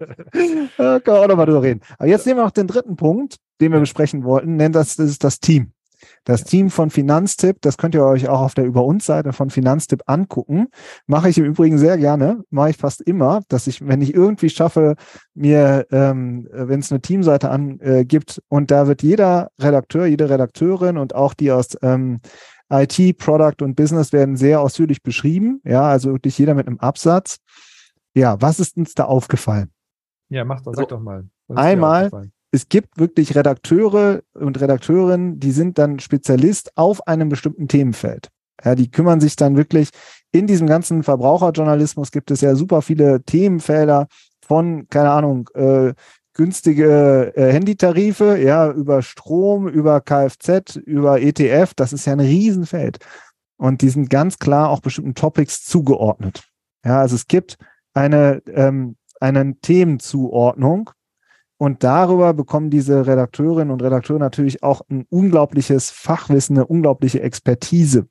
kann 0.78 1.14
man 1.14 1.24
auch 1.24 1.28
nochmal 1.28 1.46
drüber 1.46 1.64
reden. 1.64 1.82
Aber 1.98 2.08
jetzt 2.08 2.26
nehmen 2.26 2.40
wir 2.40 2.46
noch 2.46 2.52
den 2.52 2.68
dritten 2.68 2.96
Punkt, 2.96 3.36
den 3.60 3.74
wir 3.74 3.80
besprechen 3.82 4.24
wollten, 4.24 4.56
nennt 4.56 4.76
das, 4.76 4.96
das 4.96 5.10
ist 5.10 5.24
das 5.26 5.40
Team. 5.40 5.74
Das 6.24 6.44
Team 6.44 6.70
von 6.70 6.90
Finanztipp, 6.90 7.58
das 7.62 7.78
könnt 7.78 7.96
ihr 7.96 8.04
euch 8.04 8.30
auch 8.30 8.42
auf 8.42 8.54
der 8.54 8.66
Über 8.66 8.84
uns 8.86 9.06
Seite 9.06 9.34
von 9.34 9.50
Finanztipp 9.50 10.04
angucken. 10.06 10.68
Mache 11.08 11.30
ich 11.30 11.38
im 11.38 11.46
Übrigen 11.46 11.78
sehr 11.78 11.98
gerne, 11.98 12.44
mache 12.50 12.72
ich 12.72 12.78
fast 12.78 13.02
immer, 13.02 13.42
dass 13.50 13.68
ich, 13.68 13.86
wenn 13.86 14.02
ich 14.02 14.14
irgendwie 14.14 14.50
schaffe, 14.50 14.96
mir, 15.34 15.88
ähm, 15.92 16.48
wenn 16.52 16.80
es 16.80 16.92
eine 16.92 17.02
Teamseite 17.02 17.50
angibt 17.50 18.38
äh, 18.38 18.42
und 18.50 18.72
da 18.72 18.88
wird 18.88 19.04
jeder 19.04 19.50
Redakteur, 19.60 20.06
jede 20.06 20.30
Redakteurin 20.30 20.98
und 20.98 21.16
auch 21.16 21.34
die 21.34 21.52
aus 21.52 21.78
ähm, 21.82 22.20
IT, 22.72 23.18
Product 23.18 23.62
und 23.62 23.76
Business 23.76 24.14
werden 24.14 24.38
sehr 24.38 24.62
ausführlich 24.62 25.04
beschrieben. 25.04 25.62
Ja, 25.66 25.84
also 25.84 26.12
wirklich 26.12 26.38
jeder 26.38 26.54
mit 26.54 26.68
einem 26.68 26.80
Absatz. 26.80 27.38
Ja, 28.14 28.42
was 28.42 28.60
ist 28.60 28.78
uns 28.78 28.94
da 28.94 29.06
aufgefallen? 29.06 29.72
Ja, 30.30 30.46
mach 30.46 30.62
doch, 30.62 30.74
sag 30.74 30.90
so, 30.90 30.96
doch 30.96 31.02
mal. 31.02 31.28
Einmal 31.50 32.10
es 32.52 32.68
gibt 32.68 33.00
wirklich 33.00 33.36
Redakteure 33.36 34.22
und 34.34 34.60
Redakteurinnen, 34.60 35.40
die 35.40 35.52
sind 35.52 35.78
dann 35.78 36.00
Spezialist 36.00 36.78
auf 36.78 37.08
einem 37.08 37.30
bestimmten 37.30 37.68
Themenfeld. 37.68 38.30
Ja, 38.64 38.76
die 38.76 38.92
kümmern 38.92 39.22
sich 39.22 39.36
dann 39.36 39.56
wirklich 39.56 39.90
in 40.32 40.48
diesem 40.48 40.68
ganzen 40.68 41.04
Verbraucherjournalismus 41.04 42.12
gibt 42.12 42.32
es 42.32 42.42
ja 42.42 42.56
super 42.56 42.82
viele 42.82 43.24
Themenfelder 43.24 44.08
von, 44.46 44.88
keine 44.90 45.12
Ahnung, 45.12 45.50
äh, 45.56 45.94
günstige 46.34 47.34
äh, 47.36 47.52
Handytarife, 47.52 48.38
ja, 48.38 48.72
über 48.72 49.02
Strom, 49.02 49.68
über 49.68 50.00
Kfz, 50.02 50.78
über 50.78 51.22
ETF, 51.22 51.74
das 51.76 51.94
ist 51.94 52.06
ja 52.06 52.14
ein 52.14 52.20
Riesenfeld. 52.20 53.00
Und 53.58 53.82
die 53.82 53.90
sind 53.90 54.10
ganz 54.10 54.40
klar 54.40 54.70
auch 54.70 54.80
bestimmten 54.80 55.16
Topics 55.16 55.64
zugeordnet. 55.66 56.44
Ja, 56.86 57.00
also 57.00 57.16
es 57.16 57.28
gibt 57.28 57.58
eine, 57.94 58.42
ähm, 58.48 58.96
eine 59.20 59.56
Themenzuordnung 59.60 60.92
und 61.62 61.84
darüber 61.84 62.34
bekommen 62.34 62.72
diese 62.72 63.06
Redakteurinnen 63.06 63.70
und 63.70 63.84
Redakteure 63.84 64.18
natürlich 64.18 64.64
auch 64.64 64.82
ein 64.90 65.06
unglaubliches 65.10 65.92
Fachwissen, 65.92 66.58
eine 66.58 66.66
unglaubliche 66.66 67.22
Expertise. 67.22 68.08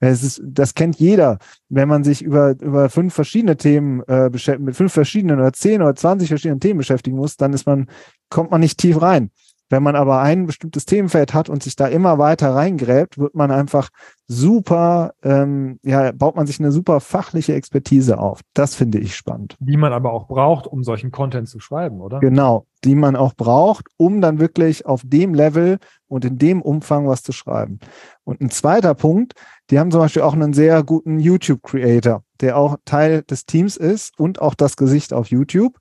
Ist, 0.00 0.42
das 0.44 0.74
kennt 0.74 0.98
jeder. 0.98 1.38
Wenn 1.68 1.86
man 1.86 2.02
sich 2.02 2.22
über, 2.22 2.56
über 2.60 2.88
fünf 2.88 3.14
verschiedene 3.14 3.56
Themen 3.56 4.02
äh, 4.08 4.30
mit 4.58 4.74
fünf 4.74 4.92
verschiedenen 4.92 5.38
oder 5.38 5.52
zehn 5.52 5.80
oder 5.80 5.94
zwanzig 5.94 6.26
verschiedenen 6.26 6.58
Themen 6.58 6.78
beschäftigen 6.78 7.16
muss, 7.16 7.36
dann 7.36 7.52
ist 7.52 7.66
man, 7.66 7.86
kommt 8.30 8.50
man 8.50 8.58
nicht 8.60 8.78
tief 8.78 9.00
rein. 9.00 9.30
Wenn 9.70 9.82
man 9.82 9.96
aber 9.96 10.20
ein 10.20 10.46
bestimmtes 10.46 10.86
Themenfeld 10.86 11.34
hat 11.34 11.48
und 11.48 11.62
sich 11.62 11.76
da 11.76 11.86
immer 11.86 12.18
weiter 12.18 12.54
reingräbt, 12.54 13.18
wird 13.18 13.34
man 13.34 13.50
einfach 13.50 13.90
super, 14.26 15.12
ähm, 15.22 15.78
ja, 15.82 16.12
baut 16.12 16.36
man 16.36 16.46
sich 16.46 16.58
eine 16.58 16.72
super 16.72 17.00
fachliche 17.00 17.54
Expertise 17.54 18.18
auf. 18.18 18.40
Das 18.54 18.74
finde 18.74 18.98
ich 18.98 19.14
spannend. 19.14 19.56
Die 19.60 19.76
man 19.76 19.92
aber 19.92 20.12
auch 20.12 20.26
braucht, 20.26 20.66
um 20.66 20.84
solchen 20.84 21.10
Content 21.10 21.48
zu 21.48 21.60
schreiben, 21.60 22.00
oder? 22.00 22.20
Genau, 22.20 22.66
die 22.84 22.94
man 22.94 23.16
auch 23.16 23.34
braucht, 23.34 23.86
um 23.96 24.20
dann 24.20 24.38
wirklich 24.38 24.86
auf 24.86 25.02
dem 25.04 25.34
Level 25.34 25.78
und 26.08 26.24
in 26.24 26.38
dem 26.38 26.62
Umfang 26.62 27.06
was 27.06 27.22
zu 27.22 27.32
schreiben. 27.32 27.78
Und 28.24 28.40
ein 28.40 28.50
zweiter 28.50 28.94
Punkt, 28.94 29.34
die 29.70 29.78
haben 29.78 29.90
zum 29.90 30.00
Beispiel 30.00 30.22
auch 30.22 30.34
einen 30.34 30.54
sehr 30.54 30.82
guten 30.82 31.18
YouTube-Creator, 31.18 32.22
der 32.40 32.56
auch 32.56 32.76
Teil 32.84 33.22
des 33.22 33.44
Teams 33.44 33.76
ist 33.76 34.18
und 34.18 34.40
auch 34.40 34.54
das 34.54 34.76
Gesicht 34.76 35.12
auf 35.12 35.28
YouTube. 35.28 35.76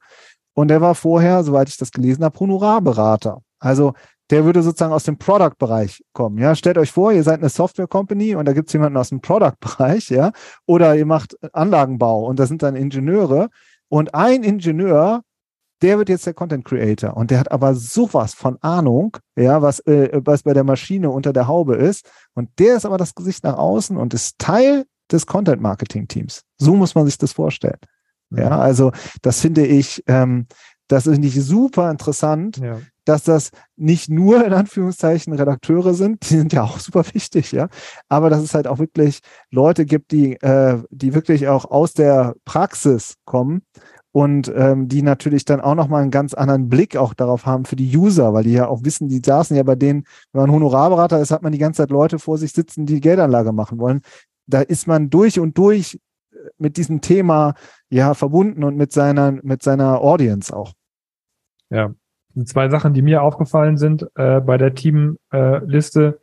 Und 0.54 0.70
der 0.70 0.82
war 0.82 0.96
vorher, 0.96 1.44
soweit 1.44 1.70
ich 1.70 1.78
das 1.78 1.92
gelesen 1.92 2.24
habe, 2.24 2.40
Honorarberater. 2.40 3.42
Also 3.60 3.94
der 4.30 4.46
würde 4.46 4.62
sozusagen 4.62 4.94
aus 4.94 5.04
dem 5.04 5.18
Product-Bereich 5.18 6.04
kommen. 6.14 6.38
Ja, 6.38 6.56
stellt 6.56 6.78
euch 6.78 6.92
vor, 6.92 7.12
ihr 7.12 7.24
seid 7.24 7.40
eine 7.40 7.50
Software-Company 7.50 8.36
und 8.36 8.46
da 8.46 8.54
gibt 8.54 8.70
es 8.70 8.74
jemanden 8.74 8.98
aus 8.98 9.10
dem 9.10 9.22
Product-Bereich, 9.22 10.10
ja, 10.10 10.32
oder 10.66 10.96
ihr 10.96 11.06
macht 11.06 11.38
Anlagenbau 11.54 12.26
und 12.26 12.40
da 12.40 12.46
sind 12.46 12.62
dann 12.62 12.76
Ingenieure 12.76 13.50
und 13.90 14.14
ein 14.14 14.44
Ingenieur, 14.44 15.22
der 15.82 15.98
wird 15.98 16.10
jetzt 16.10 16.26
der 16.26 16.34
Content 16.34 16.66
Creator 16.66 17.16
und 17.16 17.32
der 17.32 17.40
hat 17.40 17.52
aber 17.52 17.76
sowas 17.76 18.34
von 18.34 18.58
Ahnung, 18.62 19.16
ja, 19.36 19.62
was, 19.62 19.80
äh, 19.82 20.10
was 20.26 20.44
bei 20.44 20.54
der 20.54 20.64
Maschine 20.64 21.10
unter 21.10 21.32
der 21.32 21.48
Haube 21.48 21.76
ist 21.76 22.10
und 22.34 22.50
der 22.60 22.78
ist 22.78 22.86
aber 22.86 22.98
das 22.98 23.16
Gesicht 23.16 23.44
nach 23.44 23.58
außen 23.58 23.96
und 23.96 24.14
ist 24.14 24.40
Teil 24.40 24.86
des 25.12 25.26
Content 25.26 25.62
Marketing 25.62 26.08
Teams. 26.08 26.44
So 26.58 26.76
muss 26.76 26.96
man 26.96 27.06
sich 27.06 27.18
das 27.18 27.32
vorstellen. 27.32 27.80
Ja, 28.32 28.48
mhm. 28.48 28.62
also 28.62 28.92
das 29.22 29.40
finde 29.40 29.66
ich, 29.66 30.04
ähm, 30.08 30.48
das 30.88 31.04
finde 31.04 31.28
ich 31.28 31.44
super 31.44 31.92
interessant, 31.92 32.58
ja 32.58 32.80
dass 33.08 33.24
das 33.24 33.52
nicht 33.78 34.10
nur 34.10 34.46
in 34.46 34.54
Anführungszeichen 34.54 35.34
Redakteure 35.34 35.94
sind, 35.94 36.30
die 36.30 36.36
sind 36.36 36.54
ja 36.54 36.64
auch 36.64 36.80
super 36.80 37.04
wichtig, 37.14 37.52
ja, 37.52 37.70
aber 38.10 38.30
dass 38.30 38.42
es 38.42 38.54
halt 38.54 38.68
auch 38.68 38.80
wirklich 38.80 39.20
Leute 39.50 39.86
gibt, 39.86 40.12
die, 40.12 40.34
äh, 40.42 40.80
die 40.90 41.14
wirklich 41.14 41.48
auch 41.48 41.66
aus 41.66 41.94
der 41.94 42.36
Praxis 42.44 43.16
kommen 43.26 43.62
und 44.12 44.52
ähm, 44.54 44.88
die 44.88 45.04
natürlich 45.04 45.46
dann 45.46 45.62
auch 45.62 45.76
nochmal 45.76 46.02
einen 46.02 46.12
ganz 46.12 46.34
anderen 46.34 46.70
Blick 46.70 46.98
auch 46.98 47.14
darauf 47.14 47.46
haben 47.46 47.66
für 47.66 47.76
die 47.76 47.96
User, 47.96 48.34
weil 48.34 48.44
die 48.44 48.54
ja 48.54 48.68
auch 48.68 48.84
wissen, 48.84 49.08
die 49.08 49.22
saßen 49.26 49.56
ja 49.56 49.64
bei 49.64 49.76
denen, 49.76 50.04
wenn 50.34 50.42
man 50.42 50.52
Honorarberater 50.52 51.22
ist, 51.22 51.32
hat 51.32 51.44
man 51.44 51.52
die 51.52 51.60
ganze 51.60 51.84
Zeit 51.84 51.92
Leute 51.92 52.20
vor 52.20 52.38
sich 52.38 52.52
sitzen, 52.52 52.86
die 52.86 53.00
Geldanlage 53.00 53.54
machen 53.54 53.80
wollen. 53.80 54.02
Da 54.48 54.62
ist 54.62 54.88
man 54.88 55.10
durch 55.10 55.40
und 55.40 55.58
durch 55.58 56.00
mit 56.58 56.78
diesem 56.78 57.02
Thema 57.02 57.54
ja 57.90 58.14
verbunden 58.14 58.64
und 58.64 58.76
mit 58.76 58.92
seiner 58.92 59.34
mit 59.44 59.64
seiner 59.64 60.02
Audience 60.02 60.56
auch. 60.56 60.74
Ja, 61.70 61.94
zwei 62.46 62.70
Sachen, 62.70 62.94
die 62.94 63.02
mir 63.02 63.24
aufgefallen 63.24 63.78
sind 63.78 64.08
äh, 64.16 64.40
bei 64.42 64.58
der 64.58 64.74
Teamliste. 64.74 66.20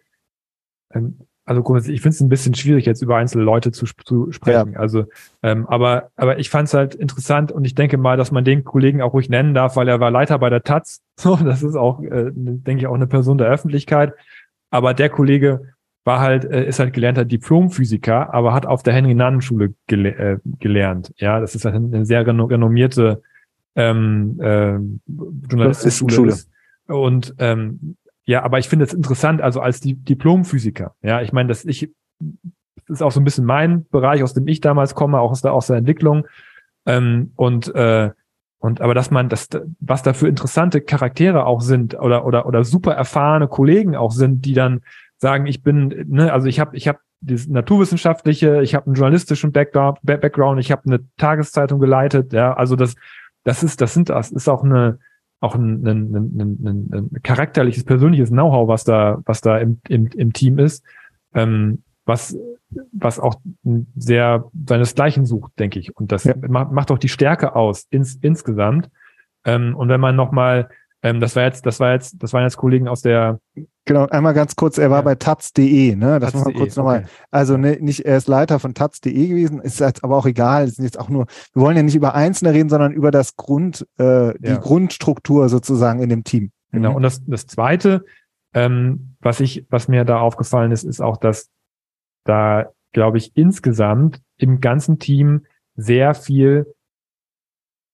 Äh, 0.90 0.98
ähm, 0.98 1.18
also 1.46 1.62
grundsätzlich, 1.62 1.96
ich 1.96 2.00
finde 2.00 2.14
es 2.14 2.20
ein 2.22 2.30
bisschen 2.30 2.54
schwierig, 2.54 2.86
jetzt 2.86 3.02
über 3.02 3.16
einzelne 3.16 3.44
Leute 3.44 3.70
zu, 3.70 3.84
zu 3.84 4.32
sprechen. 4.32 4.72
Ja. 4.72 4.78
Also, 4.78 5.04
ähm, 5.42 5.66
aber, 5.66 6.10
aber 6.16 6.38
ich 6.38 6.48
fand 6.48 6.68
es 6.68 6.74
halt 6.74 6.94
interessant 6.94 7.52
und 7.52 7.66
ich 7.66 7.74
denke 7.74 7.98
mal, 7.98 8.16
dass 8.16 8.32
man 8.32 8.44
den 8.44 8.64
Kollegen 8.64 9.02
auch 9.02 9.12
ruhig 9.12 9.28
nennen 9.28 9.52
darf, 9.52 9.76
weil 9.76 9.88
er 9.88 10.00
war 10.00 10.10
Leiter 10.10 10.38
bei 10.38 10.50
der 10.50 10.62
Taz. 10.62 11.00
So, 11.16 11.36
das 11.36 11.62
ist 11.62 11.76
auch, 11.76 12.02
äh, 12.02 12.32
denke 12.34 12.80
ich, 12.80 12.86
auch 12.88 12.94
eine 12.94 13.06
Person 13.06 13.38
der 13.38 13.46
Öffentlichkeit. 13.46 14.14
Aber 14.70 14.94
der 14.94 15.10
Kollege 15.10 15.74
war 16.02 16.18
halt, 16.18 16.44
äh, 16.44 16.66
ist 16.66 16.80
halt 16.80 16.92
gelernter 16.92 17.24
Diplomphysiker, 17.24 18.34
aber 18.34 18.52
hat 18.52 18.66
auf 18.66 18.82
der 18.82 18.94
Henry-Nannen-Schule 18.94 19.74
gele 19.86 20.16
äh, 20.16 20.38
gelernt. 20.58 21.12
Ja, 21.16 21.38
das 21.38 21.54
ist 21.54 21.64
halt 21.64 21.76
eine 21.76 22.04
sehr 22.04 22.26
renommierte 22.26 23.22
ähm, 23.76 24.40
äh, 24.40 24.78
Journalistenschule 25.50 26.28
ist. 26.28 26.50
Und 26.86 27.34
ähm, 27.38 27.96
ja, 28.24 28.42
aber 28.42 28.58
ich 28.58 28.68
finde 28.68 28.84
es 28.84 28.92
interessant, 28.92 29.40
also 29.40 29.60
als 29.60 29.80
die 29.80 29.94
Diplomphysiker, 29.94 30.94
ja, 31.02 31.20
ich 31.22 31.32
meine, 31.32 31.48
dass 31.48 31.64
ich 31.64 31.90
das 32.86 32.98
ist 32.98 33.02
auch 33.02 33.12
so 33.12 33.20
ein 33.20 33.24
bisschen 33.24 33.44
mein 33.44 33.86
Bereich, 33.88 34.22
aus 34.22 34.34
dem 34.34 34.46
ich 34.46 34.60
damals 34.60 34.94
komme, 34.94 35.18
auch 35.18 35.30
aus 35.30 35.42
der, 35.42 35.52
aus 35.52 35.68
der 35.68 35.76
Entwicklung. 35.76 36.26
Ähm, 36.86 37.32
und 37.36 37.74
äh, 37.74 38.10
Und 38.58 38.80
aber 38.80 38.94
dass 38.94 39.10
man 39.10 39.28
das, 39.28 39.48
was 39.80 40.02
da 40.02 40.14
für 40.14 40.26
interessante 40.26 40.80
Charaktere 40.80 41.44
auch 41.44 41.60
sind 41.60 41.94
oder 42.00 42.24
oder 42.24 42.46
oder 42.46 42.64
super 42.64 42.94
erfahrene 42.94 43.46
Kollegen 43.46 43.94
auch 43.94 44.10
sind, 44.12 44.46
die 44.46 44.54
dann 44.54 44.80
sagen, 45.18 45.46
ich 45.46 45.62
bin, 45.62 46.06
ne, 46.08 46.32
also 46.32 46.48
ich 46.48 46.60
habe 46.60 46.74
ich 46.74 46.88
habe 46.88 46.98
das 47.20 47.46
naturwissenschaftliche, 47.46 48.62
ich 48.62 48.74
habe 48.74 48.86
einen 48.86 48.94
journalistischen 48.94 49.52
Background, 49.52 49.98
Background, 50.02 50.60
ich 50.60 50.72
habe 50.72 50.82
eine 50.86 51.00
Tageszeitung 51.18 51.78
geleitet, 51.78 52.32
ja, 52.32 52.54
also 52.54 52.74
das 52.74 52.94
das 53.44 53.62
ist 53.62 53.80
das 53.80 53.94
sind 53.94 54.08
das 54.08 54.30
ist 54.32 54.48
auch 54.48 54.64
eine 54.64 54.98
auch 55.40 55.54
ein, 55.54 55.86
ein, 55.86 56.14
ein, 56.14 56.58
ein, 56.64 56.90
ein 56.92 57.22
charakterliches 57.22 57.84
persönliches 57.84 58.30
Know-how, 58.30 58.66
was 58.66 58.84
da 58.84 59.20
was 59.26 59.40
da 59.40 59.58
im, 59.58 59.80
im, 59.88 60.06
im 60.08 60.32
Team 60.32 60.58
ist, 60.58 60.84
ähm, 61.34 61.82
was 62.06 62.36
was 62.92 63.20
auch 63.20 63.36
sehr 63.94 64.50
seinesgleichen 64.66 65.26
sucht, 65.26 65.58
denke 65.58 65.78
ich. 65.78 65.96
Und 65.96 66.12
das 66.12 66.24
ja. 66.24 66.34
macht, 66.48 66.72
macht 66.72 66.90
auch 66.90 66.98
die 66.98 67.08
Stärke 67.08 67.54
aus 67.54 67.86
ins, 67.90 68.16
insgesamt. 68.16 68.90
Ähm, 69.44 69.76
und 69.76 69.88
wenn 69.88 70.00
man 70.00 70.16
nochmal, 70.16 70.68
ähm, 71.02 71.20
das 71.20 71.36
war 71.36 71.44
jetzt, 71.44 71.66
das 71.66 71.80
war 71.80 71.92
jetzt, 71.92 72.22
das 72.22 72.32
waren 72.32 72.42
jetzt 72.42 72.56
Kollegen 72.56 72.88
aus 72.88 73.02
der 73.02 73.38
Genau, 73.86 74.06
einmal 74.06 74.32
ganz 74.32 74.56
kurz, 74.56 74.78
er 74.78 74.90
war 74.90 74.98
ja. 74.98 75.02
bei 75.02 75.14
taz.de, 75.14 75.94
ne? 75.94 76.18
Das 76.18 76.32
muss 76.32 76.44
man 76.44 76.54
kurz 76.54 76.74
nochmal. 76.74 77.00
Okay. 77.00 77.08
Also 77.30 77.58
ne, 77.58 77.76
nicht, 77.80 78.06
er 78.06 78.16
ist 78.16 78.28
Leiter 78.28 78.58
von 78.58 78.72
taz.de 78.72 79.28
gewesen, 79.28 79.60
ist 79.60 79.80
jetzt 79.80 80.02
aber 80.02 80.16
auch 80.16 80.24
egal. 80.24 80.64
Es 80.64 80.76
sind 80.76 80.86
jetzt 80.86 80.98
auch 80.98 81.10
nur, 81.10 81.26
wir 81.52 81.62
wollen 81.62 81.76
ja 81.76 81.82
nicht 81.82 81.94
über 81.94 82.14
Einzelne 82.14 82.54
reden, 82.54 82.70
sondern 82.70 82.92
über 82.92 83.10
das 83.10 83.36
Grund, 83.36 83.86
äh, 83.98 84.32
die 84.38 84.48
ja. 84.48 84.56
Grundstruktur 84.56 85.50
sozusagen 85.50 86.00
in 86.02 86.08
dem 86.08 86.24
Team. 86.24 86.50
Genau. 86.72 86.90
Mhm. 86.90 86.96
Und 86.96 87.02
das, 87.02 87.22
das 87.26 87.46
zweite, 87.46 88.06
ähm, 88.54 89.16
was 89.20 89.40
ich, 89.40 89.66
was 89.68 89.86
mir 89.86 90.04
da 90.04 90.18
aufgefallen 90.18 90.72
ist, 90.72 90.84
ist 90.84 91.02
auch, 91.02 91.18
dass 91.18 91.50
da, 92.24 92.70
glaube 92.92 93.18
ich, 93.18 93.36
insgesamt 93.36 94.22
im 94.38 94.60
ganzen 94.62 94.98
Team 94.98 95.44
sehr 95.76 96.14
viel 96.14 96.74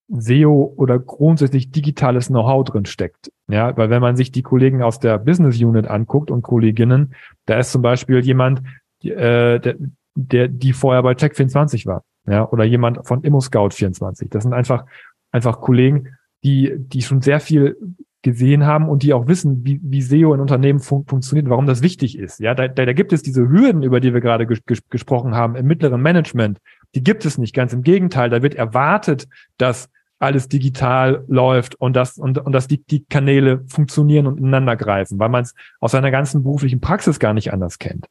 SEO 0.09 0.72
oder 0.76 0.99
grundsätzlich 0.99 1.70
digitales 1.70 2.28
Know-how 2.28 2.64
drin 2.64 2.84
steckt. 2.84 3.32
Ja, 3.51 3.76
weil 3.76 3.90
wenn 3.90 4.01
man 4.01 4.16
sich 4.16 4.30
die 4.30 4.42
Kollegen 4.42 4.82
aus 4.82 5.01
der 5.01 5.18
Business 5.18 5.61
Unit 5.61 5.88
anguckt 5.88 6.30
und 6.30 6.42
Kolleginnen, 6.42 7.14
da 7.46 7.59
ist 7.59 7.72
zum 7.72 7.82
Beispiel 7.82 8.20
jemand, 8.20 8.62
äh, 9.03 9.59
der, 9.59 9.76
der, 10.14 10.48
die 10.48 10.72
vorher 10.72 11.03
bei 11.03 11.12
Check24 11.12 11.86
war, 11.86 12.05
ja, 12.26 12.48
oder 12.48 12.64
jemand 12.64 13.07
von 13.07 13.22
ImmoScout24. 13.22 14.28
Das 14.30 14.44
sind 14.44 14.53
einfach, 14.53 14.84
einfach 15.32 15.61
Kollegen, 15.61 16.16
die, 16.44 16.74
die 16.76 17.03
schon 17.03 17.22
sehr 17.22 17.40
viel 17.40 17.76
gesehen 18.22 18.66
haben 18.66 18.88
und 18.88 19.03
die 19.03 19.14
auch 19.14 19.26
wissen, 19.26 19.64
wie, 19.64 19.80
wie 19.82 20.03
SEO 20.03 20.34
in 20.34 20.40
Unternehmen 20.40 20.80
fun 20.80 21.05
funktioniert, 21.07 21.48
warum 21.48 21.66
das 21.66 21.82
wichtig 21.82 22.18
ist. 22.18 22.38
Ja, 22.38 22.55
da, 22.55 22.68
da, 22.68 22.84
da 22.84 22.92
gibt 22.92 23.12
es 23.12 23.22
diese 23.22 23.48
Hürden, 23.48 23.82
über 23.82 24.01
die 24.01 24.12
wir 24.12 24.20
gerade 24.20 24.46
ges 24.46 24.61
gesprochen 24.90 25.34
haben, 25.34 25.57
im 25.57 25.66
mittleren 25.66 26.03
Management. 26.03 26.59
Die 26.94 27.03
gibt 27.03 27.24
es 27.24 27.38
nicht. 27.38 27.55
Ganz 27.55 27.72
im 27.72 27.82
Gegenteil, 27.82 28.28
da 28.28 28.42
wird 28.42 28.55
erwartet, 28.55 29.26
dass 29.57 29.88
alles 30.21 30.49
digital 30.49 31.25
läuft 31.29 31.75
und 31.75 31.97
dass, 31.97 32.18
und, 32.18 32.39
und 32.39 32.53
dass 32.53 32.68
die, 32.68 32.85
die 32.85 33.05
Kanäle 33.07 33.64
funktionieren 33.66 34.27
und 34.27 34.39
ineinander 34.39 34.77
greifen, 34.77 35.18
weil 35.18 35.31
man 35.31 35.43
es 35.43 35.55
aus 35.81 35.93
seiner 35.93 36.11
ganzen 36.11 36.43
beruflichen 36.43 36.81
Praxis 36.81 37.18
gar 37.18 37.35
nicht 37.35 37.53
anders 37.53 37.79
kennt. 37.79 38.07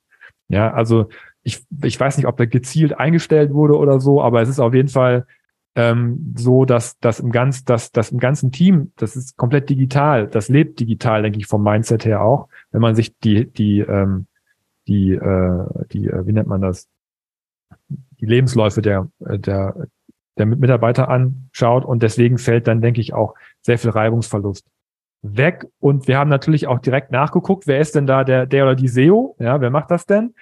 Ja, 0.49 0.73
also 0.73 1.09
ich, 1.43 1.63
ich 1.83 1.99
weiß 1.99 2.17
nicht, 2.17 2.25
ob 2.25 2.35
da 2.37 2.45
gezielt 2.45 2.97
eingestellt 2.97 3.53
wurde 3.53 3.77
oder 3.77 3.99
so, 3.99 4.21
aber 4.21 4.41
es 4.41 4.49
ist 4.49 4.59
auf 4.59 4.73
jeden 4.73 4.89
Fall 4.89 5.27
ähm, 5.75 6.33
so, 6.35 6.65
dass 6.65 6.97
das 6.99 7.19
im 7.19 7.31
ganz, 7.31 7.63
dass 7.63 7.91
das 7.91 8.11
im 8.11 8.17
ganzen 8.17 8.51
Team, 8.51 8.91
das 8.95 9.15
ist 9.15 9.37
komplett 9.37 9.69
digital, 9.69 10.27
das 10.27 10.49
lebt 10.49 10.79
digital, 10.79 11.21
denke 11.21 11.37
ich, 11.37 11.45
vom 11.45 11.63
Mindset 11.63 12.05
her 12.05 12.21
auch. 12.21 12.49
Wenn 12.71 12.81
man 12.81 12.95
sich 12.95 13.15
die, 13.19 13.45
die, 13.45 13.81
ähm, 13.81 14.25
die, 14.87 15.11
äh, 15.11 15.65
die, 15.91 16.07
äh, 16.07 16.25
wie 16.25 16.33
nennt 16.33 16.47
man 16.47 16.61
das, 16.61 16.87
die 18.19 18.25
Lebensläufe 18.25 18.81
der, 18.81 19.09
der, 19.19 19.87
der 20.39 20.45
Mitarbeiter 20.45 21.09
anschaut 21.09 21.85
und 21.85 22.01
deswegen 22.01 22.37
fällt 22.37 22.67
dann, 22.67 22.81
denke 22.81 23.01
ich, 23.01 23.13
auch 23.13 23.35
sehr 23.61 23.77
viel 23.77 23.91
Reibungsverlust 23.91 24.65
weg. 25.21 25.67
Und 25.79 26.07
wir 26.07 26.17
haben 26.17 26.29
natürlich 26.29 26.67
auch 26.67 26.79
direkt 26.79 27.11
nachgeguckt, 27.11 27.67
wer 27.67 27.79
ist 27.79 27.95
denn 27.95 28.07
da 28.07 28.23
der, 28.23 28.45
der 28.45 28.63
oder 28.63 28.75
die 28.75 28.87
SEO? 28.87 29.35
Ja, 29.39 29.61
wer 29.61 29.69
macht 29.69 29.91
das 29.91 30.05
denn? 30.05 30.33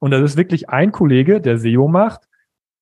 Und 0.00 0.10
das 0.10 0.22
ist 0.22 0.36
wirklich 0.36 0.68
ein 0.68 0.92
Kollege, 0.92 1.40
der 1.40 1.58
SEO 1.58 1.88
macht 1.88 2.28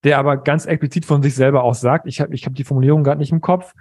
der 0.05 0.19
aber 0.19 0.37
ganz 0.37 0.67
explizit 0.67 1.05
von 1.05 1.23
sich 1.23 1.35
selber 1.35 1.63
auch 1.63 1.75
sagt, 1.75 2.07
ich 2.07 2.21
habe 2.21 2.35
ich 2.35 2.47
hab 2.47 2.55
die 2.55 2.65
Formulierung 2.65 3.05
gerade 3.05 3.21
nicht 3.21 3.33
im 3.33 3.41
Kopf, 3.41 3.73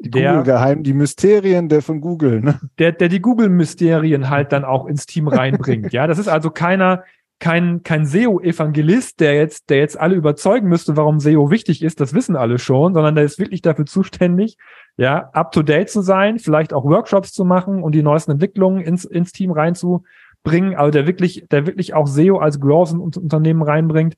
die 0.00 0.10
der, 0.10 0.42
Geheim, 0.42 0.82
die 0.84 0.92
Mysterien 0.92 1.68
der 1.68 1.82
von 1.82 2.00
Google, 2.00 2.40
ne? 2.40 2.60
Der, 2.78 2.92
der 2.92 3.08
die 3.08 3.20
Google-Mysterien 3.20 4.30
halt 4.30 4.52
dann 4.52 4.64
auch 4.64 4.86
ins 4.86 5.06
Team 5.06 5.26
reinbringt. 5.26 5.92
ja, 5.92 6.06
das 6.06 6.18
ist 6.18 6.28
also 6.28 6.50
keiner, 6.50 7.02
kein, 7.40 7.82
kein 7.82 8.04
SEO-Evangelist, 8.06 9.20
der 9.20 9.34
jetzt, 9.34 9.70
der 9.70 9.78
jetzt 9.78 9.98
alle 9.98 10.16
überzeugen 10.16 10.68
müsste, 10.68 10.96
warum 10.96 11.20
SEO 11.20 11.50
wichtig 11.50 11.82
ist, 11.82 12.00
das 12.00 12.14
wissen 12.14 12.36
alle 12.36 12.58
schon, 12.58 12.94
sondern 12.94 13.14
der 13.14 13.24
ist 13.24 13.38
wirklich 13.38 13.62
dafür 13.62 13.86
zuständig, 13.86 14.56
ja, 14.96 15.30
up 15.32 15.52
to 15.52 15.62
date 15.62 15.90
zu 15.90 16.02
sein, 16.02 16.38
vielleicht 16.38 16.72
auch 16.72 16.84
Workshops 16.84 17.32
zu 17.32 17.44
machen 17.44 17.82
und 17.82 17.94
die 17.94 18.02
neuesten 18.02 18.32
Entwicklungen 18.32 18.80
ins, 18.80 19.04
ins 19.04 19.32
Team 19.32 19.52
reinzubringen, 19.52 20.74
also 20.74 20.90
der 20.90 21.06
wirklich, 21.06 21.46
der 21.50 21.66
wirklich 21.66 21.94
auch 21.94 22.06
SEO 22.06 22.38
als 22.38 22.60
Growth 22.60 22.92
Unternehmen 22.92 23.62
reinbringt 23.62 24.16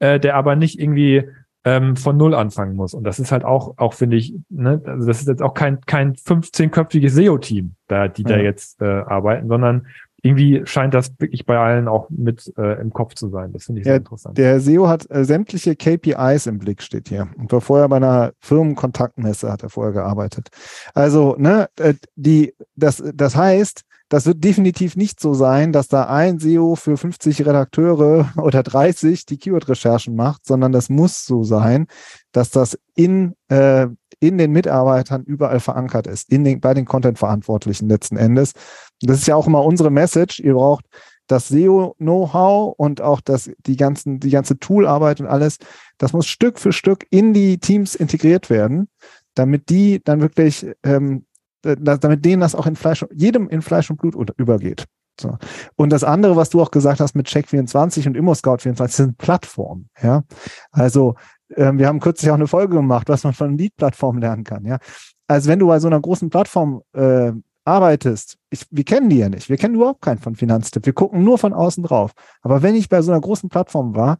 äh, 0.00 0.18
der 0.18 0.34
aber 0.34 0.56
nicht 0.56 0.80
irgendwie 0.80 1.28
ähm, 1.62 1.94
von 1.94 2.16
null 2.16 2.34
anfangen 2.34 2.74
muss. 2.74 2.94
Und 2.94 3.04
das 3.04 3.18
ist 3.18 3.32
halt 3.32 3.44
auch, 3.44 3.74
auch 3.76 3.92
finde 3.92 4.16
ich, 4.16 4.34
ne, 4.48 4.80
also 4.84 5.06
das 5.06 5.20
ist 5.20 5.28
jetzt 5.28 5.42
auch 5.42 5.54
kein, 5.54 5.82
kein 5.82 6.14
15-köpfiges 6.14 7.10
SEO-Team, 7.10 7.74
da, 7.86 8.08
die 8.08 8.22
ja. 8.22 8.28
da 8.30 8.36
jetzt 8.38 8.80
äh, 8.80 8.86
arbeiten, 8.86 9.46
sondern 9.48 9.86
irgendwie 10.22 10.62
scheint 10.64 10.94
das 10.94 11.12
wirklich 11.18 11.46
bei 11.46 11.58
allen 11.58 11.88
auch 11.88 12.08
mit 12.10 12.52
äh, 12.56 12.80
im 12.80 12.92
Kopf 12.92 13.14
zu 13.14 13.28
sein. 13.28 13.52
Das 13.52 13.64
finde 13.64 13.80
ich 13.80 13.86
ja, 13.86 13.92
sehr 13.92 13.98
interessant. 13.98 14.38
Der 14.38 14.60
SEO 14.60 14.88
hat 14.88 15.10
äh, 15.10 15.24
sämtliche 15.24 15.76
KPIs 15.76 16.46
im 16.46 16.58
Blick, 16.58 16.82
steht 16.82 17.08
hier. 17.08 17.28
Und 17.36 17.52
war 17.52 17.60
vorher 17.60 17.88
bei 17.88 17.96
einer 17.96 18.32
Firmenkontaktmesse, 18.40 19.50
hat 19.50 19.62
er 19.62 19.70
vorher 19.70 19.92
gearbeitet. 19.92 20.48
Also, 20.94 21.36
ne, 21.38 21.68
äh, 21.78 21.94
die, 22.16 22.54
das, 22.76 23.02
das 23.14 23.36
heißt, 23.36 23.84
das 24.10 24.26
wird 24.26 24.42
definitiv 24.42 24.96
nicht 24.96 25.20
so 25.20 25.34
sein, 25.34 25.72
dass 25.72 25.86
da 25.86 26.08
ein 26.08 26.40
SEO 26.40 26.74
für 26.74 26.96
50 26.96 27.46
Redakteure 27.46 28.28
oder 28.36 28.62
30 28.62 29.24
die 29.24 29.38
Keyword-Recherchen 29.38 30.14
macht, 30.14 30.44
sondern 30.44 30.72
das 30.72 30.90
muss 30.90 31.24
so 31.24 31.44
sein, 31.44 31.86
dass 32.32 32.50
das 32.50 32.76
in, 32.94 33.36
äh, 33.48 33.86
in 34.18 34.36
den 34.36 34.50
Mitarbeitern 34.50 35.22
überall 35.22 35.60
verankert 35.60 36.08
ist, 36.08 36.30
in 36.30 36.44
den, 36.44 36.60
bei 36.60 36.74
den 36.74 36.86
Content-Verantwortlichen 36.86 37.88
letzten 37.88 38.16
Endes. 38.16 38.52
Das 39.00 39.18
ist 39.18 39.26
ja 39.26 39.36
auch 39.36 39.46
immer 39.46 39.64
unsere 39.64 39.90
Message. 39.90 40.40
Ihr 40.40 40.54
braucht 40.54 40.84
das 41.26 41.48
SEO-Know-how 41.48 42.74
und 42.76 43.00
auch 43.00 43.20
das, 43.20 43.50
die 43.66 43.76
ganzen, 43.76 44.20
die 44.20 44.30
ganze 44.30 44.58
Toolarbeit 44.58 45.20
und 45.20 45.26
alles, 45.26 45.58
das 45.98 46.12
muss 46.12 46.26
Stück 46.26 46.58
für 46.58 46.72
Stück 46.72 47.06
in 47.10 47.32
die 47.32 47.58
Teams 47.58 47.94
integriert 47.94 48.50
werden, 48.50 48.88
damit 49.34 49.70
die 49.70 50.02
dann 50.02 50.20
wirklich 50.20 50.66
ähm, 50.82 51.24
äh, 51.62 51.76
damit 51.76 52.24
denen 52.24 52.40
das 52.40 52.54
auch 52.54 52.66
in 52.66 52.76
Fleisch, 52.76 53.04
jedem 53.12 53.48
in 53.48 53.62
Fleisch 53.62 53.90
und 53.90 53.98
Blut 53.98 54.32
übergeht. 54.38 54.86
So. 55.20 55.36
Und 55.76 55.90
das 55.90 56.04
andere, 56.04 56.36
was 56.36 56.48
du 56.48 56.62
auch 56.62 56.70
gesagt 56.70 57.00
hast 57.00 57.14
mit 57.14 57.28
Check24 57.28 58.06
und 58.06 58.16
ImmoScout24, 58.16 58.88
sind 58.88 59.18
Plattformen. 59.18 59.90
Ja, 60.02 60.24
also 60.72 61.14
äh, 61.48 61.72
wir 61.74 61.86
haben 61.86 62.00
kürzlich 62.00 62.30
auch 62.30 62.36
eine 62.36 62.46
Folge 62.46 62.76
gemacht, 62.76 63.08
was 63.08 63.24
man 63.24 63.34
von 63.34 63.58
Lead-Plattformen 63.58 64.20
lernen 64.20 64.44
kann. 64.44 64.64
Ja, 64.64 64.78
also 65.26 65.50
wenn 65.50 65.58
du 65.58 65.66
bei 65.66 65.78
so 65.78 65.88
einer 65.88 66.00
großen 66.00 66.30
Plattform 66.30 66.82
äh, 66.94 67.32
arbeitest, 67.70 68.36
ich, 68.50 68.66
wir 68.70 68.84
kennen 68.84 69.08
die 69.08 69.18
ja 69.18 69.28
nicht, 69.28 69.48
wir 69.48 69.56
kennen 69.56 69.74
überhaupt 69.74 70.02
keinen 70.02 70.18
von 70.18 70.36
Finanztipp, 70.36 70.86
wir 70.86 70.92
gucken 70.92 71.24
nur 71.24 71.38
von 71.38 71.52
außen 71.52 71.84
drauf. 71.84 72.12
Aber 72.42 72.62
wenn 72.62 72.74
ich 72.74 72.88
bei 72.88 73.02
so 73.02 73.12
einer 73.12 73.20
großen 73.20 73.48
Plattform 73.48 73.94
war, 73.94 74.18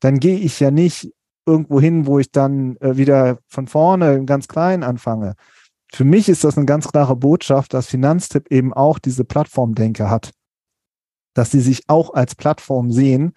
dann 0.00 0.20
gehe 0.20 0.38
ich 0.38 0.60
ja 0.60 0.70
nicht 0.70 1.12
irgendwo 1.46 1.80
hin, 1.80 2.06
wo 2.06 2.18
ich 2.18 2.30
dann 2.30 2.76
äh, 2.76 2.96
wieder 2.96 3.38
von 3.48 3.66
vorne 3.66 4.24
ganz 4.24 4.48
klein 4.48 4.82
anfange, 4.82 5.34
für 5.94 6.04
mich 6.04 6.28
ist 6.28 6.42
das 6.42 6.56
eine 6.56 6.66
ganz 6.66 6.88
klare 6.88 7.14
Botschaft, 7.14 7.72
dass 7.72 7.86
Finanztipp 7.86 8.50
eben 8.50 8.72
auch 8.72 8.98
diese 8.98 9.24
Plattformdenke 9.24 10.10
hat. 10.10 10.32
Dass 11.34 11.52
sie 11.52 11.60
sich 11.60 11.84
auch 11.86 12.14
als 12.14 12.34
Plattform 12.34 12.90
sehen. 12.90 13.34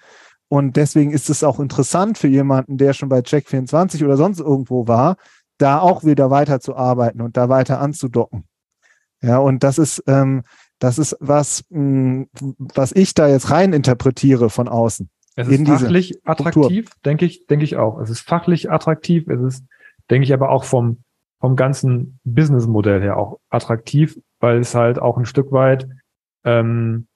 Und 0.48 0.76
deswegen 0.76 1.12
ist 1.12 1.30
es 1.30 1.44
auch 1.44 1.60
interessant 1.60 2.18
für 2.18 2.28
jemanden, 2.28 2.80
der 2.80 2.94
schon 2.94 3.10
bei 3.10 3.20
Check24 3.20 4.04
oder 4.04 4.18
sonst 4.18 4.40
irgendwo 4.40 4.88
war, 4.88 5.18
da 5.60 5.80
auch 5.80 6.04
wieder 6.04 6.32
weiterzuarbeiten 6.32 7.22
und 7.22 7.38
da 7.38 7.48
weiter 7.48 7.80
anzudocken. 7.80 8.46
Ja, 9.22 9.40
und 9.40 9.64
das 9.64 9.78
ist, 9.78 10.04
ähm, 10.08 10.44
das 10.80 11.00
ist 11.00 11.18
was, 11.20 11.66
mh, 11.70 12.26
hm, 12.40 12.56
was 12.58 12.92
ich 12.92 13.14
da 13.14 13.28
jetzt 13.28 13.52
rein 13.52 13.74
interpretiere 13.74 14.50
von 14.50 14.68
außen. 14.68 15.10
Es 15.36 15.48
ist 15.48 15.68
fachlich 15.68 16.20
attraktiv, 16.26 16.90
denke 17.06 17.26
ich, 17.26 17.46
denke 17.46 17.64
ich 17.64 17.78
auch. 17.78 18.00
Es 18.00 18.10
ist 18.10 18.22
fachlich 18.22 18.72
attraktiv. 18.72 19.28
Es 19.28 19.40
ist, 19.40 19.66
denke 20.10 20.24
ich, 20.24 20.34
aber 20.34 20.50
auch 20.50 20.64
vom, 20.64 21.04
vom 21.40 21.56
ganzen 21.56 22.20
Businessmodell 22.24 23.02
her 23.02 23.18
auch 23.18 23.40
attraktiv, 23.50 24.20
weil 24.40 24.60
es 24.60 24.74
halt 24.74 25.00
auch 25.00 25.18
ein 25.18 25.26
Stück 25.26 25.52
weit 25.52 25.88
ähm, 26.44 27.08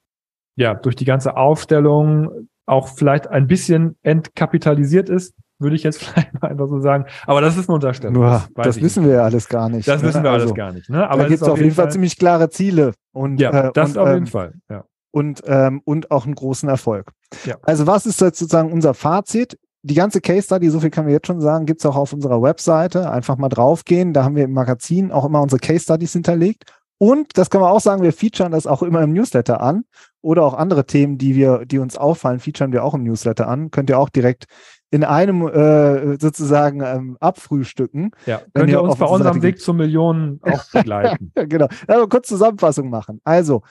ja 0.55 0.75
durch 0.75 0.95
die 0.95 1.05
ganze 1.05 1.35
Aufstellung 1.35 2.47
auch 2.67 2.89
vielleicht 2.89 3.27
ein 3.27 3.47
bisschen 3.47 3.97
entkapitalisiert 4.03 5.09
ist, 5.09 5.33
würde 5.61 5.75
ich 5.75 5.83
jetzt 5.83 5.99
vielleicht 6.03 6.41
mal 6.41 6.49
einfach 6.49 6.67
so 6.67 6.79
sagen. 6.79 7.05
Aber 7.25 7.41
das 7.41 7.57
ist 7.57 7.69
eine 7.69 7.75
Unterstellung. 7.75 8.15
Nur, 8.15 8.29
das, 8.29 8.49
das 8.65 8.81
wissen 8.81 9.03
nicht. 9.03 9.11
wir 9.11 9.17
ja 9.17 9.23
alles 9.23 9.47
gar 9.47 9.69
nicht. 9.69 9.87
Das 9.87 10.01
ne? 10.01 10.07
wissen 10.09 10.23
wir 10.23 10.31
also, 10.31 10.45
alles 10.45 10.55
gar 10.55 10.71
nicht. 10.71 10.89
Ne? 10.89 11.09
Aber 11.09 11.23
da 11.23 11.29
gibt 11.29 11.41
es 11.41 11.47
auf 11.47 11.57
jeden 11.57 11.71
Fall, 11.71 11.85
Fall 11.85 11.91
ziemlich 11.91 12.17
klare 12.17 12.49
Ziele. 12.49 12.93
Und, 13.13 13.39
ja, 13.39 13.67
äh, 13.67 13.71
das 13.73 13.91
und, 13.91 13.97
auf 13.97 14.07
jeden 14.09 14.19
ähm, 14.19 14.27
Fall. 14.27 14.53
Ja. 14.69 14.83
Und, 15.11 15.41
ähm, 15.45 15.81
und 15.85 16.11
auch 16.11 16.25
einen 16.25 16.35
großen 16.35 16.69
Erfolg. 16.69 17.11
Ja. 17.45 17.57
Also 17.63 17.87
was 17.87 18.05
ist 18.05 18.21
jetzt 18.21 18.39
sozusagen 18.39 18.71
unser 18.71 18.93
Fazit? 18.93 19.57
die 19.83 19.95
ganze 19.95 20.21
Case 20.21 20.43
Study, 20.43 20.69
so 20.69 20.79
viel 20.79 20.91
können 20.91 21.07
wir 21.07 21.13
jetzt 21.13 21.27
schon 21.27 21.41
sagen, 21.41 21.65
gibt's 21.65 21.85
auch 21.85 21.95
auf 21.95 22.13
unserer 22.13 22.41
Webseite. 22.41 23.09
Einfach 23.09 23.37
mal 23.37 23.49
draufgehen. 23.49 24.13
Da 24.13 24.23
haben 24.23 24.35
wir 24.35 24.43
im 24.43 24.53
Magazin 24.53 25.11
auch 25.11 25.25
immer 25.25 25.41
unsere 25.41 25.59
Case 25.59 25.83
Studies 25.83 26.13
hinterlegt. 26.13 26.65
Und 26.99 27.35
das 27.37 27.49
können 27.49 27.63
wir 27.63 27.71
auch 27.71 27.81
sagen, 27.81 28.03
wir 28.03 28.13
featuren 28.13 28.51
das 28.51 28.67
auch 28.67 28.83
immer 28.83 29.01
im 29.01 29.13
Newsletter 29.13 29.61
an. 29.61 29.85
Oder 30.21 30.43
auch 30.43 30.53
andere 30.53 30.85
Themen, 30.85 31.17
die 31.17 31.35
wir, 31.35 31.65
die 31.65 31.79
uns 31.79 31.97
auffallen, 31.97 32.39
featuren 32.39 32.71
wir 32.71 32.83
auch 32.83 32.93
im 32.93 33.03
Newsletter 33.03 33.47
an. 33.47 33.71
Könnt 33.71 33.89
ihr 33.89 33.97
auch 33.97 34.09
direkt 34.09 34.45
in 34.91 35.05
einem 35.05 35.47
äh, 35.47 36.19
sozusagen 36.19 36.81
ähm, 36.81 37.17
abfrühstücken. 37.19 38.11
Ja, 38.25 38.41
könnt 38.53 38.69
ihr 38.69 38.81
uns 38.81 38.97
bei 38.97 39.05
unserem 39.05 39.41
Weg 39.41 39.59
zur 39.59 39.73
Millionen 39.73 40.39
auch 40.43 40.63
begleiten. 40.73 41.31
genau. 41.33 41.67
Also 41.87 42.07
kurz 42.07 42.27
Zusammenfassung 42.27 42.89
machen. 42.89 43.21
Also, 43.23 43.63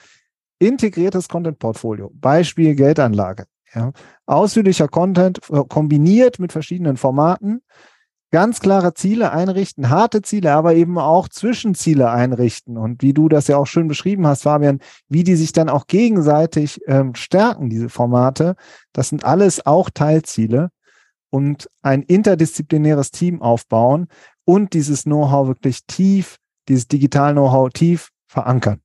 integriertes 0.59 1.29
Content-Portfolio, 1.29 2.11
Beispiel 2.15 2.75
Geldanlage. 2.75 3.45
Ja. 3.73 3.91
Ausführlicher 4.25 4.87
Content 4.87 5.39
äh, 5.49 5.63
kombiniert 5.67 6.39
mit 6.39 6.51
verschiedenen 6.51 6.97
Formaten, 6.97 7.61
ganz 8.31 8.59
klare 8.59 8.93
Ziele 8.93 9.31
einrichten, 9.31 9.89
harte 9.89 10.23
Ziele, 10.23 10.53
aber 10.53 10.73
eben 10.73 10.97
auch 10.97 11.29
Zwischenziele 11.29 12.09
einrichten. 12.09 12.77
Und 12.77 13.03
wie 13.03 13.13
du 13.13 13.29
das 13.29 13.47
ja 13.47 13.57
auch 13.57 13.67
schön 13.67 13.87
beschrieben 13.87 14.25
hast, 14.25 14.43
Fabian, 14.43 14.79
wie 15.07 15.23
die 15.23 15.35
sich 15.35 15.53
dann 15.53 15.69
auch 15.69 15.85
gegenseitig 15.87 16.81
ähm, 16.87 17.13
stärken, 17.13 17.69
diese 17.69 17.89
Formate, 17.89 18.55
das 18.91 19.09
sind 19.09 19.23
alles 19.23 19.65
auch 19.65 19.89
Teilziele 19.89 20.71
und 21.31 21.67
ein 21.81 22.03
interdisziplinäres 22.03 23.09
Team 23.09 23.41
aufbauen 23.41 24.07
und 24.45 24.73
dieses 24.73 25.05
Know-how 25.05 25.47
wirklich 25.47 25.85
tief, 25.87 26.37
dieses 26.67 26.87
Digital-Know-how 26.87 27.69
tief 27.69 28.09
verankern. 28.27 28.81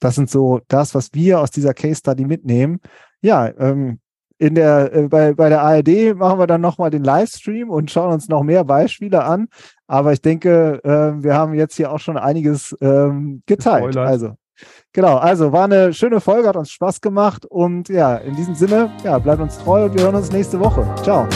Das 0.00 0.16
sind 0.16 0.28
so 0.28 0.60
das, 0.66 0.96
was 0.96 1.10
wir 1.12 1.40
aus 1.40 1.52
dieser 1.52 1.74
Case 1.74 2.00
Study 2.00 2.24
mitnehmen. 2.24 2.80
Ja, 3.20 3.48
ähm, 3.56 4.00
in 4.38 4.56
der, 4.56 4.92
äh, 4.92 5.08
bei, 5.08 5.34
bei 5.34 5.48
der 5.48 5.62
ARD 5.62 6.16
machen 6.16 6.40
wir 6.40 6.48
dann 6.48 6.60
nochmal 6.60 6.90
den 6.90 7.04
Livestream 7.04 7.70
und 7.70 7.92
schauen 7.92 8.12
uns 8.12 8.28
noch 8.28 8.42
mehr 8.42 8.64
Beispiele 8.64 9.22
an. 9.22 9.46
Aber 9.86 10.12
ich 10.12 10.20
denke, 10.20 10.80
äh, 10.82 11.22
wir 11.22 11.34
haben 11.34 11.54
jetzt 11.54 11.76
hier 11.76 11.92
auch 11.92 12.00
schon 12.00 12.16
einiges 12.16 12.76
ähm, 12.80 13.42
geteilt. 13.46 13.96
Also, 13.96 14.32
genau, 14.92 15.18
also 15.18 15.52
war 15.52 15.64
eine 15.66 15.92
schöne 15.92 16.20
Folge, 16.20 16.48
hat 16.48 16.56
uns 16.56 16.70
Spaß 16.70 17.00
gemacht 17.00 17.46
und 17.46 17.88
ja, 17.88 18.16
in 18.16 18.34
diesem 18.34 18.56
Sinne, 18.56 18.90
ja, 19.04 19.18
bleibt 19.18 19.40
uns 19.40 19.58
treu 19.58 19.84
und 19.84 19.94
wir 19.94 20.02
hören 20.02 20.16
uns 20.16 20.32
nächste 20.32 20.58
Woche. 20.58 20.84
Ciao. 21.04 21.28